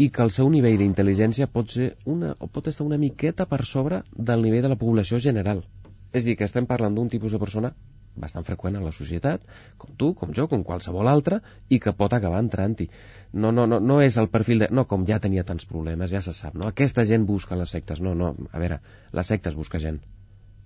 i 0.00 0.08
que 0.08 0.24
el 0.24 0.32
seu 0.32 0.48
nivell 0.48 0.78
d'intel·ligència 0.80 1.50
pot, 1.52 1.68
ser 1.76 1.92
una, 2.08 2.32
o 2.40 2.48
pot 2.48 2.68
estar 2.72 2.86
una 2.88 3.00
miqueta 3.00 3.44
per 3.48 3.60
sobre 3.68 4.02
del 4.16 4.44
nivell 4.44 4.64
de 4.64 4.72
la 4.72 4.80
població 4.80 5.20
general. 5.20 5.64
És 6.12 6.24
dir, 6.24 6.36
que 6.36 6.48
estem 6.48 6.68
parlant 6.68 6.96
d'un 6.96 7.12
tipus 7.12 7.36
de 7.36 7.40
persona 7.40 7.72
bastant 8.16 8.46
freqüent 8.46 8.76
a 8.78 8.84
la 8.84 8.92
societat, 8.92 9.44
com 9.80 9.92
tu, 9.98 10.12
com 10.18 10.32
jo, 10.36 10.48
com 10.50 10.64
qualsevol 10.68 11.08
altre, 11.08 11.40
i 11.68 11.80
que 11.80 11.94
pot 11.96 12.12
acabar 12.12 12.42
entrant-hi. 12.44 12.88
No, 13.32 13.52
no, 13.52 13.66
no, 13.66 13.80
no 13.80 14.00
és 14.04 14.18
el 14.20 14.28
perfil 14.32 14.64
de... 14.64 14.70
No, 14.70 14.86
com 14.88 15.06
ja 15.08 15.20
tenia 15.22 15.46
tants 15.48 15.68
problemes, 15.68 16.12
ja 16.12 16.20
se 16.24 16.36
sap, 16.36 16.58
no? 16.58 16.68
Aquesta 16.68 17.06
gent 17.08 17.26
busca 17.28 17.58
les 17.58 17.72
sectes. 17.76 18.04
No, 18.04 18.14
no, 18.14 18.34
a 18.52 18.62
veure, 18.62 18.82
les 19.12 19.32
sectes 19.34 19.56
busca 19.58 19.80
gent. 19.82 20.02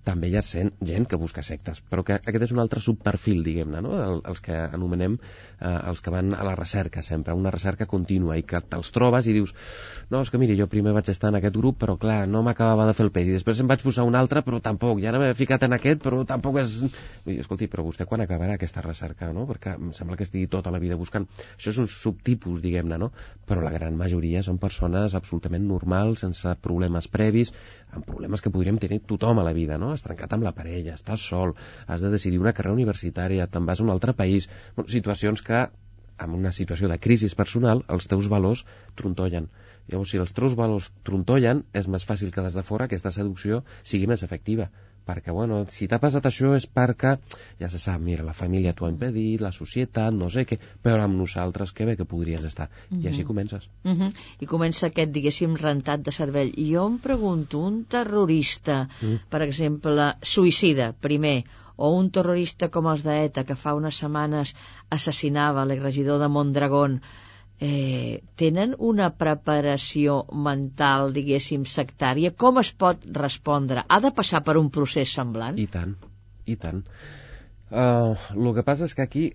També 0.07 0.29
hi 0.31 0.37
ha 0.39 0.43
gent, 0.45 0.71
que 1.09 1.19
busca 1.19 1.43
sectes, 1.43 1.81
però 1.91 2.05
que 2.07 2.15
aquest 2.17 2.47
és 2.47 2.55
un 2.55 2.61
altre 2.63 2.79
subperfil, 2.83 3.43
diguem-ne, 3.43 3.81
no? 3.83 3.95
El, 4.03 4.21
els 4.31 4.43
que 4.43 4.55
anomenem 4.55 5.17
eh, 5.19 5.73
els 5.91 6.03
que 6.03 6.13
van 6.13 6.31
a 6.37 6.45
la 6.47 6.55
recerca 6.55 7.03
sempre, 7.03 7.35
una 7.35 7.51
recerca 7.51 7.89
contínua, 7.91 8.37
i 8.39 8.45
que 8.47 8.61
te'ls 8.63 8.93
trobes 8.95 9.27
i 9.27 9.35
dius 9.35 9.53
no, 10.09 10.21
és 10.21 10.31
que 10.31 10.39
miri, 10.39 10.55
jo 10.59 10.69
primer 10.71 10.93
vaig 10.95 11.09
estar 11.11 11.33
en 11.33 11.39
aquest 11.41 11.57
grup, 11.57 11.79
però 11.81 11.97
clar, 11.99 12.21
no 12.31 12.39
m'acabava 12.45 12.85
de 12.87 12.95
fer 12.95 13.03
el 13.07 13.11
peix, 13.15 13.27
i 13.27 13.35
després 13.35 13.59
em 13.59 13.67
vaig 13.67 13.83
posar 13.83 14.05
un 14.07 14.15
altre, 14.15 14.43
però 14.45 14.61
tampoc, 14.63 15.01
i 15.03 15.07
ara 15.09 15.19
m'he 15.19 15.33
ficat 15.35 15.65
en 15.67 15.75
aquest, 15.75 15.99
però 16.03 16.21
tampoc 16.27 16.61
és... 16.61 16.77
Dir, 17.27 17.39
escolti, 17.43 17.67
però 17.71 17.83
vostè 17.83 18.07
quan 18.07 18.23
acabarà 18.23 18.55
aquesta 18.55 18.83
recerca, 18.85 19.33
no? 19.35 19.43
Perquè 19.49 19.75
em 19.75 19.91
sembla 19.97 20.15
que 20.15 20.23
estigui 20.27 20.47
tota 20.51 20.71
la 20.71 20.79
vida 20.79 20.95
buscant. 20.99 21.27
Això 21.57 21.73
és 21.73 21.81
un 21.83 21.89
subtipus, 21.91 22.61
diguem-ne, 22.63 22.99
no? 23.01 23.11
Però 23.49 23.63
la 23.65 23.73
gran 23.75 23.99
majoria 23.99 24.45
són 24.45 24.61
persones 24.63 25.17
absolutament 25.17 25.67
normals, 25.67 26.23
sense 26.23 26.55
problemes 26.63 27.11
previs, 27.11 27.51
amb 27.91 28.07
problemes 28.07 28.43
que 28.43 28.53
podríem 28.53 28.79
tenir 28.79 29.01
tothom 29.09 29.41
a 29.41 29.47
la 29.47 29.55
vida, 29.57 29.77
no? 29.81 29.91
Has 29.97 30.05
trencat 30.05 30.33
amb 30.37 30.45
la 30.45 30.53
parella, 30.57 30.95
estàs 30.99 31.23
sol, 31.33 31.55
has 31.89 32.05
de 32.05 32.13
decidir 32.13 32.41
una 32.43 32.53
carrera 32.57 32.77
universitària, 32.77 33.49
te'n 33.53 33.65
vas 33.69 33.81
a 33.81 33.85
un 33.87 33.93
altre 33.93 34.13
país... 34.23 34.49
Bueno, 34.75 34.91
situacions 34.93 35.41
que, 35.47 35.63
en 36.25 36.35
una 36.37 36.51
situació 36.57 36.89
de 36.91 36.99
crisi 37.05 37.29
personal, 37.39 37.81
els 37.95 38.09
teus 38.11 38.29
valors 38.33 38.63
trontollen. 39.01 39.49
Llavors, 39.89 40.11
si 40.13 40.21
els 40.21 40.35
teus 40.37 40.55
valors 40.59 40.91
trontollen, 41.07 41.63
és 41.81 41.89
més 41.95 42.05
fàcil 42.05 42.33
que 42.35 42.45
des 42.45 42.57
de 42.59 42.65
fora 42.69 42.87
aquesta 42.89 43.13
seducció 43.17 43.63
sigui 43.83 44.09
més 44.11 44.25
efectiva. 44.27 44.69
Perquè, 45.07 45.33
bueno, 45.35 45.63
si 45.73 45.87
t'ha 45.87 45.99
passat 46.03 46.27
això 46.29 46.53
és 46.57 46.67
perquè, 46.79 47.15
ja 47.61 47.69
se 47.71 47.79
sap, 47.81 48.01
mira, 48.03 48.25
la 48.27 48.35
família 48.37 48.73
t'ho 48.77 48.87
ha 48.87 48.93
impedit, 48.93 49.41
la 49.43 49.53
societat, 49.55 50.13
no 50.13 50.29
sé 50.33 50.45
què, 50.49 50.59
però 50.83 51.03
amb 51.05 51.17
nosaltres 51.19 51.73
que 51.73 51.87
bé 51.89 51.97
que 51.97 52.05
podries 52.05 52.43
estar. 52.43 52.67
Uh 52.67 52.97
-huh. 52.97 53.03
I 53.03 53.07
així 53.07 53.23
comences. 53.23 53.69
Uh 53.83 53.91
-huh. 53.91 54.11
I 54.39 54.45
comença 54.45 54.87
aquest, 54.87 55.11
diguéssim, 55.11 55.55
rentat 55.55 56.01
de 56.01 56.11
cervell. 56.11 56.51
I 56.55 56.73
jo 56.73 56.87
em 56.87 56.97
pregunto, 56.99 57.59
un 57.59 57.85
terrorista, 57.85 58.87
uh 59.01 59.05
mm. 59.05 59.13
-huh. 59.13 59.19
per 59.29 59.41
exemple, 59.41 60.13
suïcida, 60.21 60.93
primer, 60.93 61.43
o 61.77 61.89
un 61.89 62.09
terrorista 62.09 62.69
com 62.69 62.87
els 62.87 63.03
d'ETA, 63.03 63.43
que 63.43 63.55
fa 63.55 63.73
unes 63.73 63.99
setmanes 64.01 64.53
assassinava 64.89 65.65
l'exregidor 65.65 66.19
de 66.19 66.27
Mondragón, 66.27 67.01
eh, 67.59 68.23
tenen 68.35 68.75
una 68.77 69.09
preparació 69.17 70.19
mental, 70.47 71.11
diguéssim, 71.13 71.65
sectària? 71.65 72.31
Com 72.31 72.59
es 72.61 72.71
pot 72.71 73.05
respondre? 73.17 73.83
Ha 73.87 73.99
de 74.03 74.11
passar 74.19 74.43
per 74.45 74.57
un 74.61 74.69
procés 74.69 75.13
semblant? 75.19 75.57
I 75.57 75.67
tant, 75.71 75.95
i 76.45 76.55
tant. 76.55 76.83
Uh, 77.67 78.15
el 78.35 78.53
que 78.55 78.63
passa 78.67 78.87
és 78.87 78.95
que 78.95 79.03
aquí, 79.03 79.25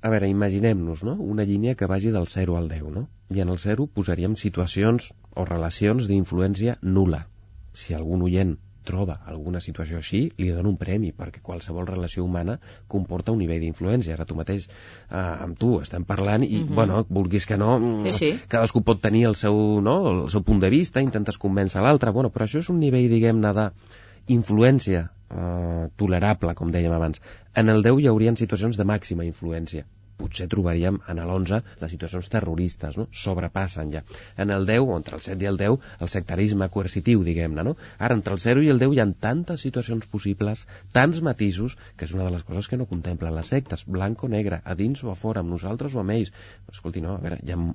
a 0.00 0.12
veure, 0.12 0.30
imaginem-nos, 0.32 1.02
no?, 1.04 1.16
una 1.20 1.44
línia 1.48 1.74
que 1.74 1.88
vagi 1.90 2.12
del 2.14 2.28
0 2.30 2.56
al 2.56 2.68
10, 2.72 2.92
no? 2.94 3.06
I 3.34 3.42
en 3.42 3.50
el 3.52 3.58
0 3.58 3.88
posaríem 3.92 4.36
situacions 4.38 5.10
o 5.34 5.44
relacions 5.44 6.06
d'influència 6.08 6.78
nula. 6.82 7.26
Si 7.76 7.92
algun 7.92 8.22
oient 8.24 8.56
troba 8.88 9.18
alguna 9.32 9.60
situació 9.64 9.98
així, 10.00 10.20
li 10.38 10.48
dono 10.54 10.70
un 10.72 10.78
premi, 10.80 11.12
perquè 11.16 11.42
qualsevol 11.44 11.88
relació 11.90 12.24
humana 12.24 12.56
comporta 12.94 13.34
un 13.34 13.42
nivell 13.42 13.60
d'influència. 13.64 14.14
Ara 14.14 14.26
tu 14.28 14.38
mateix, 14.38 14.68
eh, 14.68 15.16
amb 15.18 15.58
tu, 15.58 15.74
estem 15.82 16.06
parlant 16.08 16.44
i, 16.44 16.48
mhm. 16.48 16.68
-huh. 16.68 16.74
bueno, 16.74 17.04
vulguis 17.08 17.46
que 17.46 17.56
no, 17.56 17.78
sí, 18.08 18.14
sí. 18.16 18.32
cadascú 18.48 18.82
pot 18.82 19.00
tenir 19.00 19.26
el 19.26 19.34
seu, 19.34 19.80
no, 19.82 19.96
el 20.10 20.30
seu 20.30 20.42
punt 20.42 20.60
de 20.60 20.70
vista, 20.70 21.00
intentes 21.00 21.38
convèncer 21.38 21.82
l'altre, 21.82 22.10
bueno, 22.10 22.30
però 22.30 22.44
això 22.44 22.58
és 22.58 22.70
un 22.70 22.78
nivell, 22.80 23.10
diguem-ne, 23.10 23.70
d'influència 24.26 25.10
eh, 25.30 25.88
tolerable, 25.96 26.54
com 26.54 26.70
dèiem 26.70 26.92
abans. 26.92 27.20
En 27.54 27.68
el 27.68 27.82
10 27.82 28.00
hi 28.00 28.06
haurien 28.06 28.36
situacions 28.36 28.76
de 28.76 28.84
màxima 28.84 29.24
influència 29.24 29.86
potser 30.16 30.48
trobaríem 30.52 30.98
en 31.10 31.20
l'11 31.22 31.62
les 31.80 31.92
situacions 31.92 32.28
terroristes, 32.32 32.96
no? 32.96 33.06
sobrepassen 33.12 33.92
ja. 33.92 34.02
En 34.36 34.50
el 34.50 34.66
10, 34.66 34.86
o 34.86 34.96
entre 34.96 35.18
el 35.18 35.24
7 35.24 35.44
i 35.44 35.48
el 35.50 35.58
10, 35.60 35.88
el 36.00 36.12
sectarisme 36.12 36.68
coercitiu, 36.72 37.22
diguem-ne. 37.26 37.64
No? 37.66 37.76
Ara, 37.98 38.16
entre 38.16 38.36
el 38.36 38.42
0 38.42 38.64
i 38.64 38.70
el 38.72 38.80
10 38.82 38.96
hi 38.96 39.02
ha 39.02 39.08
tantes 39.26 39.64
situacions 39.66 40.06
possibles, 40.10 40.66
tants 40.96 41.22
matisos, 41.24 41.76
que 41.96 42.08
és 42.08 42.14
una 42.16 42.26
de 42.26 42.34
les 42.34 42.44
coses 42.46 42.68
que 42.68 42.78
no 42.80 42.88
contemplen 42.90 43.34
les 43.36 43.52
sectes, 43.52 43.84
blanc 43.86 44.24
o 44.24 44.30
negre, 44.32 44.60
a 44.64 44.76
dins 44.78 45.04
o 45.04 45.12
a 45.12 45.16
fora, 45.18 45.44
amb 45.44 45.52
nosaltres 45.54 45.94
o 45.94 46.02
amb 46.02 46.16
ells. 46.16 46.32
Escolti, 46.72 47.02
no, 47.04 47.16
a 47.16 47.22
veure, 47.22 47.40
hi 47.44 47.54
ha 47.54 47.58
un, 47.60 47.74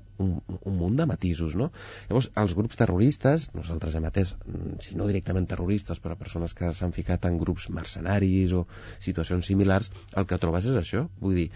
un 0.60 0.78
munt 0.78 0.98
de 1.00 1.08
matisos, 1.10 1.56
no? 1.60 1.72
Llavors, 2.10 2.32
els 2.42 2.56
grups 2.58 2.80
terroristes, 2.80 3.50
nosaltres 3.58 3.96
hem 3.98 4.08
atès, 4.10 4.36
mm, 4.46 4.80
si 4.86 4.98
no 5.00 5.10
directament 5.10 5.48
terroristes, 5.50 6.02
però 6.04 6.18
persones 6.20 6.56
que 6.58 6.72
s'han 6.78 6.96
ficat 6.96 7.26
en 7.30 7.40
grups 7.42 7.70
mercenaris 7.74 8.56
o 8.58 8.66
situacions 9.00 9.48
similars, 9.52 9.92
el 10.18 10.28
que 10.30 10.40
trobes 10.42 10.68
és 10.72 10.78
això, 10.80 11.06
vull 11.22 11.38
dir, 11.38 11.48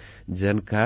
gent 0.43 0.63
que 0.65 0.74
que 0.75 0.85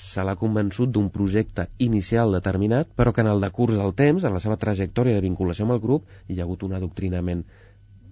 se 0.00 0.24
l'ha 0.24 0.36
convençut 0.40 0.92
d'un 0.92 1.12
projecte 1.14 1.68
inicial 1.86 2.34
determinat, 2.38 2.90
però 2.98 3.12
que 3.12 3.24
en 3.24 3.30
el 3.32 3.44
decurs 3.44 3.76
del 3.76 3.94
temps, 4.00 4.24
en 4.24 4.36
la 4.36 4.42
seva 4.44 4.58
trajectòria 4.66 5.18
de 5.18 5.24
vinculació 5.28 5.68
amb 5.68 5.76
el 5.76 5.84
grup, 5.86 6.10
hi 6.28 6.40
ha 6.40 6.46
hagut 6.48 6.64
un 6.68 6.76
adoctrinament 6.80 7.44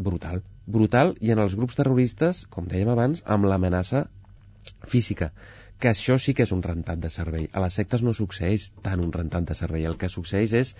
brutal. 0.08 0.44
Brutal, 0.78 1.14
i 1.20 1.32
en 1.34 1.42
els 1.42 1.56
grups 1.60 1.80
terroristes, 1.80 2.44
com 2.56 2.68
dèiem 2.70 2.92
abans, 2.94 3.24
amb 3.36 3.50
l'amenaça 3.50 4.06
física 4.88 5.32
que 5.84 5.90
això 5.90 6.14
sí 6.22 6.32
que 6.36 6.44
és 6.46 6.52
un 6.54 6.62
rentat 6.64 7.00
de 7.02 7.10
servei. 7.12 7.48
A 7.52 7.60
les 7.64 7.74
sectes 7.80 8.04
no 8.06 8.14
succeeix 8.16 8.70
tant 8.84 9.02
un 9.04 9.10
rentat 9.12 9.48
de 9.48 9.56
servei. 9.58 9.84
El 9.88 9.98
que 10.00 10.08
succeeix 10.12 10.54
és 10.60 10.70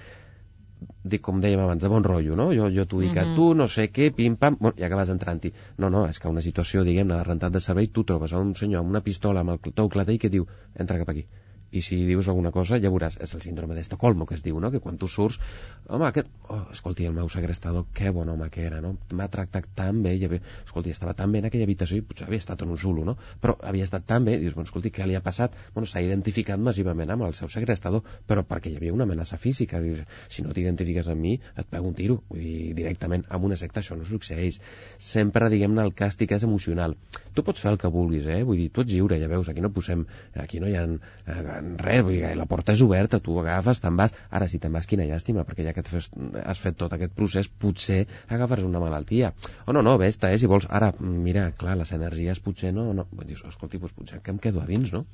dic, 1.03 1.23
com 1.29 1.41
dèiem 1.45 1.61
abans, 1.65 1.83
de 1.83 1.91
bon 1.93 2.05
rotllo, 2.07 2.37
no? 2.41 2.51
Jo, 2.57 2.71
jo 2.73 2.87
t'ho 2.87 3.01
dic 3.01 3.15
mm 3.15 3.19
-hmm. 3.19 3.33
a 3.33 3.37
tu, 3.37 3.55
no 3.55 3.69
sé 3.69 3.91
què, 3.93 4.11
pim-pam, 4.15 4.59
bueno, 4.61 4.77
i 4.79 4.85
acabes 4.85 5.11
entrant-hi. 5.11 5.53
No, 5.79 5.91
no, 5.91 6.07
és 6.09 6.19
que 6.19 6.29
una 6.29 6.41
situació, 6.49 6.85
diguem-ne, 6.85 7.17
de 7.17 7.25
rentat 7.25 7.53
de 7.53 7.61
servei, 7.61 7.89
tu 7.89 8.05
trobes 8.05 8.33
a 8.33 8.39
un 8.39 8.55
senyor 8.55 8.81
amb 8.81 8.91
una 8.91 9.01
pistola 9.01 9.41
amb 9.41 9.51
el 9.51 9.59
teu 9.73 9.89
clatell 9.89 10.19
que 10.19 10.31
diu, 10.31 10.47
entra 10.75 10.99
cap 10.99 11.09
aquí 11.09 11.27
i 11.73 11.83
si 11.83 11.97
dius 12.07 12.29
alguna 12.29 12.53
cosa 12.55 12.79
ja 12.83 12.91
veuràs, 12.93 13.17
és 13.23 13.35
el 13.35 13.43
síndrome 13.43 13.75
d'Estocolmo 13.75 14.27
que 14.27 14.37
es 14.37 14.43
diu, 14.45 14.61
no? 14.61 14.71
que 14.71 14.81
quan 14.81 14.99
tu 14.99 15.09
surts 15.09 15.41
home, 15.89 16.07
aquest, 16.07 16.29
oh, 16.49 16.61
escolti, 16.73 17.07
el 17.09 17.15
meu 17.17 17.29
segrestador 17.33 17.87
que 17.95 18.11
bon 18.15 18.29
home 18.29 18.49
que 18.51 18.65
era, 18.67 18.81
no? 18.85 18.95
m'ha 19.11 19.29
tractat 19.33 19.67
tan 19.75 20.03
bé 20.05 20.15
i, 20.17 20.29
escolti, 20.65 20.95
estava 20.95 21.15
tan 21.19 21.33
bé 21.33 21.43
en 21.43 21.49
aquella 21.51 21.67
habitació 21.69 21.99
i 21.99 22.05
potser 22.07 22.29
havia 22.29 22.43
estat 22.43 22.63
en 22.63 22.75
un 22.75 22.81
zulo, 22.81 23.05
no? 23.05 23.17
però 23.41 23.57
havia 23.63 23.87
estat 23.89 24.07
tan 24.07 24.25
bé, 24.29 24.39
dius, 24.43 24.55
bueno, 24.55 24.69
escolti, 24.71 24.93
què 24.95 25.07
li 25.09 25.19
ha 25.19 25.23
passat? 25.25 25.57
Bueno, 25.75 25.89
s'ha 25.91 26.03
identificat 26.05 26.61
massivament 26.61 27.11
amb 27.15 27.27
el 27.29 27.35
seu 27.39 27.51
segrestador, 27.53 28.05
però 28.29 28.47
perquè 28.47 28.73
hi 28.73 28.79
havia 28.79 28.95
una 28.95 29.09
amenaça 29.09 29.39
física, 29.41 29.81
dius, 29.83 30.05
si 30.29 30.47
no 30.47 30.55
t'identifiques 30.55 31.11
amb 31.11 31.21
mi 31.27 31.35
et 31.39 31.67
pego 31.71 31.91
un 31.91 31.99
tiro, 31.99 32.21
vull 32.31 32.43
dir, 32.43 32.75
directament 32.79 33.27
amb 33.29 33.51
una 33.51 33.59
secta 33.59 33.83
això 33.83 33.99
no 33.99 34.07
succeeix 34.09 34.61
sempre, 34.99 35.51
diguem-ne, 35.53 35.83
el 35.85 35.95
càstig 35.97 36.33
és 36.37 36.47
emocional 36.47 36.97
tu 37.35 37.43
pots 37.43 37.61
fer 37.61 37.73
el 37.75 37.79
que 37.83 37.91
vulguis, 37.91 38.27
eh? 38.31 38.43
vull 38.47 38.61
dir, 38.61 38.69
tu 38.71 38.85
ets 38.85 38.95
lliure, 38.95 39.19
ja 39.21 39.29
veus, 39.31 39.49
aquí 39.51 39.63
no 39.65 39.71
posem, 39.75 40.05
aquí 40.45 40.61
no 40.63 40.71
hi 40.71 40.77
ha 40.79 40.85
eh, 40.87 41.61
res, 41.81 42.03
vull 42.05 42.17
dir, 42.17 42.31
la 42.39 42.47
porta 42.51 42.75
és 42.77 42.83
oberta, 42.85 43.21
tu 43.25 43.37
agafes, 43.41 43.81
te'n 43.83 43.97
vas. 43.99 44.15
Ara, 44.31 44.49
si 44.51 44.61
te'n 44.63 44.75
vas, 44.75 44.89
quina 44.91 45.07
llàstima, 45.09 45.45
perquè 45.49 45.67
ja 45.67 45.75
que 45.77 45.85
has, 45.85 46.09
has 46.45 46.63
fet 46.63 46.79
tot 46.81 46.95
aquest 46.97 47.15
procés, 47.17 47.49
potser 47.49 48.05
agafaràs 48.29 48.67
una 48.69 48.83
malaltia. 48.83 49.33
O 49.67 49.77
no, 49.77 49.83
no, 49.83 49.97
vés 50.01 50.19
eh, 50.23 50.37
si 50.39 50.51
vols. 50.51 50.69
Ara, 50.71 50.93
mira, 51.01 51.51
clar, 51.59 51.77
les 51.81 51.93
energies 51.97 52.43
potser 52.45 52.73
no... 52.75 52.93
no. 52.97 53.09
Dius, 53.25 53.45
escolti, 53.49 53.79
doncs 53.81 53.95
potser 53.97 54.21
que 54.25 54.35
em 54.35 54.41
quedo 54.43 54.61
a 54.61 54.67
dins, 54.69 54.93
no? 54.93 55.05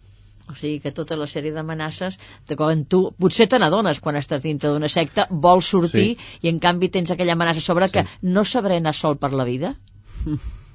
O 0.51 0.55
sigui 0.59 0.81
que 0.83 0.91
tota 0.95 1.19
la 1.19 1.29
sèrie 1.31 1.53
d'amenaces, 1.55 2.17
de 2.49 2.57
quan 2.59 2.83
tu 2.91 3.03
potser 3.23 3.47
te 3.51 3.61
n'adones 3.63 4.01
quan 4.03 4.19
estàs 4.19 4.43
dintre 4.43 4.73
d'una 4.73 4.91
secta, 4.91 5.29
vols 5.31 5.69
sortir 5.75 6.09
sí. 6.17 6.31
i 6.43 6.51
en 6.51 6.59
canvi 6.65 6.91
tens 6.91 7.13
aquella 7.15 7.37
amenaça 7.39 7.63
sobre 7.63 7.91
sí. 7.91 7.99
que 7.99 8.33
no 8.35 8.45
sabré 8.45 8.81
anar 8.81 8.97
sol 8.97 9.21
per 9.21 9.33
la 9.33 9.47
vida? 9.47 9.77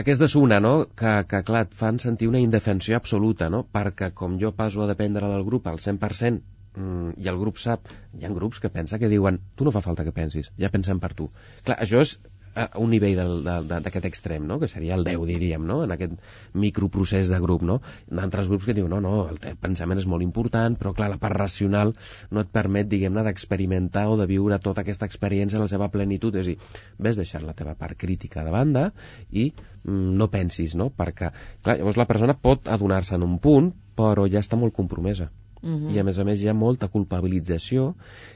Aquesta 0.00 0.24
és 0.24 0.34
una, 0.40 0.56
no?, 0.64 0.72
que, 0.96 1.10
que 1.28 1.42
clar, 1.48 1.60
et 1.66 1.74
fan 1.76 1.98
sentir 2.02 2.28
una 2.30 2.40
indefensió 2.40 2.96
absoluta, 2.96 3.50
no?, 3.52 3.58
perquè 3.76 4.08
com 4.20 4.38
jo 4.40 4.52
passo 4.56 4.80
a 4.84 4.88
dependre 4.90 5.28
del 5.28 5.44
grup 5.48 5.68
al 5.68 5.80
100%, 5.84 6.38
mm, 6.78 7.10
i 7.20 7.28
el 7.32 7.40
grup 7.42 7.60
sap, 7.60 7.90
hi 8.16 8.24
ha 8.24 8.30
grups 8.38 8.62
que 8.62 8.70
pensa 8.72 8.98
que 9.02 9.10
diuen 9.12 9.40
tu 9.56 9.68
no 9.68 9.74
fa 9.74 9.84
falta 9.84 10.06
que 10.08 10.14
pensis, 10.16 10.48
ja 10.64 10.72
pensem 10.72 11.02
per 11.02 11.12
tu. 11.18 11.28
Clar, 11.66 11.76
això 11.84 12.00
és 12.06 12.14
a 12.54 12.68
un 12.80 12.90
nivell 12.92 13.42
d'aquest 13.44 14.06
extrem, 14.08 14.44
no? 14.48 14.58
que 14.60 14.68
seria 14.68 14.96
el 14.98 15.04
10, 15.06 15.24
diríem, 15.28 15.64
no? 15.66 15.82
en 15.84 15.94
aquest 15.94 16.18
microprocés 16.52 17.30
de 17.32 17.40
grup. 17.40 17.64
No? 17.66 17.80
D'altres 18.10 18.48
grups 18.50 18.68
que 18.68 18.76
diuen, 18.76 18.92
no, 18.92 19.00
no, 19.04 19.26
el 19.30 19.58
pensament 19.60 20.00
és 20.02 20.08
molt 20.10 20.24
important, 20.24 20.76
però 20.78 20.92
clar, 20.96 21.10
la 21.12 21.20
part 21.22 21.38
racional 21.38 21.94
no 22.30 22.44
et 22.44 22.52
permet, 22.52 22.88
diguem-ne, 22.90 23.24
d'experimentar 23.26 24.06
o 24.12 24.18
de 24.20 24.28
viure 24.30 24.60
tota 24.62 24.84
aquesta 24.84 25.08
experiència 25.08 25.60
en 25.60 25.66
la 25.66 25.70
seva 25.72 25.90
plenitud. 25.92 26.36
És 26.36 26.48
a 26.48 26.52
dir, 26.52 26.58
ves 26.98 27.20
deixar 27.20 27.42
la 27.46 27.56
teva 27.56 27.76
part 27.78 27.98
crítica 27.98 28.44
de 28.44 28.54
banda 28.54 28.88
i 29.30 29.50
mm, 29.52 30.16
no 30.18 30.28
pensis, 30.32 30.76
no? 30.78 30.90
Perquè, 30.92 31.32
clar, 31.62 31.78
llavors 31.80 32.00
la 32.00 32.08
persona 32.10 32.36
pot 32.36 32.68
adonar-se 32.68 33.16
en 33.16 33.26
un 33.26 33.38
punt, 33.42 33.72
però 33.96 34.28
ja 34.28 34.42
està 34.44 34.58
molt 34.60 34.76
compromesa. 34.76 35.30
Uh 35.62 35.68
mhm. 35.68 35.86
-huh. 35.86 35.94
I 35.94 35.98
a 36.00 36.04
més 36.04 36.18
a 36.18 36.24
més 36.24 36.42
hi 36.42 36.48
ha 36.48 36.54
molta 36.54 36.88
culpabilització. 36.88 37.94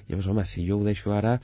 Llavors, 0.08 0.26
home, 0.26 0.44
si 0.44 0.66
jo 0.66 0.78
ho 0.78 0.84
deixo 0.84 1.12
ara, 1.12 1.40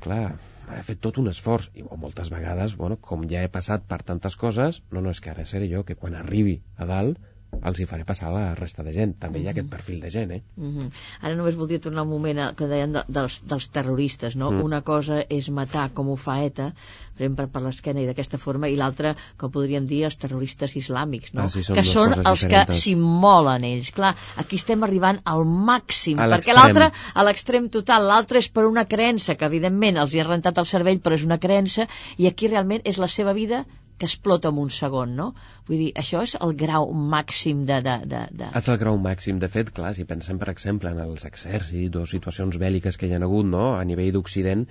clar, 0.00 0.38
he 0.78 0.84
fet 0.86 1.00
tot 1.04 1.18
un 1.22 1.30
esforç, 1.30 1.70
i 1.74 1.84
moltes 2.04 2.30
vegades, 2.32 2.76
bueno, 2.78 2.98
com 3.08 3.26
ja 3.30 3.42
he 3.42 3.50
passat 3.52 3.84
per 3.88 4.02
tantes 4.06 4.36
coses, 4.40 4.82
no, 4.90 5.00
no, 5.00 5.12
és 5.14 5.20
que 5.20 5.32
ara 5.32 5.46
seré 5.48 5.68
jo, 5.72 5.84
que 5.88 5.98
quan 5.98 6.16
arribi 6.18 6.60
a 6.76 6.88
dalt 6.88 7.20
els 7.60 7.80
hi 7.80 7.86
faré 7.86 8.04
passar 8.08 8.28
a 8.28 8.32
la 8.34 8.42
resta 8.58 8.82
de 8.86 8.92
gent. 8.94 9.12
També 9.22 9.42
hi 9.42 9.46
ha 9.46 9.52
aquest 9.52 9.68
perfil 9.70 10.00
de 10.02 10.10
gent, 10.10 10.32
eh? 10.34 10.40
Uh 10.56 10.66
-huh. 10.66 10.88
Ara 11.20 11.34
només 11.36 11.56
voldria 11.56 11.80
tornar 11.80 12.02
un 12.02 12.08
moment 12.08 12.38
a, 12.38 12.52
que 12.54 12.66
deien 12.66 12.92
de, 12.92 13.04
dels, 13.08 13.42
dels 13.46 13.68
terroristes, 13.68 14.36
no? 14.36 14.50
Mm. 14.50 14.62
Una 14.62 14.80
cosa 14.82 15.22
és 15.28 15.48
matar, 15.48 15.90
com 15.94 16.08
ho 16.08 16.16
fa 16.16 16.42
ETA, 16.44 16.72
pren 17.16 17.36
per, 17.36 17.46
per 17.48 17.62
l'esquena 17.62 18.00
i 18.00 18.06
d'aquesta 18.06 18.38
forma, 18.38 18.68
i 18.68 18.76
l'altra, 18.76 19.14
com 19.36 19.50
podríem 19.50 19.86
dir, 19.86 20.04
els 20.04 20.16
terroristes 20.16 20.76
islàmics, 20.76 21.34
no? 21.34 21.42
Ah, 21.42 21.48
sí, 21.48 21.62
són 21.62 21.76
que 21.76 21.84
són 21.84 22.12
els 22.12 22.40
diferents. 22.40 22.68
que 22.68 22.74
s'immolen 22.74 23.64
ells. 23.64 23.92
Clar, 23.92 24.16
aquí 24.36 24.56
estem 24.56 24.82
arribant 24.82 25.20
al 25.24 25.44
màxim, 25.44 26.18
a 26.18 26.28
perquè 26.28 26.54
l'altre, 26.54 26.90
a 27.14 27.22
l'extrem 27.22 27.68
total, 27.68 28.08
l'altre 28.08 28.38
és 28.38 28.48
per 28.48 28.66
una 28.66 28.86
creença, 28.86 29.34
que 29.34 29.44
evidentment 29.44 29.96
els 29.96 30.14
hi 30.14 30.20
ha 30.20 30.24
rentat 30.24 30.58
el 30.58 30.66
cervell, 30.66 31.00
però 31.00 31.14
és 31.14 31.24
una 31.24 31.38
creença, 31.38 31.86
i 32.16 32.26
aquí 32.26 32.48
realment 32.48 32.82
és 32.84 32.98
la 32.98 33.08
seva 33.08 33.32
vida 33.32 33.64
que 34.02 34.08
explota 34.10 34.50
en 34.50 34.58
un 34.58 34.70
segon, 34.74 35.14
no? 35.18 35.28
Vull 35.68 35.78
dir, 35.84 35.90
això 36.02 36.24
és 36.26 36.34
el 36.46 36.56
grau 36.58 36.88
màxim 37.14 37.62
de... 37.68 37.78
de, 37.86 37.94
de, 38.10 38.22
de... 38.40 38.50
És 38.58 38.70
el 38.72 38.80
grau 38.82 38.98
màxim. 39.06 39.38
De 39.42 39.50
fet, 39.52 39.70
clar, 39.76 39.94
si 39.98 40.06
pensem, 40.08 40.40
per 40.42 40.50
exemple, 40.50 40.90
en 40.90 40.98
els 41.04 41.26
exèrcits 41.28 42.02
o 42.02 42.04
situacions 42.10 42.58
bèl·liques 42.62 42.98
que 42.98 43.06
hi 43.06 43.14
ha 43.14 43.22
hagut, 43.22 43.46
no?, 43.54 43.68
a 43.78 43.86
nivell 43.86 44.10
d'Occident, 44.16 44.66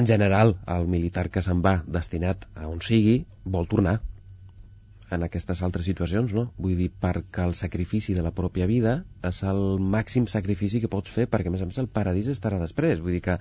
en 0.00 0.08
general, 0.08 0.56
el 0.72 0.88
militar 0.92 1.28
que 1.32 1.44
se'n 1.44 1.60
va 1.64 1.78
destinat 2.00 2.48
a 2.56 2.68
on 2.72 2.80
sigui 2.84 3.18
vol 3.58 3.68
tornar. 3.68 3.98
En 5.10 5.22
aquestes 5.22 5.62
altres 5.62 5.86
situacions, 5.86 6.32
no? 6.34 6.48
Vull 6.58 6.76
dir, 6.78 6.88
perquè 6.90 7.44
el 7.46 7.54
sacrifici 7.54 8.14
de 8.16 8.24
la 8.26 8.32
pròpia 8.34 8.66
vida 8.66 8.98
és 9.26 9.38
el 9.46 9.78
màxim 9.78 10.26
sacrifici 10.30 10.80
que 10.82 10.90
pots 10.90 11.12
fer, 11.12 11.26
perquè 11.30 11.50
a 11.50 11.54
més 11.54 11.62
a 11.62 11.68
més 11.68 11.78
el 11.82 11.88
paradís 11.90 12.28
estarà 12.32 12.58
després, 12.58 13.00
vull 13.02 13.14
dir 13.14 13.22
que 13.22 13.36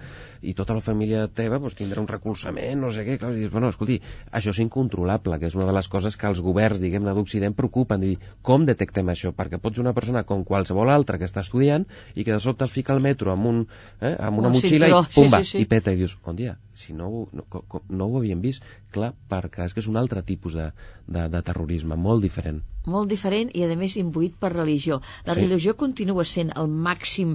i 0.46 0.54
tota 0.58 0.76
la 0.78 0.84
família 0.86 1.26
teva 1.28 1.60
pues, 1.62 1.78
tindrà 1.78 2.02
un 2.02 2.10
recolzament, 2.10 2.80
no 2.82 2.92
sé 2.94 3.06
què, 3.08 3.18
clar, 3.22 3.34
dius, 3.34 3.52
bueno, 3.54 3.72
escolti, 3.74 4.00
això 4.32 4.54
és 4.54 4.62
incontrolable, 4.66 5.40
que 5.42 5.50
és 5.50 5.58
una 5.58 5.68
de 5.70 5.76
les 5.78 5.90
coses 5.90 6.18
que 6.18 6.30
els 6.30 6.42
governs, 6.46 6.82
diguem-ne, 6.84 7.16
d'Occident 7.18 7.58
preocupen, 7.58 8.06
dir, 8.06 8.16
com 8.46 8.66
detectem 8.70 9.10
això? 9.14 9.34
Perquè 9.36 9.62
pots 9.62 9.82
una 9.82 9.96
persona 9.98 10.26
com 10.28 10.46
qualsevol 10.46 10.94
altra 10.94 11.18
que 11.22 11.30
està 11.30 11.42
estudiant 11.46 11.88
i 12.14 12.24
que 12.24 12.34
de 12.34 12.42
sobte 12.44 12.70
es 12.70 12.74
fica 12.76 12.94
al 12.94 13.02
metro 13.02 13.34
amb, 13.34 13.50
un, 13.50 13.64
eh, 14.02 14.16
amb 14.16 14.42
una 14.42 14.54
Un 14.54 14.60
motxilla 14.60 14.92
cinturó, 14.92 15.02
i 15.10 15.16
pumba, 15.18 15.42
sí, 15.42 15.50
sí, 15.50 15.58
sí. 15.58 15.66
i 15.66 15.70
peta, 15.70 15.94
i 15.94 16.02
dius, 16.02 16.18
on 16.26 16.38
dia? 16.38 16.58
Si 16.76 16.94
no, 16.94 17.10
no, 17.32 17.46
no 17.90 18.08
ho 18.10 18.18
havíem 18.20 18.42
vist, 18.44 18.66
clar, 18.92 19.14
perquè 19.32 19.66
és 19.70 19.76
que 19.76 19.82
és 19.84 19.88
un 19.88 19.98
altre 20.00 20.22
tipus 20.28 20.58
de, 20.58 20.70
de, 21.08 21.28
de 21.32 21.42
terrorisme, 21.56 21.96
molt 22.08 22.22
diferent. 22.28 22.64
molt 22.86 23.10
diferent 23.10 23.50
i 23.58 23.64
a 23.66 23.76
més 23.76 23.96
imbuït 23.98 24.36
per 24.38 24.52
religió. 24.54 25.00
La 25.26 25.34
Sí. 25.34 25.40
religió 25.40 25.74
continua 25.76 26.22
sent 26.24 26.52
el 26.56 26.68
màxim 26.70 27.32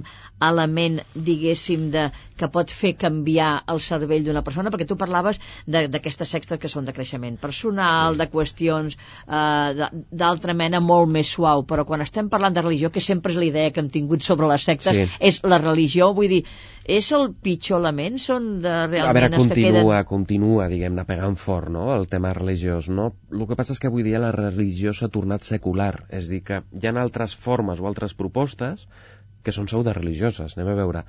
element, 0.47 1.01
diguéssim, 1.13 1.89
de, 1.91 2.05
que 2.39 2.47
pot 2.53 2.71
fer 2.71 2.93
canviar 2.95 3.49
el 3.67 3.81
cervell 3.83 4.23
d'una 4.23 4.43
persona, 4.47 4.71
perquè 4.71 4.87
tu 4.87 4.95
parlaves 4.95 5.41
de- 5.67 5.89
d'aquestes 5.91 6.29
sectes 6.29 6.57
que 6.57 6.69
són 6.71 6.85
de 6.87 6.93
creixement 6.93 7.35
personal, 7.37 8.15
de 8.15 8.29
qüestions 8.31 8.95
eh, 9.27 9.89
d'altra 10.23 10.53
mena 10.53 10.79
molt 10.79 11.09
més 11.11 11.27
suau, 11.35 11.65
però 11.67 11.83
quan 11.85 11.99
estem 12.01 12.29
parlant 12.29 12.53
de 12.55 12.61
religió, 12.61 12.89
que 12.89 13.01
sempre 13.01 13.33
és 13.33 13.37
la 13.37 13.49
idea 13.51 13.71
que 13.71 13.81
hem 13.81 13.89
tingut 13.89 14.21
sobre 14.23 14.47
les 14.47 14.63
sectes, 14.63 14.95
Sí. 14.95 15.05
és 15.19 15.41
la 15.43 15.57
religió, 15.57 16.13
vull 16.13 16.29
dir, 16.29 16.45
és 16.91 17.07
el 17.15 17.29
pitjor 17.45 17.79
element? 17.81 18.17
Són 18.21 18.47
de 18.63 18.71
realment 18.71 19.05
a 19.07 19.13
veure, 19.15 19.29
els 19.37 19.47
que 19.47 19.57
queden... 19.57 19.77
continua, 19.77 20.01
continua, 20.09 20.67
diguem-ne, 20.71 21.05
pegant 21.07 21.37
fort, 21.39 21.71
no?, 21.73 21.87
el 21.95 22.07
tema 22.11 22.33
religiós, 22.37 22.89
no? 22.91 23.11
El 23.31 23.45
que 23.49 23.57
passa 23.59 23.75
és 23.75 23.81
que 23.81 23.91
avui 23.91 24.05
dia 24.07 24.21
la 24.21 24.33
religió 24.35 24.93
s'ha 24.95 25.11
tornat 25.13 25.47
secular, 25.47 25.93
és 26.09 26.29
dir, 26.31 26.41
que 26.47 26.61
hi 26.75 26.89
ha 26.89 26.95
altres 27.03 27.35
formes 27.47 27.79
o 27.79 27.87
altres 27.89 28.17
propostes 28.17 28.87
que 29.43 29.53
són 29.55 29.67
pseudo-religioses, 29.69 30.55
anem 30.57 30.71
a 30.71 30.75
veure. 30.77 31.01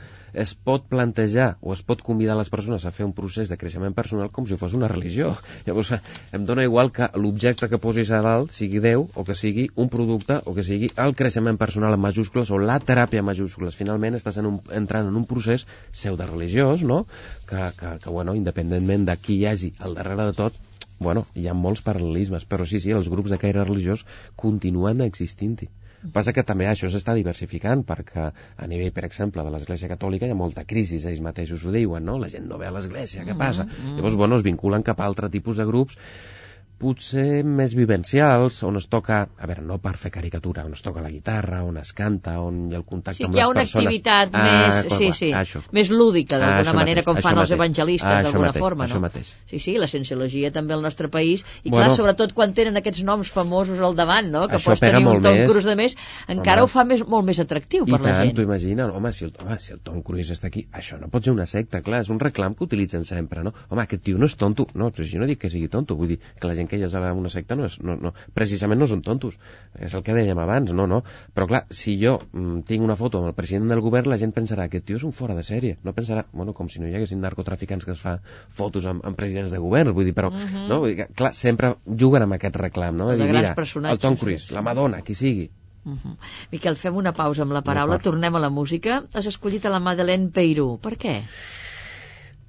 Es 0.45 0.55
pot 0.55 0.87
plantejar 0.91 1.57
o 1.61 1.75
es 1.77 1.83
pot 1.87 2.03
convidar 2.05 2.37
les 2.39 2.51
persones 2.53 2.87
a 2.87 2.93
fer 2.95 3.07
un 3.07 3.15
procés 3.17 3.53
de 3.53 3.59
creixement 3.61 3.95
personal 3.97 4.31
com 4.33 4.47
si 4.49 4.59
fos 4.61 4.77
una 4.79 4.91
religió. 4.93 5.35
Llavors, 5.67 5.93
em 6.33 6.47
dóna 6.49 6.67
igual 6.69 6.93
que 6.97 7.11
l'objecte 7.19 7.69
que 7.69 7.81
posis 7.83 8.13
a 8.13 8.23
dalt 8.25 8.55
sigui 8.57 8.83
Déu 8.83 9.07
o 9.15 9.27
que 9.29 9.37
sigui 9.39 9.69
un 9.77 9.93
producte 9.93 10.41
o 10.47 10.57
que 10.57 10.65
sigui 10.67 10.91
el 11.05 11.15
creixement 11.19 11.61
personal 11.61 11.95
en 11.97 12.05
majúscules 12.05 12.51
o 12.51 12.59
la 12.59 12.81
teràpia 12.81 13.23
en 13.23 13.29
majúscules. 13.29 13.79
Finalment 13.79 14.19
estàs 14.19 14.41
en 14.43 14.49
un, 14.49 14.61
entrant 14.73 15.09
en 15.09 15.17
un 15.19 15.29
procés 15.29 15.67
pseudo-religiós, 15.93 16.87
no?, 16.89 17.05
que, 17.49 17.71
que, 17.79 17.97
que, 18.03 18.11
bueno, 18.11 18.37
independentment 18.39 19.09
de 19.09 19.17
qui 19.21 19.41
hi 19.41 19.49
hagi 19.51 19.73
al 19.79 19.97
darrere 19.99 20.31
de 20.31 20.37
tot, 20.39 20.57
bueno, 21.03 21.27
hi 21.35 21.49
ha 21.49 21.55
molts 21.59 21.83
paral·lelismes, 21.85 22.47
però 22.49 22.67
sí, 22.69 22.81
sí, 22.81 22.93
els 22.97 23.11
grups 23.13 23.33
de 23.35 23.39
caire 23.43 23.65
religiós 23.67 24.07
continuen 24.39 25.03
existint-hi. 25.05 25.69
Passa 26.11 26.33
que 26.35 26.43
també 26.43 26.67
això 26.67 26.91
s'està 26.91 27.15
diversificant 27.15 27.85
perquè 27.87 28.27
a 28.33 28.67
nivell, 28.71 28.91
per 28.97 29.05
exemple, 29.07 29.45
de 29.47 29.53
l'Església 29.55 29.91
Catòlica 29.93 30.27
hi 30.27 30.35
ha 30.35 30.39
molta 30.39 30.67
crisi, 30.67 30.99
ells 30.99 31.23
mateixos 31.23 31.63
ho 31.65 31.75
diuen, 31.75 32.05
no? 32.05 32.19
La 32.19 32.31
gent 32.33 32.49
no 32.51 32.59
ve 32.59 32.67
a 32.67 32.75
l'Església, 32.75 33.27
què 33.29 33.37
passa? 33.39 33.69
Llavors, 33.97 34.19
bueno, 34.19 34.39
es 34.41 34.47
vinculen 34.47 34.83
cap 34.83 35.01
a 35.01 35.07
altre 35.07 35.31
tipus 35.31 35.61
de 35.63 35.69
grups 35.69 35.99
potser 36.83 37.43
més 37.47 37.77
vivencials, 37.79 38.59
on 38.67 38.77
es 38.81 38.89
toca, 38.91 39.21
a 39.39 39.47
veure, 39.49 39.63
no 39.63 39.79
per 39.83 39.95
fer 40.01 40.11
caricatura, 40.15 40.65
on 40.67 40.75
es 40.77 40.83
toca 40.83 41.03
la 41.05 41.11
guitarra, 41.13 41.63
on 41.65 41.79
es 41.81 41.93
canta, 41.97 42.35
on 42.43 42.65
hi 42.71 42.75
ha 42.75 42.81
el 42.81 42.85
contacte 42.89 43.19
Sí, 43.21 43.25
amb 43.29 43.35
que 43.35 43.39
hi 43.39 43.43
ha 43.43 43.47
les 43.47 43.53
una 43.55 43.61
persones. 43.63 43.87
activitat 43.87 44.35
Ah, 44.35 44.43
més, 44.43 44.87
clar, 44.87 44.99
sí, 44.99 45.11
sí, 45.19 45.31
Això. 45.33 45.63
més 45.73 45.91
lúdica, 45.91 46.37
Ah, 46.37 46.41
d'alguna 46.41 46.63
això 46.71 46.75
manera, 46.75 47.01
mateix, 47.01 47.05
com 47.07 47.17
fan 47.23 47.33
els 47.39 47.51
mateix. 47.51 47.59
evangelistes, 47.59 48.11
Ah, 48.11 48.23
d'alguna 48.23 48.53
forma, 48.53 48.87
no? 48.87 49.01
mateix. 49.01 49.33
Sí, 49.47 49.59
sí, 49.59 49.77
la 49.79 49.87
cienciologia 49.87 50.51
també 50.53 50.75
al 50.75 50.83
nostre 50.83 51.09
país, 51.09 51.45
i 51.63 51.71
Bueno. 51.71 51.87
clar, 51.87 51.97
sobretot 51.97 52.33
quan 52.35 52.53
tenen 52.55 52.77
aquests 52.77 53.05
noms 53.05 53.31
famosos 53.31 53.81
al 53.81 53.95
davant, 53.95 54.31
no?, 54.31 54.49
que 54.49 54.59
pots 54.59 54.81
tenir 54.81 55.07
un 55.07 55.23
Tom. 55.23 55.37
Cruise 55.47 55.65
de 55.69 55.77
més, 55.77 55.97
encara 56.29 56.63
Home. 56.63 56.65
ho 56.65 56.67
fa 56.69 56.85
més, 56.85 57.07
molt 57.07 57.25
més 57.25 57.39
atractiu 57.41 57.85
I 57.87 57.91
per 57.93 58.01
la 58.01 58.13
tant, 58.13 58.25
gent. 58.27 58.37
t'ho 58.37 58.43
imagines, 58.43 58.87
home 58.95 59.13
si, 59.13 59.25
el, 59.25 59.33
home, 59.41 59.59
si 59.61 59.73
el 59.73 59.81
Tom 59.81 60.03
Cruise 60.03 60.31
està 60.33 60.47
aquí, 60.49 60.67
això 60.73 60.99
no 61.01 61.09
pot 61.09 61.23
ser 61.25 61.33
una 61.33 61.47
secta, 61.47 61.81
clar, 61.83 62.01
és 62.01 62.09
un 62.11 62.19
reclam 62.21 62.55
que 62.55 62.65
utilitzen 62.65 63.05
sempre, 63.05 63.43
no? 63.43 63.53
Home, 63.69 63.83
aquest 63.83 64.03
tio 64.03 64.19
no 64.19 64.27
és 64.27 64.37
tonto, 64.37 64.67
no, 64.75 64.91
però 64.91 65.05
jo 65.09 65.19
no 65.21 65.27
dic 65.27 65.39
que 65.39 65.51
sigui 65.51 65.69
tonto, 65.69 65.95
vull 65.97 66.09
dir 66.09 66.19
que 66.41 66.47
la 66.47 66.55
gent 66.55 66.69
que 66.73 66.81
hi 66.81 66.87
és 66.89 66.97
a 66.97 67.03
una 67.13 67.31
secta 67.33 67.57
no 67.59 67.67
és, 67.69 67.77
no, 67.85 67.99
no, 68.01 68.15
precisament 68.37 68.81
no 68.81 68.89
són 68.89 69.05
tontos, 69.05 69.37
és 69.77 69.93
el 69.99 70.05
que 70.07 70.17
dèiem 70.17 70.41
abans, 70.41 70.73
no, 70.77 70.89
no, 70.89 71.03
però 71.37 71.49
clar, 71.51 71.63
si 71.83 71.99
jo 72.01 72.17
mm, 72.25 72.65
tinc 72.69 72.85
una 72.87 72.97
foto 72.97 73.21
amb 73.21 73.29
el 73.29 73.37
president 73.37 73.69
del 73.73 73.85
govern, 73.85 74.09
la 74.13 74.19
gent 74.21 74.33
pensarà 74.33 74.69
que 74.73 74.81
tio 74.81 74.97
és 74.97 75.07
un 75.09 75.13
fora 75.13 75.37
de 75.37 75.45
sèrie, 75.47 75.79
no 75.85 75.95
pensarà, 75.97 76.25
bueno, 76.33 76.57
com 76.57 76.71
si 76.73 76.81
no 76.81 76.89
hi 76.89 76.97
haguessin 76.97 77.21
narcotraficants 77.21 77.85
que 77.89 77.93
es 77.97 78.03
fa 78.03 78.19
fotos 78.49 78.89
amb, 78.89 79.05
amb 79.05 79.19
presidents 79.19 79.53
de 79.53 79.61
govern, 79.63 79.93
vull 79.97 80.09
dir, 80.09 80.17
però, 80.17 80.33
no, 80.33 80.83
vull 80.85 80.97
dir 80.97 81.11
clar, 81.13 81.35
sempre 81.37 81.75
juguen 81.87 82.25
amb 82.27 82.39
aquest 82.39 82.57
reclam, 82.65 82.97
no? 82.97 83.11
De 83.13 83.21
dir, 83.21 83.29
mira, 83.29 83.53
el 83.93 84.01
Tom 84.01 84.17
Cruise, 84.17 84.55
la 84.57 84.65
Madonna, 84.65 85.03
qui 85.05 85.19
sigui, 85.19 85.51
Uh 85.85 85.97
-huh. 85.99 86.17
Miquel, 86.53 86.77
fem 86.77 86.95
una 86.95 87.13
pausa 87.13 87.43
amb 87.43 87.53
la 87.53 87.63
paraula, 87.63 87.99
tornem 87.99 88.37
a 88.37 88.39
la 88.39 88.51
música. 88.51 89.03
Has 89.15 89.27
escollit 89.27 89.67
a 89.67 89.71
la 89.71 89.81
Madeleine 89.81 90.31
Peiró. 90.31 90.79
Per 90.79 90.97
què? 90.97 91.25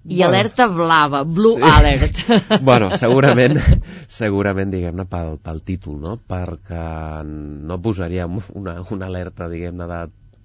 I 0.06 0.18
Bueno. 0.18 0.26
alerta 0.28 0.68
blava, 0.68 1.24
Blue 1.24 1.56
Sí. 1.56 1.62
Alert. 1.64 2.18
bueno, 2.62 2.90
segurament, 2.98 3.56
segurament, 4.08 4.72
diguem-ne, 4.74 5.06
pel, 5.08 5.38
pel 5.40 5.62
títol, 5.64 6.02
no? 6.04 6.18
Perquè 6.28 7.24
no 7.24 7.78
posaríem 7.82 8.36
una, 8.60 8.82
una 8.92 9.08
alerta, 9.08 9.48
diguem-ne, 9.48 9.88
de 9.88 10.02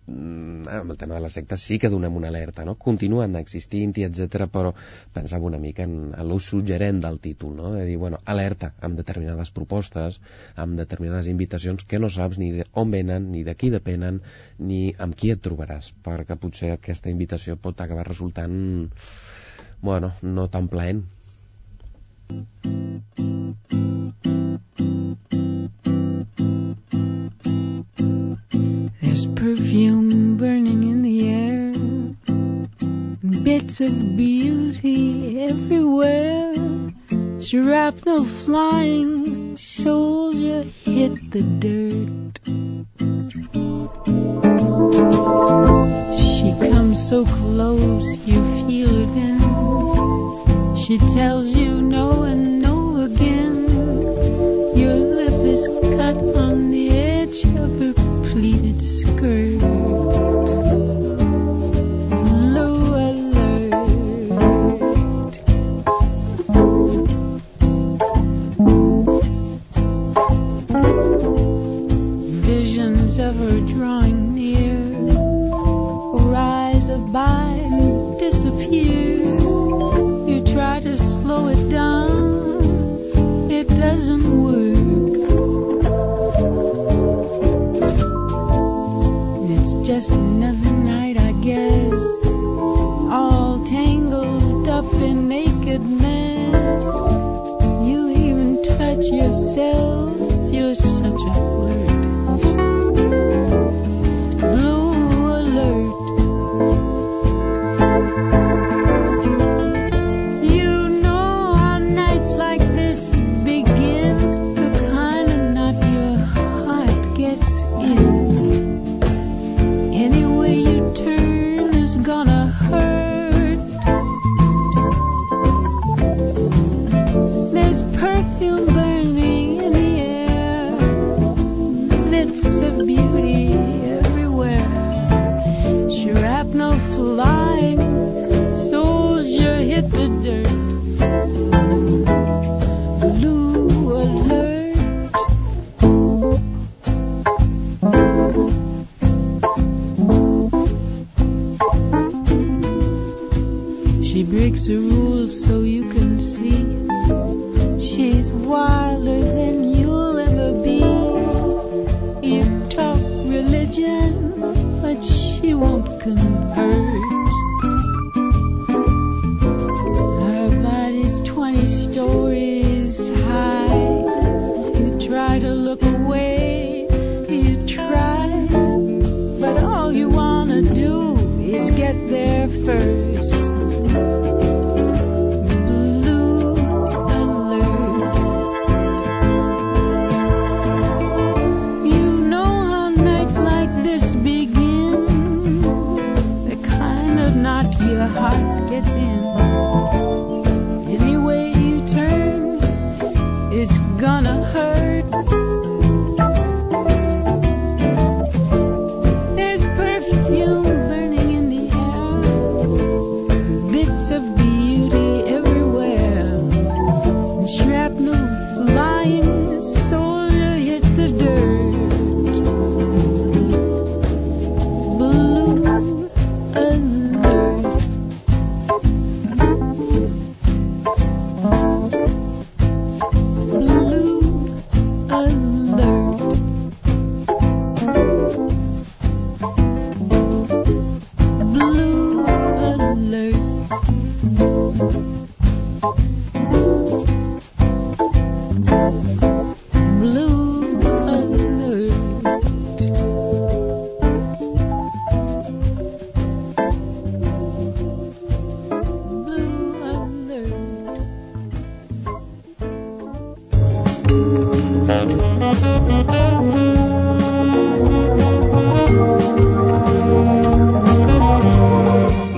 mm, 0.06 0.68
amb 0.78 0.92
el 0.94 0.96
tema 1.00 1.16
de 1.16 1.20
les 1.24 1.34
sectes 1.36 1.61
sí 1.61 1.78
que 1.82 1.90
donem 1.90 2.14
una 2.16 2.28
alerta, 2.30 2.64
no? 2.64 2.76
Continuen 2.78 3.34
existint 3.40 3.96
i 3.98 4.04
etc 4.06 4.46
però 4.52 4.70
pensava 5.12 5.44
una 5.50 5.59
mica 5.59 5.82
en, 5.82 6.14
en 6.14 6.28
l'ús 6.30 6.46
suggerent 6.52 7.02
del 7.02 7.18
títol, 7.18 7.56
no? 7.59 7.72
De 7.74 7.82
dir, 7.84 7.96
bueno, 7.98 8.20
alerta 8.24 8.70
amb 8.80 8.96
determinades 8.96 9.50
propostes, 9.50 10.20
amb 10.54 10.78
determinades 10.78 11.26
invitacions 11.26 11.82
que 11.84 11.98
no 11.98 12.09
saps 12.09 12.38
ni 12.38 12.52
de 12.61 12.64
on 12.72 12.94
venen, 12.94 13.32
ni 13.34 13.42
de 13.42 13.56
qui 13.59 13.74
depenen, 13.74 14.22
ni 14.59 14.94
amb 14.98 15.18
qui 15.18 15.34
et 15.34 15.42
trobaràs, 15.42 15.90
perquè 16.06 16.38
potser 16.38 16.72
aquesta 16.76 17.11
invitació 17.11 17.59
pot 17.59 17.80
acabar 17.80 18.06
resultant, 18.06 18.56
bueno, 19.80 20.12
no 20.22 20.48
tan 20.48 20.68
plaent. 20.68 21.04
There's 29.00 29.26
perfume 29.26 30.36
burning 30.36 30.82
in 30.84 31.02
the 31.02 31.28
air, 31.30 31.72
bits 33.42 33.80
of 33.80 34.16
beauty 34.16 35.40
everywhere. 35.40 36.54
Shrapnel 37.40 38.24
flying, 38.24 39.56
soldier 39.56 40.64
hit 40.64 41.30
the 41.30 41.42
dirt. 41.62 42.38
She 46.18 46.52
comes 46.70 47.08
so 47.08 47.24
close, 47.24 48.18
you 48.26 48.66
feel 48.66 48.88
her 48.88 49.14
then. 49.14 49.38
She 50.89 50.97
tells 50.97 51.55
you 51.55 51.82
no 51.82 52.22
and 52.22 52.57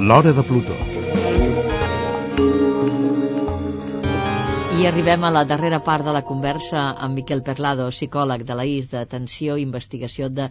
L'Hora 0.01 0.33
de 0.33 0.43
Plutó. 0.43 1.00
I 4.81 4.87
arribem 4.89 5.24
a 5.24 5.31
la 5.35 5.43
darrera 5.45 5.78
part 5.85 6.07
de 6.07 6.12
la 6.16 6.22
conversa 6.24 6.81
amb 7.05 7.18
Miquel 7.18 7.43
Perlado, 7.45 7.91
psicòleg 7.93 8.47
de 8.49 8.55
la 8.57 8.64
IS 8.64 8.87
d'Atenció 8.89 9.59
i 9.61 9.64
Investigació 9.66 10.31
de 10.33 10.47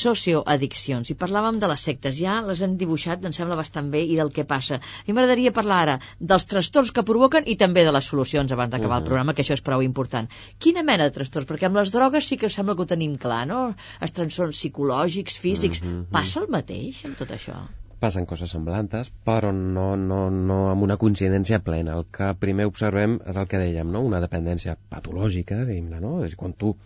Socioaddiccions. 0.00 1.12
I 1.12 1.16
parlàvem 1.20 1.60
de 1.62 1.68
les 1.70 1.84
sectes, 1.86 2.16
ja 2.18 2.40
les 2.42 2.62
han 2.66 2.74
dibuixat, 2.80 3.22
em 3.22 3.36
sembla 3.36 3.60
bastant 3.60 3.92
bé, 3.94 4.02
i 4.02 4.18
del 4.18 4.32
que 4.34 4.44
passa. 4.50 4.80
A 4.82 5.06
mi 5.06 5.14
m'agradaria 5.14 5.54
parlar 5.54 5.78
ara 5.84 5.96
dels 6.18 6.48
trastorns 6.50 6.90
que 6.90 7.06
provoquen 7.06 7.46
i 7.46 7.54
també 7.62 7.86
de 7.86 7.94
les 7.94 8.10
solucions 8.10 8.50
abans 8.58 8.74
d'acabar 8.74 8.96
Mhm. 8.98 9.04
el 9.04 9.08
programa, 9.12 9.34
que 9.34 9.46
això 9.46 9.54
és 9.54 9.66
prou 9.70 9.86
important. 9.86 10.28
Quina 10.58 10.82
mena 10.82 11.04
de 11.04 11.14
trastorns? 11.14 11.46
Perquè 11.46 11.70
amb 11.70 11.76
les 11.76 11.92
drogues 11.92 12.26
sí 12.26 12.36
que 12.36 12.50
sembla 12.50 12.74
que 12.74 12.82
ho 12.82 12.92
tenim 12.96 13.14
clar, 13.16 13.46
no? 13.46 13.74
Els 14.00 14.12
trastorns 14.12 14.56
psicològics, 14.58 15.38
físics... 15.38 15.82
Mhm. 15.82 16.06
Passa 16.10 16.40
el 16.40 16.48
mateix 16.48 17.04
amb 17.04 17.16
tot 17.16 17.30
això? 17.30 17.54
Passen 18.02 18.26
coses 18.30 18.52
semblantes, 18.54 19.10
però 19.26 19.52
no, 19.54 19.88
no, 19.96 20.20
no 20.30 20.58
amb 20.72 20.86
una 20.86 20.98
coincidència 21.00 21.62
plena. 21.64 21.96
El 21.98 22.06
que 22.14 22.30
primer 22.42 22.68
observem 22.70 23.18
és 23.26 23.40
el 23.40 23.48
que 23.50 23.62
dèiem, 23.62 23.90
no? 23.94 24.04
una 24.06 24.22
dependència 24.24 24.76
patològica, 24.92 25.64
diguem-ne, 25.68 26.00
no? 26.04 26.18
És 26.26 26.36
quan 26.38 26.54
tu 26.58 26.76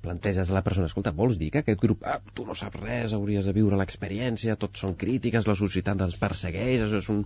planteges 0.00 0.50
a 0.50 0.54
la 0.54 0.62
persona, 0.64 0.88
escolta, 0.88 1.12
vols 1.16 1.36
dir 1.40 1.50
que 1.52 1.60
aquest 1.60 1.80
grup, 1.80 2.04
ah, 2.08 2.18
tu 2.34 2.44
no 2.48 2.54
saps 2.56 2.80
res, 2.80 3.14
hauries 3.16 3.46
de 3.48 3.52
viure 3.56 3.76
l'experiència, 3.80 4.56
tots 4.60 4.84
són 4.84 4.94
crítiques, 5.00 5.48
la 5.48 5.56
societat 5.58 6.04
ens 6.06 6.16
persegueix, 6.20 6.84
això 6.86 7.00
és 7.02 7.10
un, 7.12 7.22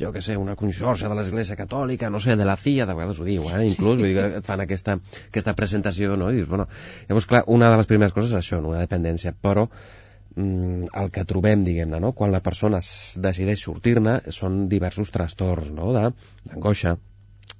jo 0.00 0.12
que 0.14 0.22
sé, 0.24 0.36
una 0.40 0.56
conxorxa 0.60 1.08
de 1.08 1.16
l'Església 1.18 1.56
Catòlica, 1.56 2.10
no 2.12 2.20
sé, 2.24 2.36
de 2.36 2.48
la 2.48 2.56
CIA, 2.60 2.88
de 2.88 2.96
vegades 2.98 3.20
ho 3.20 3.28
diu, 3.28 3.48
eh, 3.48 3.62
inclús, 3.68 3.96
vull 4.00 4.10
dir 4.10 4.16
que 4.18 4.26
et 4.42 4.48
fan 4.48 4.64
aquesta, 4.64 4.98
aquesta 5.28 5.56
presentació, 5.56 6.18
no? 6.20 6.28
I 6.32 6.40
dius, 6.40 6.50
bueno, 6.52 6.68
llavors, 7.08 7.28
clar, 7.32 7.44
una 7.58 7.72
de 7.72 7.80
les 7.80 7.88
primeres 7.88 8.16
coses 8.16 8.36
és 8.36 8.42
això, 8.42 8.60
no? 8.60 8.74
una 8.74 8.84
dependència, 8.84 9.32
però 9.32 9.68
el 10.36 11.10
que 11.14 11.24
trobem, 11.24 11.64
diguem-ne, 11.66 12.00
no? 12.00 12.12
quan 12.12 12.32
la 12.32 12.42
persona 12.44 12.78
es 12.84 12.90
decideix 13.18 13.62
sortir-ne 13.64 14.20
són 14.34 14.66
diversos 14.68 15.10
trastorns 15.14 15.70
no? 15.74 15.92
de- 15.96 16.10
d'angoixa, 16.50 16.96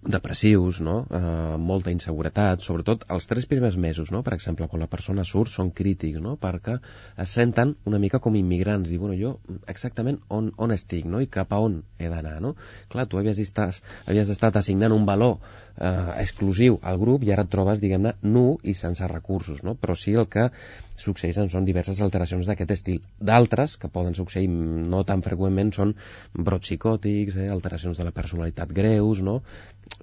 depressius, 0.02 0.80
no? 0.80 1.06
eh, 1.10 1.56
molta 1.58 1.90
inseguretat, 1.90 2.62
sobretot 2.62 3.04
els 3.10 3.26
tres 3.26 3.46
primers 3.50 3.76
mesos, 3.76 4.12
no? 4.14 4.22
per 4.22 4.34
exemple, 4.36 4.68
quan 4.70 4.84
la 4.84 4.90
persona 4.90 5.24
surt 5.24 5.50
són 5.50 5.72
crítics, 5.74 6.20
no? 6.22 6.36
perquè 6.38 6.76
es 7.16 7.34
senten 7.34 7.74
una 7.84 7.98
mica 7.98 8.20
com 8.20 8.36
immigrants, 8.38 8.90
diuen, 8.90 9.08
bueno, 9.08 9.18
jo 9.18 9.58
exactament 9.66 10.20
on, 10.28 10.52
on 10.56 10.74
estic 10.74 11.06
no? 11.06 11.20
i 11.20 11.26
cap 11.26 11.52
a 11.52 11.60
on 11.64 11.82
he 11.98 12.08
d'anar. 12.12 12.38
No? 12.44 12.54
Clar, 12.92 13.08
tu 13.10 13.18
havies 13.18 13.42
estat, 13.42 13.82
havies 14.06 14.30
estat 14.30 14.56
assignant 14.60 14.94
un 14.94 15.06
valor 15.08 15.40
eh, 15.80 16.12
exclusiu 16.22 16.78
al 16.82 16.98
grup 16.98 17.24
i 17.24 17.32
ara 17.34 17.44
et 17.46 17.50
trobes, 17.52 17.80
diguem-ne, 17.82 18.14
nu 18.22 18.58
i 18.62 18.74
sense 18.74 19.06
recursos, 19.10 19.62
no? 19.66 19.74
però 19.74 19.96
sí 19.98 20.14
el 20.14 20.28
que 20.30 20.48
succeeixen 20.98 21.50
són 21.52 21.66
diverses 21.68 22.00
alteracions 22.02 22.48
d'aquest 22.48 22.74
estil. 22.74 23.00
D'altres, 23.30 23.76
que 23.78 23.90
poden 23.92 24.16
succeir 24.18 24.48
no 24.50 25.04
tan 25.08 25.22
freqüentment, 25.22 25.72
són 25.76 25.94
brots 26.34 26.68
psicòtics, 26.68 27.38
eh, 27.38 27.50
alteracions 27.54 27.98
de 27.98 28.08
la 28.08 28.14
personalitat 28.14 28.74
greus, 28.74 29.22
no? 29.22 29.40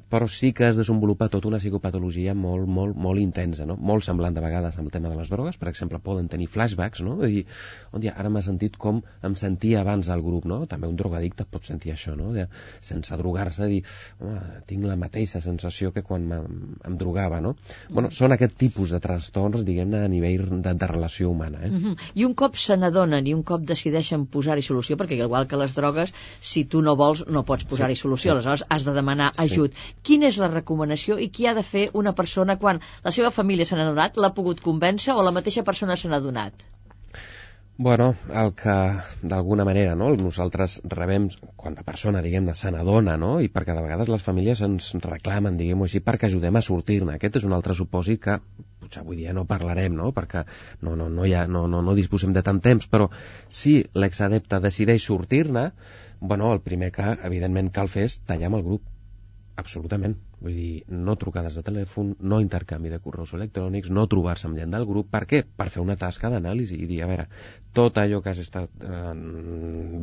Però 0.09 0.27
sí 0.29 0.51
que 0.53 0.67
es 0.69 0.77
desenvolupa 0.77 1.27
tota 1.33 1.49
una 1.49 1.59
psicopatologia 1.59 2.35
molt, 2.37 2.67
molt, 2.69 2.95
molt 2.95 3.19
intensa, 3.19 3.65
no? 3.65 3.75
molt 3.75 4.05
semblant 4.05 4.35
de 4.35 4.43
vegades 4.43 4.77
amb 4.77 4.87
el 4.87 4.93
tema 4.93 5.09
de 5.09 5.17
les 5.19 5.31
drogues, 5.33 5.57
per 5.57 5.69
exemple, 5.71 5.99
poden 6.03 6.29
tenir 6.31 6.47
flashbacks, 6.51 7.01
no? 7.05 7.17
I 7.25 7.43
on 7.95 8.05
ara 8.11 8.29
m'ha 8.29 8.43
sentit 8.45 8.77
com 8.77 9.01
em 9.25 9.35
sentia 9.39 9.81
abans 9.81 10.09
al 10.13 10.21
grup, 10.23 10.45
no? 10.45 10.61
També 10.69 10.87
un 10.87 10.95
drogadicte 10.99 11.45
pot 11.49 11.65
sentir 11.65 11.93
això, 11.93 12.15
no? 12.15 12.31
De, 12.35 12.47
sense 12.85 13.17
drogar-se, 13.17 13.67
dir, 13.71 13.81
home, 14.21 14.39
tinc 14.69 14.85
la 14.85 14.97
mateixa 14.99 15.41
sensació 15.43 15.91
que 15.95 16.03
quan 16.05 16.27
em, 16.37 16.97
drogava, 16.99 17.41
no? 17.41 17.55
Bueno, 17.89 18.11
són 18.13 18.35
aquest 18.35 18.55
tipus 18.61 18.93
de 18.95 19.01
trastorns, 19.03 19.65
diguem-ne, 19.67 20.03
a 20.05 20.11
nivell 20.11 20.45
de, 20.61 20.75
de 20.75 20.91
relació 20.91 21.31
humana, 21.33 21.65
eh? 21.65 21.71
Mhm. 21.71 21.97
I 22.15 22.27
un 22.29 22.37
cop 22.37 22.55
se 22.61 22.77
n'adonen 22.77 23.27
i 23.27 23.33
un 23.35 23.43
cop 23.43 23.65
decideixen 23.65 24.27
posar-hi 24.31 24.63
solució, 24.65 24.97
perquè 25.01 25.17
igual 25.19 25.49
que 25.49 25.59
les 25.59 25.75
drogues, 25.75 26.13
si 26.39 26.65
tu 26.65 26.81
no 26.85 26.95
vols 26.95 27.25
no 27.27 27.43
pots 27.43 27.65
posar-hi 27.65 27.97
solució, 27.99 28.29
sí. 28.29 28.35
aleshores 28.35 28.65
has 28.69 28.85
de 28.85 28.93
demanar 28.95 29.31
Sí. 29.35 29.41
ajut. 29.45 29.74
Quina 30.03 30.29
és 30.31 30.39
la 30.41 30.51
recomanació 30.53 31.19
i 31.21 31.31
què 31.37 31.49
ha 31.49 31.57
de 31.57 31.65
fer 31.73 31.89
una 32.03 32.15
persona 32.21 32.59
quan 32.61 32.81
la 33.03 33.15
seva 33.19 33.33
família 33.39 33.65
se 33.65 33.75
n'ha 33.75 33.89
adonat, 33.89 34.17
l'ha 34.17 34.33
pogut 34.39 34.63
convèncer 34.69 35.13
o 35.15 35.25
la 35.25 35.35
mateixa 35.39 35.65
persona 35.71 35.99
se 35.99 36.11
n'ha 36.11 36.21
adonat? 36.23 36.67
Bueno, 37.77 38.15
el 38.31 38.53
que 38.55 38.73
d'alguna 39.21 39.65
manera 39.67 39.97
no, 39.99 40.13
nosaltres 40.15 40.77
rebem 40.93 41.25
quan 41.59 41.73
la 41.75 41.83
persona, 41.83 42.21
diguem-ne, 42.23 42.53
se 42.55 42.71
n'adona, 42.71 43.17
no? 43.19 43.33
i 43.43 43.49
perquè 43.51 43.75
de 43.75 43.83
vegades 43.83 44.07
les 44.13 44.23
famílies 44.23 44.61
ens 44.63 44.93
reclamen, 45.03 45.57
diguem-ho 45.59 45.83
així, 45.83 45.99
perquè 46.05 46.29
ajudem 46.29 46.55
a 46.55 46.61
sortir-ne. 46.63 47.17
Aquest 47.17 47.41
és 47.41 47.47
un 47.49 47.57
altre 47.57 47.75
supòsit 47.75 48.21
que 48.23 48.37
potser 48.79 49.03
avui 49.03 49.19
dia 49.19 49.35
no 49.35 49.43
parlarem, 49.49 49.91
no? 49.99 50.13
perquè 50.15 50.45
no, 50.87 50.95
no, 50.95 51.09
no, 51.11 51.27
ha, 51.27 51.43
no, 51.51 51.65
no, 51.67 51.83
no 51.83 51.99
disposem 51.99 52.31
de 52.31 52.45
tant 52.47 52.63
temps, 52.63 52.87
però 52.87 53.09
si 53.59 53.81
l'exadepte 53.91 54.63
decideix 54.63 55.03
sortir-ne, 55.11 55.71
bueno, 56.21 56.53
el 56.55 56.63
primer 56.63 56.93
que, 56.95 57.11
evidentment, 57.27 57.75
cal 57.75 57.91
fer 57.91 58.07
és 58.07 58.21
tallar 58.23 58.53
amb 58.53 58.61
el 58.61 58.69
grup. 58.69 58.87
Absolutament. 59.55 60.17
Vull 60.41 60.55
dir, 60.55 60.71
no 60.91 61.15
trucades 61.19 61.55
de 61.57 61.63
telèfon, 61.65 62.15
no 62.19 62.41
intercanvi 62.43 62.91
de 62.91 62.99
correus 63.03 63.33
electrònics, 63.37 63.91
no 63.93 64.07
trobar-se 64.11 64.49
amb 64.49 64.59
gent 64.59 64.73
del 64.73 64.87
grup. 64.89 65.09
Per 65.13 65.23
què? 65.29 65.43
Per 65.45 65.69
fer 65.73 65.83
una 65.83 65.97
tasca 65.99 66.31
d'anàlisi 66.33 66.79
i 66.81 66.89
dir, 66.89 67.01
a 67.03 67.09
veure, 67.11 67.27
tot 67.75 67.97
allò 67.99 68.21
que 68.23 68.31
has 68.31 68.39
estat 68.39 68.83
eh, 68.87 69.13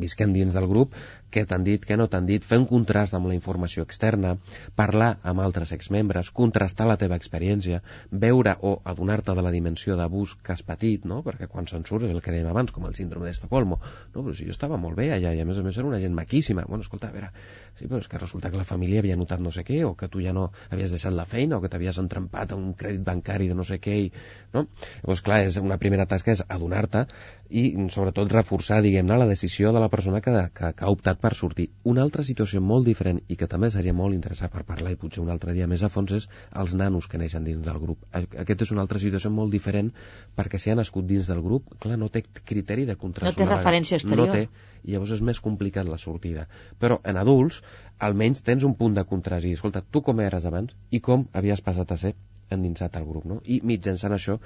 visquent 0.01 0.33
dins 0.35 0.53
del 0.53 0.67
grup, 0.69 0.93
què 1.33 1.45
t'han 1.49 1.65
dit, 1.65 1.85
què 1.85 1.97
no 1.97 2.05
t'han 2.07 2.27
dit, 2.29 2.45
fer 2.45 2.59
un 2.61 2.67
contrast 2.69 3.17
amb 3.17 3.29
la 3.31 3.37
informació 3.37 3.85
externa, 3.87 4.35
parlar 4.77 5.15
amb 5.25 5.41
altres 5.41 5.73
exmembres, 5.75 6.29
contrastar 6.29 6.87
la 6.89 6.99
teva 7.01 7.17
experiència, 7.17 7.81
veure 8.11 8.55
o 8.61 8.75
adonar-te 8.93 9.33
de 9.33 9.45
la 9.45 9.53
dimensió 9.55 9.97
d'abús 9.97 10.35
que 10.45 10.53
has 10.53 10.61
patit, 10.65 11.07
no? 11.09 11.21
perquè 11.25 11.49
quan 11.49 11.69
se'n 11.69 11.85
surt 11.89 12.05
és 12.07 12.13
el 12.13 12.21
que 12.21 12.33
dèiem 12.35 12.51
abans, 12.51 12.71
com 12.75 12.85
el 12.89 12.93
síndrome 12.97 13.29
d'Estocolmo. 13.29 13.79
No, 14.13 14.21
però 14.21 14.35
si 14.37 14.45
jo 14.45 14.53
estava 14.53 14.77
molt 14.77 14.99
bé 14.99 15.09
allà 15.15 15.33
i 15.33 15.41
a 15.41 15.47
més 15.49 15.57
a 15.57 15.65
més 15.65 15.77
era 15.77 15.89
una 15.89 16.01
gent 16.03 16.13
maquíssima. 16.13 16.67
Bueno, 16.69 16.85
escolta, 16.85 17.09
a 17.09 17.17
veure, 17.17 17.31
sí, 17.79 17.87
però 17.87 18.03
és 18.03 18.09
que 18.11 18.21
resulta 18.21 18.53
que 18.53 18.61
la 18.61 18.69
família 18.69 19.01
havia 19.01 19.17
notat 19.17 19.41
no 19.41 19.51
sé 19.51 19.65
què, 19.65 19.81
o 19.87 19.95
que 19.97 20.11
tu 20.13 20.21
ja 20.25 20.33
no 20.35 20.49
havies 20.69 20.95
deixat 20.95 21.15
la 21.15 21.27
feina, 21.29 21.57
o 21.57 21.63
que 21.63 21.71
t'havies 21.71 21.99
entrampat 22.01 22.53
a 22.53 22.59
un 22.59 22.73
crèdit 22.79 23.03
bancari 23.07 23.49
de 23.51 23.57
no 23.59 23.65
sé 23.67 23.79
què, 23.83 23.97
i, 24.07 24.11
no? 24.55 24.67
Llavors, 25.03 25.23
clar, 25.25 25.41
és 25.47 25.59
una 25.61 25.79
primera 25.81 26.07
tasca 26.09 26.33
és 26.33 26.43
adonar-te 26.47 27.05
i 27.53 27.63
sobretot 27.93 28.31
reforçar, 28.33 28.79
diguem-ne, 28.81 29.13
la 29.21 29.27
decisió 29.29 29.69
de 29.75 29.81
la 29.81 29.89
persona 29.93 30.21
que, 30.25 30.31
que, 30.57 30.71
que 30.73 30.85
ha 30.85 30.89
optat 30.89 31.19
per 31.21 31.35
sortir. 31.37 31.67
Una 31.91 32.01
altra 32.01 32.25
situació 32.25 32.61
molt 32.65 32.87
diferent 32.89 33.19
i 33.29 33.37
que 33.37 33.47
també 33.51 33.69
seria 33.73 33.93
molt 33.93 34.17
interessant 34.17 34.49
per 34.53 34.63
parlar 34.65 34.95
i 34.95 34.97
potser 34.97 35.21
un 35.21 35.29
altre 35.29 35.53
dia 35.53 35.67
més 35.69 35.83
a 35.85 35.91
fons 35.93 36.15
és 36.17 36.25
els 36.63 36.73
nanos 36.79 37.07
que 37.11 37.21
neixen 37.21 37.45
dins 37.45 37.61
del 37.61 37.77
grup. 37.83 38.07
Aquest 38.13 38.65
és 38.65 38.73
una 38.73 38.81
altra 38.85 39.01
situació 39.03 39.29
molt 39.29 39.53
diferent 39.53 39.93
perquè 40.33 40.57
si 40.57 40.73
ha 40.73 40.79
nascut 40.81 41.05
dins 41.05 41.29
del 41.29 41.45
grup, 41.45 41.69
clar, 41.77 41.99
no 42.01 42.09
té 42.09 42.23
criteri 42.41 42.87
de 42.89 42.97
contrast. 42.97 43.29
No 43.29 43.37
té 43.37 43.49
referència 43.49 44.01
exterior. 44.01 44.33
No 44.33 44.33
té, 44.33 44.73
i 44.83 44.97
llavors 44.97 45.13
és 45.19 45.21
més 45.21 45.39
complicat 45.43 45.85
la 45.85 46.01
sortida. 46.01 46.49
Però 46.81 47.03
en 47.05 47.21
adults, 47.21 47.61
almenys 48.01 48.41
tens 48.41 48.65
un 48.65 48.73
punt 48.79 48.97
de 48.97 49.05
contrast 49.05 49.45
i, 49.45 49.53
escolta, 49.59 49.85
tu 49.85 50.01
com 50.01 50.25
eres 50.25 50.49
abans 50.49 50.73
i 50.89 51.05
com 51.05 51.29
havies 51.37 51.61
passat 51.61 51.93
a 51.93 52.01
ser 52.01 52.17
endinsat 52.51 52.97
al 52.97 53.05
grup, 53.07 53.25
no? 53.29 53.39
I 53.45 53.59
mitjançant 53.63 54.15
això, 54.15 54.39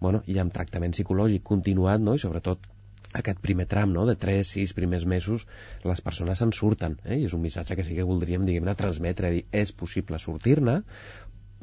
bueno, 0.00 0.22
hi 0.26 0.38
ha 0.38 0.46
un 0.46 0.52
tractament 0.54 0.94
psicològic 0.96 1.44
continuat, 1.54 2.02
no? 2.04 2.14
I 2.14 2.22
sobretot 2.22 2.66
aquest 3.14 3.40
primer 3.44 3.66
tram, 3.70 3.92
no?, 3.94 4.04
de 4.08 4.16
3, 4.20 4.42
6 4.58 4.74
primers 4.74 5.06
mesos, 5.06 5.46
les 5.84 6.02
persones 6.02 6.40
se'n 6.42 6.52
surten, 6.52 6.98
eh? 7.04 7.20
I 7.22 7.28
és 7.30 7.36
un 7.36 7.44
missatge 7.44 7.76
que 7.78 7.86
sí 7.86 7.96
que 7.96 8.06
voldríem, 8.08 8.46
diguem-ne, 8.48 8.74
transmetre, 8.78 9.30
dir, 9.36 9.44
és 9.52 9.72
possible 9.72 10.18
sortir-ne, 10.18 10.80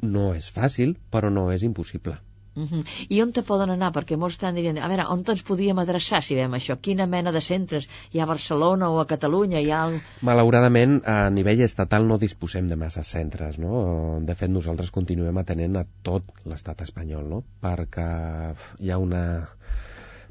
no 0.02 0.32
és 0.34 0.50
fàcil, 0.50 0.96
però 1.12 1.30
no 1.30 1.50
és 1.52 1.66
impossible. 1.68 2.16
Uh 2.54 2.68
-huh. 2.68 2.84
I 3.08 3.22
on 3.22 3.32
te 3.32 3.42
poden 3.42 3.70
anar? 3.70 3.92
Perquè 3.92 4.16
molts 4.16 4.34
estan 4.34 4.54
dient, 4.54 4.78
a 4.78 4.88
veure, 4.88 5.06
on 5.08 5.24
ens 5.26 5.42
podíem 5.42 5.78
adreçar 5.78 6.22
si 6.22 6.34
veiem 6.34 6.52
això? 6.52 6.76
Quina 6.80 7.06
mena 7.06 7.32
de 7.32 7.40
centres? 7.40 7.88
Hi 8.12 8.20
ha 8.20 8.24
a 8.24 8.26
Barcelona 8.26 8.90
o 8.90 8.98
a 9.00 9.06
Catalunya? 9.06 9.60
Hi 9.60 9.70
ha... 9.70 10.00
Malauradament, 10.20 11.00
a 11.06 11.30
nivell 11.30 11.62
estatal 11.62 12.06
no 12.06 12.18
disposem 12.18 12.68
de 12.68 12.76
massa 12.76 13.02
centres, 13.02 13.58
no? 13.58 14.20
De 14.20 14.34
fet, 14.34 14.50
nosaltres 14.50 14.90
continuem 14.90 15.38
atenent 15.38 15.76
a 15.76 15.84
tot 16.02 16.24
l'estat 16.44 16.82
espanyol, 16.82 17.28
no? 17.28 17.44
Perquè 17.62 18.54
hi 18.80 18.90
ha 18.90 18.98
una 18.98 19.48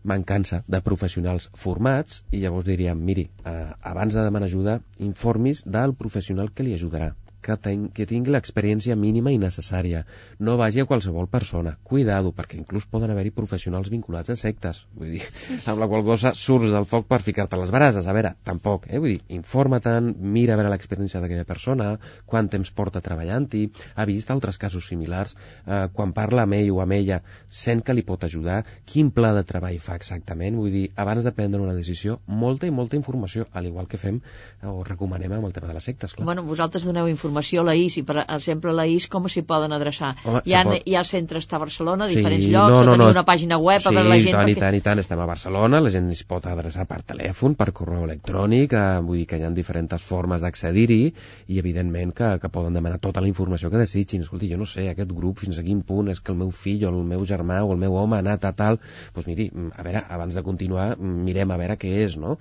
mancança 0.03 0.63
de 0.67 0.81
professionals 0.81 1.49
formats 1.53 2.23
i 2.31 2.37
llavors 2.41 2.65
diríem, 2.65 2.97
miri, 2.97 3.29
eh, 3.45 3.73
abans 3.81 4.13
de 4.13 4.23
demanar 4.23 4.47
ajuda, 4.47 4.81
informis 4.99 5.63
del 5.65 5.93
professional 5.93 6.51
que 6.51 6.63
li 6.63 6.73
ajudarà 6.73 7.15
que, 7.41 7.57
ten, 7.57 7.87
que 7.95 8.05
tingui 8.09 8.33
l'experiència 8.33 8.95
mínima 8.95 9.33
i 9.33 9.39
necessària. 9.41 10.03
No 10.39 10.57
vagi 10.59 10.83
a 10.83 10.87
qualsevol 10.89 11.27
persona. 11.31 11.75
Cuidado, 11.83 12.31
perquè 12.37 12.59
inclús 12.59 12.85
poden 12.89 13.11
haver-hi 13.13 13.33
professionals 13.35 13.89
vinculats 13.93 14.31
a 14.31 14.37
sectes. 14.39 14.83
Vull 14.97 15.15
dir, 15.17 15.23
amb 15.71 15.81
la 15.81 15.89
qual 15.91 16.05
cosa 16.07 16.33
surts 16.37 16.71
del 16.73 16.87
foc 16.89 17.07
per 17.09 17.21
ficar-te 17.25 17.59
les 17.59 17.73
brases. 17.73 18.07
A 18.07 18.15
veure, 18.15 18.33
tampoc, 18.47 18.87
eh? 18.89 19.01
Vull 19.01 19.15
dir, 19.15 19.21
informa-te'n, 19.39 20.13
mira 20.21 20.55
a 20.55 20.59
veure 20.61 20.71
l'experiència 20.73 21.21
d'aquella 21.23 21.47
persona, 21.49 21.91
quant 22.29 22.49
temps 22.51 22.71
porta 22.77 23.03
treballant-hi, 23.03 23.65
ha 23.95 24.07
vist 24.09 24.31
altres 24.31 24.61
casos 24.61 24.87
similars, 24.91 25.35
eh, 25.65 25.87
quan 25.93 26.15
parla 26.17 26.45
amb 26.47 26.59
ell 26.59 26.71
o 26.75 26.81
amb 26.85 26.97
ella, 26.97 27.21
sent 27.49 27.83
que 27.85 27.95
li 27.97 28.05
pot 28.07 28.23
ajudar, 28.27 28.61
quin 28.85 29.11
pla 29.11 29.33
de 29.37 29.43
treball 29.47 29.79
fa 29.83 29.97
exactament. 29.99 30.57
Vull 30.61 30.71
dir, 30.73 30.85
abans 30.95 31.25
de 31.25 31.33
prendre 31.35 31.61
una 31.61 31.75
decisió, 31.77 32.19
molta 32.27 32.69
i 32.69 32.75
molta 32.75 32.99
informació, 32.99 33.47
al 33.51 33.67
igual 33.69 33.89
que 33.91 33.99
fem 34.01 34.21
o 34.67 34.81
recomanem 34.87 35.33
amb 35.37 35.49
el 35.49 35.53
tema 35.55 35.69
de 35.71 35.77
les 35.77 35.89
sectes, 35.89 36.13
clar. 36.15 36.27
Bueno, 36.27 36.45
vosaltres 36.47 36.85
doneu 36.85 37.09
informació 37.09 37.30
informació 37.31 37.61
a 37.61 37.65
la 37.71 37.75
IS 37.79 37.97
i 38.01 38.03
per 38.03 38.19
exemple 38.27 38.71
a 38.71 38.75
la 38.75 38.85
IS 38.87 39.07
com 39.11 39.25
s'hi 39.31 39.41
poden 39.47 39.71
adreçar? 39.73 40.13
Home, 40.25 40.41
hi, 40.45 40.53
ha, 40.53 40.63
pot- 40.67 40.83
hi 40.85 40.95
ha 40.99 41.03
centres 41.07 41.47
a 41.51 41.59
Barcelona, 41.59 42.05
a 42.05 42.09
Sí, 42.11 42.17
diferents 42.19 42.47
llocs, 42.51 42.75
o 42.77 42.83
teniu 42.91 43.09
una 43.11 43.23
pàgina 43.25 43.57
web 43.61 43.81
sí, 43.81 43.87
a 43.87 43.91
veure 43.95 44.09
la 44.09 44.17
gent... 44.19 44.29
i 44.29 44.35
tant, 44.35 44.49
i 44.49 44.53
perquè- 44.53 44.61
tant, 44.65 44.75
i 44.75 44.81
tant. 44.81 44.99
Estem 45.01 45.19
a 45.19 45.25
Barcelona, 45.29 45.79
la 45.81 45.89
gent 45.93 46.09
es 46.11 46.23
pot 46.27 46.45
adreçar 46.51 46.85
per 46.89 47.01
telèfon, 47.07 47.55
per 47.55 47.71
correu 47.71 48.03
electrònic, 48.05 48.73
eh, 48.73 48.99
vull 49.05 49.21
dir 49.21 49.27
que 49.31 49.39
hi 49.39 49.45
ha 49.47 49.51
diferents 49.55 50.01
formes 50.03 50.41
d'accedir-hi 50.43 51.01
i 51.47 51.59
evidentment 51.59 52.13
que, 52.15 52.29
que 52.41 52.49
poden 52.49 52.73
demanar 52.77 52.99
tota 52.99 53.21
la 53.21 53.27
informació 53.31 53.69
que 53.71 53.77
desitgin. 53.81 54.21
Escolti, 54.27 54.49
jo 54.51 54.57
no 54.59 54.65
sé, 54.69 54.87
aquest 54.91 55.11
grup 55.11 55.39
fins 55.39 55.59
a 55.59 55.63
quin 55.65 55.81
punt 55.87 56.11
és 56.11 56.19
que 56.19 56.31
el 56.35 56.37
meu 56.39 56.51
fill 56.51 56.85
o 56.85 56.91
el 56.91 57.01
meu 57.07 57.25
germà 57.25 57.61
o 57.63 57.71
el 57.73 57.79
meu 57.81 57.95
home 57.95 58.15
ha 58.19 58.23
anat 58.25 58.45
a 58.45 58.53
tal... 58.53 58.79
Doncs 59.15 59.27
miri, 59.27 59.49
mm, 59.53 59.71
a 59.77 59.83
veure, 59.87 60.03
abans 60.09 60.35
de 60.37 60.43
continuar, 60.43 60.91
mm, 60.97 61.23
mirem 61.27 61.51
a 61.51 61.57
veure 61.59 61.77
què 61.81 61.91
és, 62.05 62.17
no? 62.17 62.37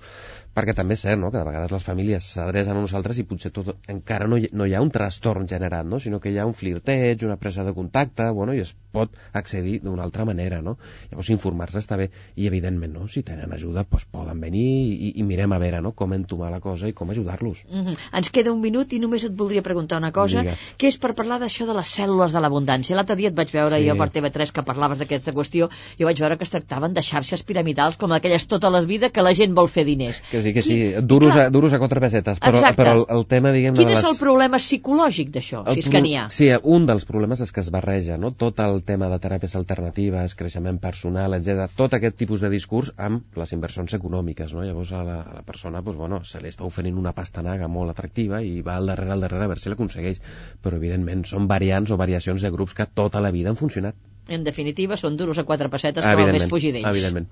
Perquè 0.55 0.73
també 0.75 0.95
és 0.97 1.03
cert, 1.05 1.19
no?, 1.19 1.31
que 1.31 1.39
de 1.39 1.45
vegades 1.47 1.71
les 1.71 1.83
famílies 1.83 2.25
s'adrecen 2.33 2.75
a 2.75 2.81
nosaltres 2.83 3.19
i 3.21 3.23
potser 3.27 3.51
tot, 3.55 3.73
encara 3.91 4.27
no 4.27 4.37
hi, 4.37 4.49
no 4.51 4.65
hi 4.67 4.73
ha 4.75 4.80
un 4.81 4.91
trastorn 4.91 5.47
generat, 5.47 5.85
no?, 5.85 5.99
sinó 5.99 6.19
que 6.19 6.31
hi 6.31 6.37
ha 6.37 6.45
un 6.45 6.53
flirteig, 6.53 7.23
una 7.25 7.37
presa 7.37 7.63
de 7.63 7.73
contacte, 7.73 8.29
bueno, 8.31 8.53
i 8.53 8.61
es 8.63 8.73
pot 8.91 9.13
accedir 9.33 9.79
d'una 9.81 10.03
altra 10.03 10.25
manera, 10.25 10.61
no? 10.61 10.77
Llavors, 11.09 11.29
informar-se 11.31 11.79
està 11.79 11.97
bé, 11.97 12.09
i 12.35 12.47
evidentment, 12.47 12.93
no?, 12.93 13.07
si 13.07 13.23
tenen 13.23 13.53
ajuda, 13.53 13.85
doncs 13.89 14.05
poden 14.11 14.41
venir 14.43 14.65
i, 14.91 15.13
i 15.21 15.23
mirem 15.23 15.53
a 15.53 15.59
veure, 15.61 15.81
no?, 15.81 15.93
com 15.97 16.13
entomar 16.13 16.51
la 16.51 16.59
cosa 16.59 16.89
i 16.89 16.93
com 16.93 17.09
ajudar-los. 17.09 17.63
Mhm. 17.69 17.95
Ens 18.19 18.29
queda 18.31 18.51
un 18.51 18.61
minut 18.61 18.91
i 18.93 18.99
només 18.99 19.23
et 19.23 19.35
voldria 19.37 19.61
preguntar 19.63 19.97
una 20.01 20.11
cosa, 20.11 20.41
Digues. 20.41 20.73
que 20.77 20.87
és 20.91 20.97
per 20.97 21.13
parlar 21.15 21.39
d'això 21.41 21.65
de 21.69 21.75
les 21.77 21.95
cèl·lules 21.99 22.33
de 22.35 22.41
l'abundància. 22.43 22.95
L'altre 22.95 23.15
dia 23.15 23.29
et 23.29 23.35
vaig 23.35 23.51
veure 23.53 23.77
Sí. 23.79 23.87
jo 23.87 23.95
per 23.97 24.09
TV3 24.11 24.51
que 24.51 24.63
parlaves 24.63 24.99
d'aquesta 24.99 25.31
qüestió, 25.31 25.69
jo 25.99 26.05
vaig 26.05 26.19
veure 26.19 26.37
que 26.37 26.43
es 26.43 26.49
tractaven 26.49 26.93
de 26.93 27.01
xarxes 27.01 27.43
piramidals 27.43 27.97
com 27.97 28.11
aquelles 28.11 28.47
tota 28.47 28.69
la 28.69 28.81
vida 28.81 29.09
que 29.09 29.21
la 29.21 29.33
gent 29.33 29.53
vol 29.55 29.69
fer 29.69 29.85
diners. 29.85 30.21
Que 30.31 30.41
sí, 30.41 30.53
que 30.53 30.61
sí, 30.61 30.93
duros, 31.01 31.33
clar. 31.33 31.45
a, 31.47 31.49
duros 31.49 31.73
a 31.73 31.79
quatre 31.79 31.99
pesetes, 32.01 32.39
però, 32.39 32.57
Exacte. 32.59 32.81
però 32.81 32.93
el, 32.99 33.05
el 33.17 33.25
tema, 33.25 33.51
diguem 33.51 33.75
Quin 33.75 33.89
és 33.89 34.01
les... 34.01 34.11
el 34.11 34.17
problema 34.19 34.59
psicològic 34.71 35.31
d'això, 35.35 35.61
si 35.73 35.81
és 35.83 35.89
que 35.91 36.01
n'hi 36.03 36.13
ha? 36.15 36.25
Sí, 36.31 36.47
un 36.75 36.85
dels 36.87 37.03
problemes 37.09 37.41
és 37.43 37.51
que 37.51 37.61
es 37.63 37.71
barreja, 37.73 38.17
no? 38.21 38.31
Tot 38.43 38.61
el 38.63 38.81
tema 38.87 39.09
de 39.11 39.19
teràpies 39.23 39.55
alternatives, 39.59 40.35
creixement 40.39 40.79
personal, 40.83 41.35
etc. 41.37 41.67
tot 41.75 41.97
aquest 41.97 42.17
tipus 42.21 42.45
de 42.45 42.51
discurs 42.53 42.93
amb 42.97 43.37
les 43.41 43.53
inversions 43.57 43.97
econòmiques, 43.97 44.55
no? 44.55 44.63
Llavors 44.67 44.93
a 44.95 45.03
la, 45.07 45.19
a 45.21 45.35
la 45.41 45.45
persona, 45.47 45.83
doncs, 45.83 45.99
bueno, 45.99 46.21
se 46.27 46.41
li 46.41 46.51
està 46.51 46.65
oferint 46.67 46.99
una 47.01 47.15
pastanaga 47.17 47.67
molt 47.71 47.95
atractiva 47.95 48.41
i 48.41 48.61
va 48.65 48.77
al 48.79 48.93
darrere, 48.93 49.15
al 49.17 49.27
darrere, 49.27 49.45
a 49.45 49.51
veure 49.51 49.63
si 49.63 49.73
l'aconsegueix. 49.73 50.23
Però, 50.63 50.79
evidentment, 50.79 51.25
són 51.27 51.49
variants 51.51 51.91
o 51.91 51.99
variacions 51.99 52.41
de 52.41 52.53
grups 52.53 52.77
que 52.77 52.87
tota 52.87 53.21
la 53.23 53.33
vida 53.35 53.51
han 53.51 53.59
funcionat. 53.59 53.97
En 54.31 54.45
definitiva, 54.47 54.95
són 54.97 55.17
duros 55.19 55.41
a 55.41 55.47
quatre 55.47 55.69
pessetes 55.73 56.05
com 56.05 56.27
el 56.27 56.37
més 56.37 56.49
fugir 56.49 56.71
d'ells. 56.75 56.87
evidentment. 56.95 57.31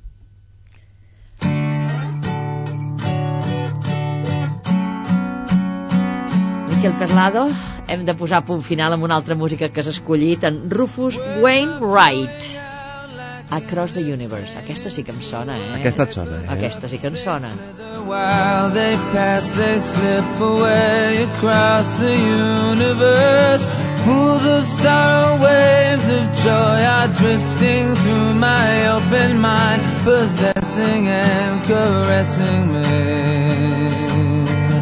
Miquel 6.79 6.95
Perlado, 6.95 7.41
hem 7.91 8.05
de 8.07 8.13
posar 8.15 8.37
punt 8.47 8.61
final 8.63 8.93
amb 8.95 9.03
una 9.03 9.17
altra 9.19 9.35
música 9.35 9.67
que 9.67 9.81
has 9.81 9.87
escollit, 9.91 10.45
en 10.47 10.69
Rufus 10.71 11.17
Wainwright. 11.43 12.45
Across 13.51 13.97
the 13.97 14.03
Universe. 14.13 14.55
Aquesta 14.61 14.87
sí 14.87 15.03
que 15.03 15.11
em 15.11 15.19
sona, 15.19 15.57
eh? 15.59 15.73
Aquesta 15.75 16.05
et 16.07 16.15
sona, 16.15 16.37
eh? 16.39 16.47
Aquesta 16.55 16.87
sí 16.87 17.01
que 17.01 17.11
em 17.11 17.17
sona. 17.19 17.49
While 18.07 18.71
they 18.71 18.95
pass, 19.11 19.51
they 19.57 19.75
slip 19.83 20.39
away 20.39 21.25
across 21.25 21.97
the 21.99 22.15
universe. 22.15 23.67
Pools 24.05 24.45
of 24.45 24.65
sorrow, 24.65 25.35
waves 25.43 26.07
of 26.07 26.31
joy 26.45 26.79
are 26.95 27.09
drifting 27.09 27.93
through 27.93 28.35
my 28.35 28.87
open 28.95 29.41
mind, 29.41 29.83
possessing 30.07 31.09
and 31.09 31.61
caressing 31.67 32.71
me. 32.71 34.08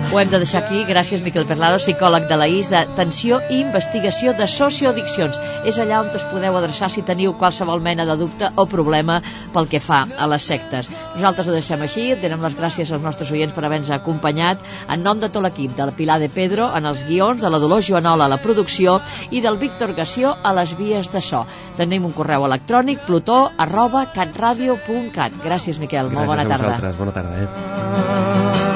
Ho 0.10 0.20
hem 0.22 0.30
de 0.32 0.38
deixar 0.40 0.62
aquí. 0.64 0.86
Gràcies, 0.88 1.20
Miquel 1.22 1.44
Perlado, 1.46 1.76
psicòleg 1.82 2.30
de 2.30 2.36
la 2.40 2.46
IS 2.48 2.70
d'Atenció 2.72 3.42
i 3.52 3.58
Investigació 3.60 4.32
de 4.38 4.46
Socioaddiccions. 4.48 5.36
És 5.68 5.78
allà 5.84 6.00
on 6.00 6.14
us 6.16 6.24
podeu 6.32 6.56
adreçar 6.56 6.88
si 6.90 7.04
teniu 7.06 7.34
qualsevol 7.38 7.82
mena 7.84 8.06
de 8.08 8.16
dubte 8.18 8.48
o 8.56 8.66
problema 8.72 9.18
pel 9.54 9.68
que 9.68 9.82
fa 9.84 10.06
a 10.08 10.28
les 10.32 10.48
sectes. 10.48 10.88
Nosaltres 11.18 11.50
ho 11.50 11.56
deixem 11.58 11.84
així. 11.84 12.06
Donem 12.22 12.40
les 12.48 12.56
gràcies 12.56 12.94
als 12.96 13.04
nostres 13.04 13.34
oients 13.36 13.52
per 13.54 13.66
haver-nos 13.68 13.92
acompanyat. 13.98 14.64
En 14.88 15.04
nom 15.04 15.20
de 15.20 15.28
tot 15.28 15.44
l'equip, 15.44 15.76
de 15.76 15.90
la 15.92 15.96
Pilar 16.00 16.22
de 16.24 16.32
Pedro 16.32 16.70
en 16.74 16.88
els 16.88 17.04
guions, 17.10 17.44
de 17.44 17.52
la 17.52 17.60
Dolors 17.60 17.86
Joanola 17.92 18.30
a 18.30 18.34
la 18.38 18.40
producció 18.42 19.02
i 19.30 19.44
del 19.44 19.60
Víctor 19.60 19.92
Gació 19.94 20.38
a 20.42 20.56
les 20.56 20.72
vies 20.80 21.12
de 21.12 21.22
so. 21.22 21.44
Tenim 21.76 22.08
un 22.08 22.16
correu 22.16 22.48
electrònic 22.48 23.04
plutó 23.06 23.52
arroba 23.58 24.08
catradio.cat. 24.16 25.44
Gràcies, 25.44 25.84
Miquel. 25.84 26.08
Molt 26.16 26.24
Gràcies 26.24 26.32
bona 26.32 26.48
a 26.48 26.54
tarda. 26.56 26.72
vosaltres. 26.72 26.98
Bona 26.98 27.12
tarda, 27.12 27.44
eh? 27.44 28.67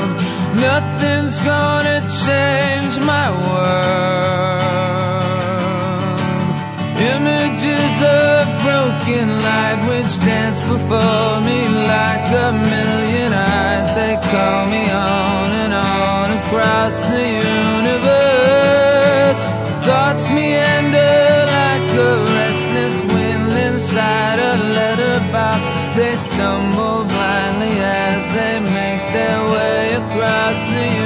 Nothing's 0.61 1.39
gonna 1.39 2.01
change 2.25 2.99
my 2.99 3.27
world. 3.31 4.61
Images 7.15 7.95
of 8.05 8.45
broken 8.61 9.27
light 9.41 9.79
which 9.89 10.19
dance 10.19 10.59
before 10.61 11.41
me 11.41 11.67
like 11.67 12.27
a 12.45 12.53
million 12.53 13.33
eyes. 13.33 13.87
They 13.95 14.15
call 14.29 14.67
me 14.67 14.83
on 14.87 15.51
and 15.63 15.73
on 15.73 16.31
across 16.39 16.95
the 17.07 17.25
universe. 17.57 19.41
Thoughts 19.87 20.29
meander 20.29 21.45
like 21.57 21.89
a 21.89 22.11
restless 22.37 22.97
wind 23.11 23.51
inside 23.67 24.37
a 24.37 24.53
letterbox. 24.77 25.61
They 25.97 26.15
stumble 26.17 27.05
blindly 27.05 27.79
as 27.79 28.21
they 28.35 28.59
make 28.59 29.03
their 29.11 29.41
way 29.51 29.70
across 30.21 31.00